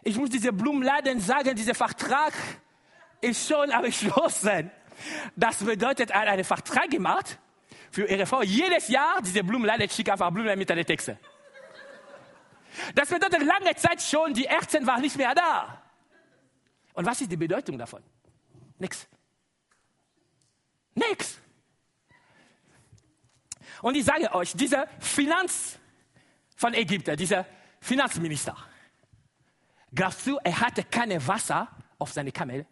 ich 0.02 0.18
muss 0.18 0.32
diese 0.32 0.52
Blumenladen 0.52 1.20
sagen, 1.20 1.56
dieser 1.56 1.76
Vertrag 1.76 2.34
ist 3.22 3.48
schon 3.48 3.70
abgeschlossen. 3.70 4.72
Das 5.36 5.58
bedeutet, 5.58 6.10
er 6.10 6.22
hat 6.22 6.28
einen 6.30 6.44
Vertrag 6.44 6.90
gemacht 6.90 7.38
für 7.92 8.06
ihre 8.06 8.26
Frau. 8.26 8.42
Jedes 8.42 8.88
Jahr 8.88 9.22
diese 9.22 9.44
Blumenladen 9.44 9.88
schickt 9.88 10.10
einfach 10.10 10.32
Blumen 10.32 10.58
mit 10.58 10.72
einer 10.72 10.84
Texte. 10.84 11.20
Das 12.96 13.10
bedeutet 13.10 13.44
lange 13.44 13.76
Zeit 13.76 14.02
schon, 14.02 14.34
die 14.34 14.46
Ärztin 14.46 14.86
war 14.86 15.00
nicht 15.00 15.18
mehr 15.18 15.34
da. 15.36 15.82
Und 16.94 17.06
was 17.06 17.22
ist 17.22 17.32
die 17.32 17.38
Bedeutung 17.38 17.78
davon? 17.78 18.04
Nix. 18.80 19.08
Nix. 20.96 21.40
Und 23.82 23.96
ich 23.96 24.06
sage 24.06 24.34
euch, 24.34 24.54
dieser 24.54 24.88
Finanz 25.00 25.78
von 26.56 26.74
Ägypten, 26.74 27.18
dieser 27.18 27.46
Finanzminister, 27.80 28.56
glaubst 29.94 30.26
du, 30.26 30.38
er 30.44 30.60
hatte 30.60 30.84
keine 30.84 31.26
Wasser 31.28 31.68
auf 31.98 32.12
seine 32.12 32.32
Kamel? 32.32 32.66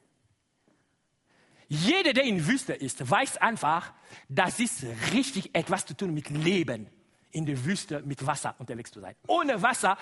Jeder, 1.67 2.13
der 2.13 2.23
in 2.23 2.45
Wüste 2.45 2.73
ist, 2.73 3.09
weiß 3.09 3.37
einfach, 3.37 3.93
das 4.27 4.59
ist 4.59 4.85
richtig 5.13 5.55
etwas 5.55 5.85
zu 5.85 5.95
tun 5.95 6.13
mit 6.13 6.29
Leben 6.29 6.89
in 7.31 7.45
der 7.45 7.63
Wüste 7.65 8.01
mit 8.01 8.25
Wasser 8.25 8.55
unterwegs 8.59 8.91
zu 8.91 8.99
sein. 8.99 9.15
Ohne 9.27 9.61
Wasser 9.61 9.97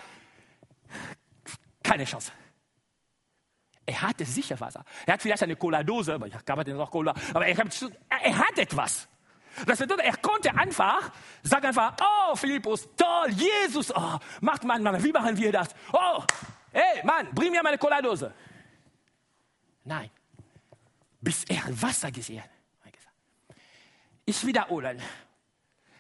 keine 1.83 2.05
Chance. 2.05 2.31
Er 3.85 4.01
hatte 4.01 4.25
sicher 4.25 4.59
Wasser. 4.59 4.85
Er 5.05 5.13
hat 5.13 5.21
vielleicht 5.21 5.41
eine 5.41 5.55
Cola-Dose, 5.55 6.13
aber 6.13 6.27
ich 6.27 6.35
habe 6.35 6.73
noch 6.73 6.91
Cola, 6.91 7.13
aber 7.33 7.47
er, 7.47 7.57
er 7.57 8.37
hat 8.37 8.59
etwas. 8.59 9.07
Das 9.65 9.79
bedeutet, 9.79 10.05
er 10.05 10.17
konnte 10.17 10.53
einfach 10.53 11.11
sagen 11.41 11.65
einfach, 11.65 11.95
oh 11.99 12.35
Philippus, 12.35 12.87
toll, 12.95 13.31
Jesus, 13.31 13.91
oh, 13.95 14.19
macht 14.41 14.63
man, 14.63 14.83
Mann, 14.83 15.03
wie 15.03 15.11
machen 15.11 15.35
wir 15.35 15.51
das? 15.51 15.69
Oh, 15.91 16.23
hey, 16.71 17.03
Mann, 17.03 17.33
bring 17.33 17.51
mir 17.51 17.63
meine 17.63 17.79
Cola-Dose. 17.79 18.31
Nein, 19.85 20.11
bis 21.19 21.43
er 21.45 21.63
Wasser 21.81 22.11
gesehen 22.11 22.43
hat. 22.43 22.49
Ich 24.25 24.45
wiederhole, 24.45 24.95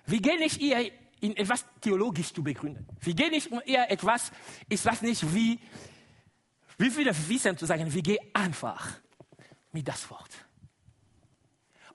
wir 0.05 0.21
gehen 0.21 0.37
nicht 0.37 0.59
hier 0.59 0.91
in 1.21 1.35
etwas 1.35 1.65
theologisch 1.81 2.33
zu 2.33 2.43
begründen. 2.43 2.87
Wir 3.01 3.13
gehen 3.13 3.31
nicht 3.31 3.51
um 3.51 3.61
eher 3.65 3.91
etwas, 3.91 4.31
ich 4.67 4.83
weiß 4.83 5.01
nicht 5.01 5.33
wie, 5.33 5.59
wie 6.77 6.89
viele 6.89 7.11
wissen 7.27 7.57
zu 7.57 7.65
sagen, 7.65 7.91
wir 7.93 8.01
gehen 8.01 8.25
einfach 8.33 8.99
mit 9.71 9.87
das 9.87 10.09
Wort. 10.09 10.31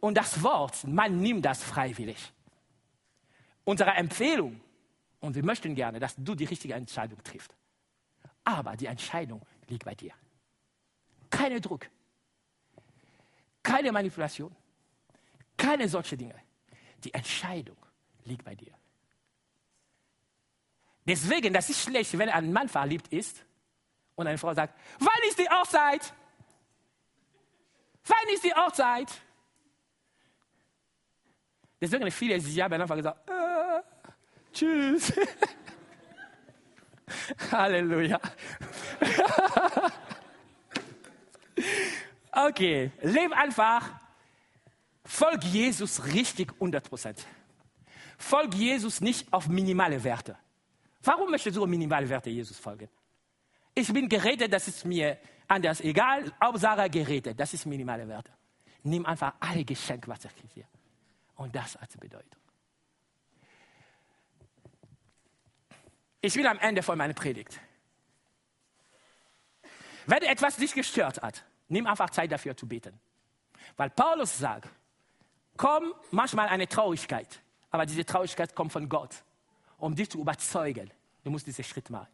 Und 0.01 0.17
das 0.17 0.43
Wort, 0.43 0.85
man 0.85 1.19
nimmt 1.19 1.45
das 1.45 1.63
freiwillig. 1.63 2.33
unsere 3.65 3.91
Empfehlung 3.93 4.61
und 5.21 5.35
wir 5.35 5.45
möchten 5.45 5.75
gerne, 5.75 5.99
dass 5.99 6.15
du 6.17 6.35
die 6.35 6.45
richtige 6.45 6.75
Entscheidung 6.75 7.23
triffst. 7.25 7.55
Aber 8.45 8.77
die 8.77 8.87
Entscheidung 8.87 9.41
liegt 9.69 9.85
bei 9.85 9.95
dir. 9.95 10.13
Keine 11.31 11.61
Druck, 11.61 11.89
keine 13.63 13.91
Manipulation, 13.91 14.55
keine 15.57 15.89
solche 15.89 16.17
Dinge. 16.17 16.35
Die 17.03 17.13
Entscheidung 17.13 17.79
liegt 18.25 18.45
bei 18.45 18.55
dir. 18.55 18.75
Deswegen, 21.07 21.53
das 21.53 21.69
ist 21.69 21.83
schlecht, 21.83 22.17
wenn 22.19 22.31
ein 22.31 22.53
Mann 22.53 22.69
verliebt 22.69 23.13
ist 23.13 23.45
und 24.15 24.27
eine 24.27 24.39
Frau 24.39 24.55
sagt, 24.55 24.75
wann 24.99 25.29
ist 25.29 25.39
die 25.39 25.49
Hochzeit? 25.49 26.15
Wann 28.07 28.35
ist 28.35 28.45
die 28.45 28.55
Hochzeit? 28.55 29.09
Deswegen 31.81 32.11
viele 32.11 32.41
sie 32.41 32.63
haben 32.63 32.81
einfach 32.81 32.97
gesagt, 32.97 33.29
äh, 33.29 33.83
tschüss. 34.53 35.13
Halleluja. 37.53 38.19
okay, 42.33 42.91
leb 43.03 43.33
einfach. 43.33 43.91
Folg 45.05 45.45
Jesus 45.45 46.07
richtig 46.07 46.53
100 46.55 46.89
Prozent. 46.89 47.27
Folg 48.17 48.55
Jesus 48.55 49.03
nicht 49.03 49.31
auf 49.33 49.49
minimale 49.49 50.03
Werte. 50.03 50.39
Warum 51.05 51.31
möchtest 51.31 51.57
du 51.57 51.67
minimale 51.67 52.09
Werte 52.09 52.31
Jesus 52.31 52.59
folgen? 52.59 52.89
Ich 53.75 53.93
bin 53.93 54.09
geredet, 54.09 54.53
das 54.53 54.69
ist 54.69 54.85
mir 54.85 55.19
anders 55.47 55.81
egal. 55.81 56.33
Hauptsache 56.43 56.89
geredet, 56.89 57.39
das 57.39 57.53
ist 57.53 57.67
minimale 57.67 58.09
Werte. 58.09 58.33
Nimm 58.85 59.05
einfach 59.05 59.35
alle 59.41 59.65
Geschenke, 59.65 60.09
was 60.09 60.21
gibt 60.23 60.57
dir. 60.57 60.67
Und 61.37 61.55
das 61.55 61.77
hat 61.77 61.99
Bedeutung. 61.99 62.41
Ich 66.21 66.35
bin 66.35 66.47
am 66.47 66.59
Ende 66.59 66.83
von 66.83 66.97
meiner 66.97 67.13
Predigt. 67.13 67.61
Wenn 70.07 70.23
etwas 70.23 70.57
dich 70.57 70.73
gestört 70.73 71.21
hat, 71.21 71.45
nimm 71.69 71.87
einfach 71.87 72.11
Zeit 72.11 72.33
dafür 72.33 72.57
zu 72.57 72.67
beten. 72.67 72.99
Weil 73.77 73.91
Paulus 73.91 74.39
sagt, 74.39 74.69
komm 75.57 75.93
manchmal 76.11 76.49
eine 76.49 76.69
Traurigkeit, 76.69 77.43
aber 77.71 77.85
diese 77.85 78.05
Traurigkeit 78.05 78.55
kommt 78.55 78.73
von 78.73 78.89
Gott, 78.89 79.23
um 79.79 79.95
dich 79.95 80.11
zu 80.11 80.19
überzeugen. 80.19 80.91
Du 81.23 81.31
musst 81.31 81.47
diesen 81.47 81.65
Schritt 81.65 81.89
machen. 81.91 82.09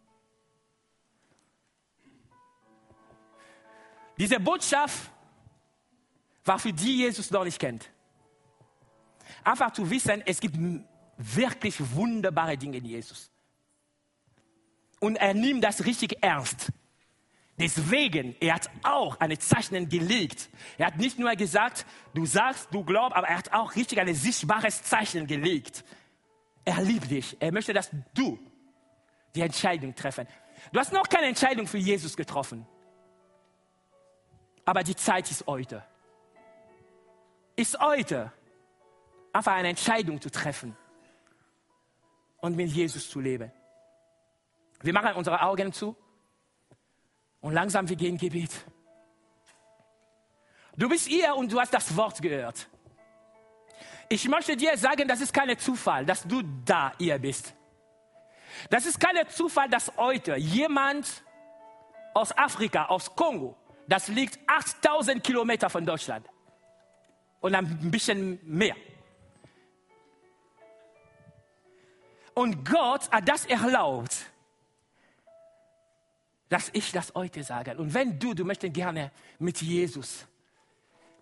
Diese 4.19 4.39
Botschaft 4.39 5.11
war 6.45 6.59
für 6.59 6.73
die 6.73 6.99
Jesus 6.99 7.31
noch 7.31 7.45
nicht 7.45 7.59
kennt. 7.59 7.91
Einfach 9.45 9.73
zu 9.73 9.89
wissen, 9.89 10.23
es 10.27 10.41
gibt 10.41 10.57
wirklich 11.17 11.77
wunderbare 11.95 12.57
Dinge 12.57 12.79
in 12.79 12.85
Jesus 12.85 13.31
und 15.01 15.17
er 15.17 15.35
nimmt 15.35 15.65
das 15.65 15.85
richtig 15.85 16.23
ernst. 16.23 16.71
Deswegen, 17.59 18.37
er 18.41 18.55
hat 18.55 18.71
auch 18.83 19.21
eine 19.21 19.39
Zeichen 19.39 19.89
gelegt. 19.89 20.49
Er 20.79 20.87
hat 20.87 20.97
nicht 20.97 21.19
nur 21.19 21.31
gesagt, 21.33 21.85
du 22.15 22.25
sagst, 22.25 22.69
du 22.71 22.85
glaubst, 22.85 23.17
aber 23.17 23.29
er 23.29 23.37
hat 23.37 23.53
auch 23.53 23.77
richtig 23.77 23.99
ein 23.99 24.15
sichtbares 24.15 24.83
Zeichen 24.83 25.27
gelegt. 25.27 25.85
Er 26.65 26.83
liebt 26.83 27.11
dich. 27.11 27.37
Er 27.41 27.53
möchte, 27.53 27.73
dass 27.73 27.91
du 28.15 28.39
die 29.35 29.41
Entscheidung 29.41 29.95
treffen. 29.95 30.27
Du 30.73 30.79
hast 30.79 30.93
noch 30.93 31.09
keine 31.09 31.27
Entscheidung 31.27 31.67
für 31.67 31.79
Jesus 31.79 32.17
getroffen. 32.17 32.67
Aber 34.65 34.83
die 34.83 34.97
Zeit 34.97 35.31
ist 35.31 35.47
heute. 35.47 35.85
Ist 37.57 37.79
heute 37.81 38.33
einfach 39.33 39.53
eine 39.53 39.69
Entscheidung 39.69 40.21
zu 40.21 40.31
treffen 40.31 40.77
und 42.39 42.57
mit 42.57 42.71
Jesus 42.71 43.09
zu 43.09 43.21
leben. 43.21 43.53
Wir 44.83 44.93
machen 44.93 45.15
unsere 45.15 45.43
Augen 45.43 45.73
zu 45.73 45.97
und 47.41 47.53
langsam 47.53 47.89
wir 47.89 47.97
gehen 47.97 48.17
Gebet. 48.17 48.51
Du 50.77 50.89
bist 50.89 51.09
hier 51.09 51.35
und 51.37 51.53
du 51.53 51.61
hast 51.61 51.75
das 51.75 51.95
Wort 51.97 52.23
gehört. 52.23 52.70
Ich 54.13 54.29
möchte 54.29 54.57
dir 54.57 54.77
sagen, 54.77 55.07
das 55.07 55.21
ist 55.21 55.33
kein 55.33 55.57
Zufall, 55.57 56.05
dass 56.05 56.25
du 56.25 56.43
da 56.65 56.93
hier 56.99 57.17
bist. 57.17 57.55
Das 58.69 58.85
ist 58.85 58.99
kein 58.99 59.17
Zufall, 59.29 59.69
dass 59.69 59.97
heute 59.97 60.35
jemand 60.35 61.23
aus 62.13 62.37
Afrika, 62.37 62.87
aus 62.87 63.15
Kongo, 63.15 63.57
das 63.87 64.09
liegt 64.09 64.41
8000 64.49 65.23
Kilometer 65.23 65.71
von 65.71 65.87
Deutschland 65.87 66.27
und 67.41 67.55
ein 67.55 67.91
bisschen 67.93 68.41
mehr. 68.43 68.75
Und 72.35 72.69
Gott 72.69 73.09
hat 73.13 73.29
das 73.29 73.47
erlaubt, 73.47 74.27
dass 76.49 76.69
ich 76.73 76.91
das 76.91 77.15
heute 77.15 77.45
sage. 77.45 77.77
Und 77.77 77.95
wenn 77.95 78.19
du, 78.19 78.35
du 78.35 78.45
möchtest 78.45 78.75
gerne 78.75 79.13
mit 79.39 79.63
Jesus, 79.63 80.27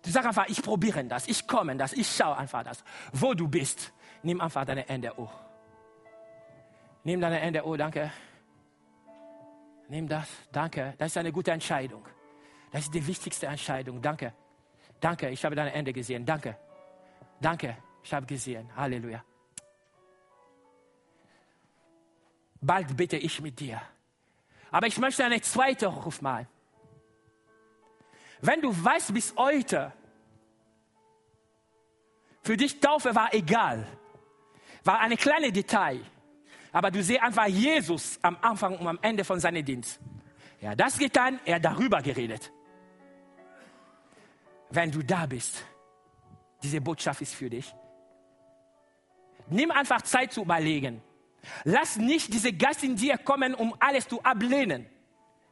du 0.03 0.09
sagst 0.09 0.27
einfach, 0.27 0.47
ich 0.47 0.61
probiere 0.61 1.03
das, 1.05 1.27
ich 1.27 1.47
komme 1.47 1.75
das, 1.75 1.93
ich 1.93 2.09
schaue 2.09 2.37
einfach 2.37 2.63
das. 2.63 2.83
Wo 3.11 3.33
du 3.33 3.47
bist, 3.47 3.93
nimm 4.23 4.41
einfach 4.41 4.65
deine 4.65 4.81
Hände 4.81 5.15
hoch. 5.15 5.33
Nimm 7.03 7.21
deine 7.21 7.37
Hände 7.37 7.63
hoch, 7.63 7.77
danke. 7.77 8.11
Nimm 9.87 10.07
das, 10.07 10.27
danke. 10.51 10.93
Das 10.97 11.07
ist 11.07 11.17
eine 11.17 11.31
gute 11.31 11.51
Entscheidung. 11.51 12.05
Das 12.71 12.81
ist 12.81 12.93
die 12.93 13.05
wichtigste 13.05 13.47
Entscheidung. 13.47 14.01
Danke. 14.01 14.33
Danke, 14.99 15.29
ich 15.29 15.43
habe 15.43 15.55
deine 15.55 15.71
Hände 15.71 15.93
gesehen. 15.93 16.25
Danke. 16.25 16.57
Danke, 17.41 17.77
ich 18.03 18.13
habe 18.13 18.25
gesehen. 18.25 18.69
Halleluja. 18.75 19.23
Bald 22.61 22.95
bitte 22.95 23.17
ich 23.17 23.41
mit 23.41 23.59
dir. 23.59 23.81
Aber 24.71 24.87
ich 24.87 24.97
möchte 24.97 25.23
eine 25.23 25.41
zweite 25.41 25.87
Ruf 25.87 26.21
malen. 26.21 26.47
Wenn 28.41 28.61
du 28.61 28.71
weißt 28.71 29.13
bis 29.13 29.33
heute, 29.35 29.91
für 32.41 32.55
dich 32.55 32.79
Taufe 32.79 33.13
war 33.13 33.33
egal, 33.33 33.85
war 34.83 34.99
eine 34.99 35.17
kleine 35.17 35.51
Detail, 35.51 36.01
aber 36.71 36.89
du 36.89 37.03
siehst 37.03 37.21
einfach 37.21 37.47
Jesus 37.47 38.17
am 38.21 38.37
Anfang 38.41 38.77
und 38.77 38.87
am 38.87 38.99
Ende 39.01 39.23
von 39.23 39.39
seinem 39.39 39.63
Dienst. 39.63 39.99
Er 40.61 40.71
hat 40.71 40.79
das 40.79 40.97
getan, 40.97 41.39
er 41.45 41.55
hat 41.55 41.65
darüber 41.65 42.01
geredet. 42.01 42.51
Wenn 44.69 44.91
du 44.91 45.01
da 45.01 45.25
bist, 45.25 45.63
diese 46.61 46.79
Botschaft 46.79 47.21
ist 47.21 47.35
für 47.35 47.49
dich. 47.49 47.73
Nimm 49.49 49.71
einfach 49.71 50.01
Zeit 50.03 50.31
zu 50.31 50.41
überlegen. 50.41 51.01
Lass 51.63 51.97
nicht 51.97 52.33
diese 52.33 52.53
Geist 52.53 52.83
in 52.83 52.95
dir 52.95 53.17
kommen, 53.17 53.55
um 53.55 53.73
alles 53.79 54.07
zu 54.07 54.21
ablehnen. 54.21 54.85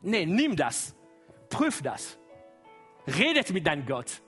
Nee, 0.02 0.26
nimm 0.26 0.56
das. 0.56 0.94
Prüf 1.50 1.82
das. 1.82 2.18
Redet 3.08 3.52
mit 3.52 3.66
deinem 3.66 3.86
Gott. 3.86 4.22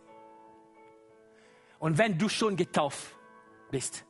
Und 1.80 1.97
wenn 1.97 2.17
du 2.17 2.30
schon 2.30 2.55
getauft 2.55 3.15
bist, 3.71 4.05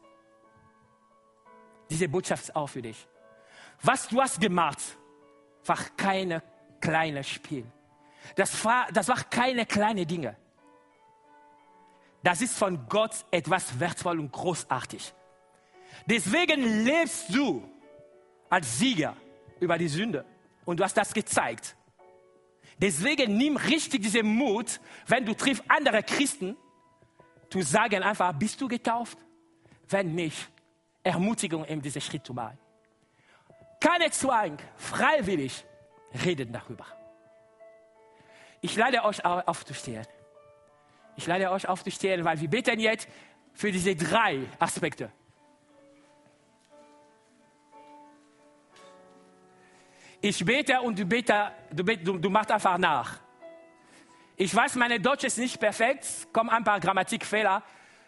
diese 1.89 2.07
Botschaft 2.07 2.43
ist 2.43 2.55
auch 2.55 2.67
für 2.67 2.81
dich. 2.81 3.07
Was 3.81 4.07
du 4.07 4.21
hast 4.21 4.39
gemacht, 4.39 4.79
war 5.65 5.77
keine 5.97 6.43
kleine 6.79 7.23
Spiel. 7.23 7.65
Das 8.35 8.63
war, 8.63 8.91
das 8.91 9.07
war 9.07 9.23
keine 9.23 9.65
kleine 9.65 10.05
Dinge. 10.05 10.35
Das 12.21 12.41
ist 12.41 12.57
von 12.57 12.87
Gott 12.87 13.25
etwas 13.31 13.79
wertvoll 13.79 14.19
und 14.19 14.31
großartig. 14.31 15.13
Deswegen 16.05 16.83
lebst 16.83 17.33
du 17.33 17.63
als 18.49 18.77
Sieger 18.77 19.15
über 19.59 19.77
die 19.77 19.87
Sünde. 19.87 20.25
Und 20.65 20.79
du 20.79 20.83
hast 20.83 20.97
das 20.97 21.13
gezeigt. 21.13 21.75
Deswegen 22.79 23.37
nimm 23.37 23.57
richtig 23.57 24.01
diesen 24.01 24.25
Mut, 24.25 24.79
wenn 25.07 25.25
du 25.25 25.33
triffst 25.33 25.63
andere 25.67 26.01
Christen, 26.01 26.55
zu 27.49 27.61
sagen 27.61 28.03
einfach, 28.03 28.33
bist 28.33 28.61
du 28.61 28.67
getauft? 28.67 29.17
Wenn 29.89 30.15
nicht, 30.15 30.49
Ermutigung, 31.03 31.65
eben 31.65 31.81
diesen 31.81 32.01
Schritt 32.01 32.25
zu 32.25 32.33
machen. 32.33 32.57
Keine 33.79 34.11
Zwang, 34.11 34.57
freiwillig 34.75 35.65
reden 36.23 36.51
darüber. 36.51 36.85
Ich 38.61 38.75
lade 38.75 39.03
euch 39.03 39.23
aufzustehen. 39.25 40.05
Ich 41.15 41.27
lade 41.27 41.49
euch 41.51 41.67
aufzustehen, 41.67 42.23
weil 42.23 42.39
wir 42.39 42.49
beten 42.49 42.79
jetzt 42.79 43.07
für 43.53 43.71
diese 43.71 43.95
drei 43.95 44.41
Aspekte. 44.59 45.11
Ich 50.21 50.43
bete 50.43 50.81
und 50.81 50.99
du, 50.99 51.05
bete, 51.05 51.51
du, 51.71 51.83
du, 51.83 52.17
du 52.17 52.29
machst 52.29 52.51
einfach 52.51 52.77
nach. 52.77 53.19
Ich 54.35 54.53
weiß, 54.53 54.75
meine 54.75 54.99
Deutsch 54.99 55.23
ist 55.23 55.37
nicht 55.37 55.59
perfekt, 55.59 56.27
kommen 56.33 56.49
ein 56.49 56.63
paar 56.63 56.79
Grammatikfehler, 56.79 57.63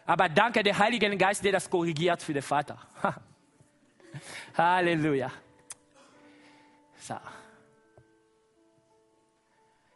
aber 0.06 0.28
danke 0.28 0.62
der 0.62 0.78
Heiligen 0.78 1.16
Geist, 1.16 1.44
der 1.44 1.52
das 1.52 1.68
korrigiert 1.68 2.22
für 2.22 2.32
den 2.32 2.42
Vater. 2.42 2.78
Halleluja. 4.56 5.30
So. 6.98 7.16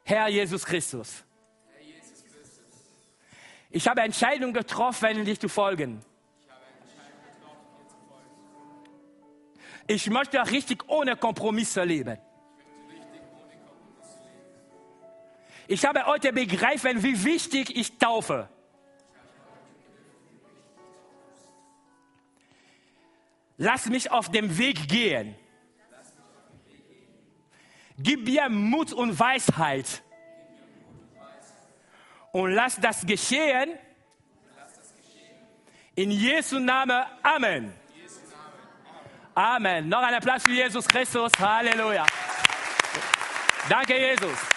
Herr 0.05 0.29
Jesus 0.29 0.65
Christus. 0.65 1.25
Ich 3.71 3.87
habe 3.87 4.01
Entscheidung 4.01 4.53
getroffen, 4.53 5.25
dich 5.25 5.39
zu 5.39 5.49
folgen. 5.49 6.03
Ich 9.87 10.11
möchte 10.11 10.39
richtig 10.51 10.89
ohne 10.89 11.17
Kompromisse 11.17 11.85
leben. 11.85 12.19
Ich 15.69 15.85
habe 15.85 16.07
heute 16.07 16.33
begreifen, 16.33 17.03
wie 17.03 17.25
wichtig 17.25 17.77
ich 17.77 17.99
taufe. 17.99 18.49
Lass 23.59 23.87
mich 23.87 24.11
auf 24.11 24.31
dem 24.31 24.59
Weg 24.59 24.89
gehen. 24.89 25.35
Gib 27.99 28.27
mir 28.27 28.49
Mut 28.49 28.93
und 28.93 29.19
Weisheit. 29.19 30.03
Und 32.33 32.51
lass 32.51 32.79
das 32.79 33.07
geschehen. 33.07 33.71
In 35.95 36.11
Jesu 36.11 36.59
Namen. 36.59 37.05
Amen. 37.23 37.73
Amen. 39.37 39.87
Noch 39.91 40.03
ein 40.03 40.15
Applaus 40.15 40.43
für 40.45 40.53
Jesus 40.53 40.89
Christus. 40.89 41.31
Halleluja. 41.39 42.07
Danke, 43.69 43.95
Jesus. 43.99 44.56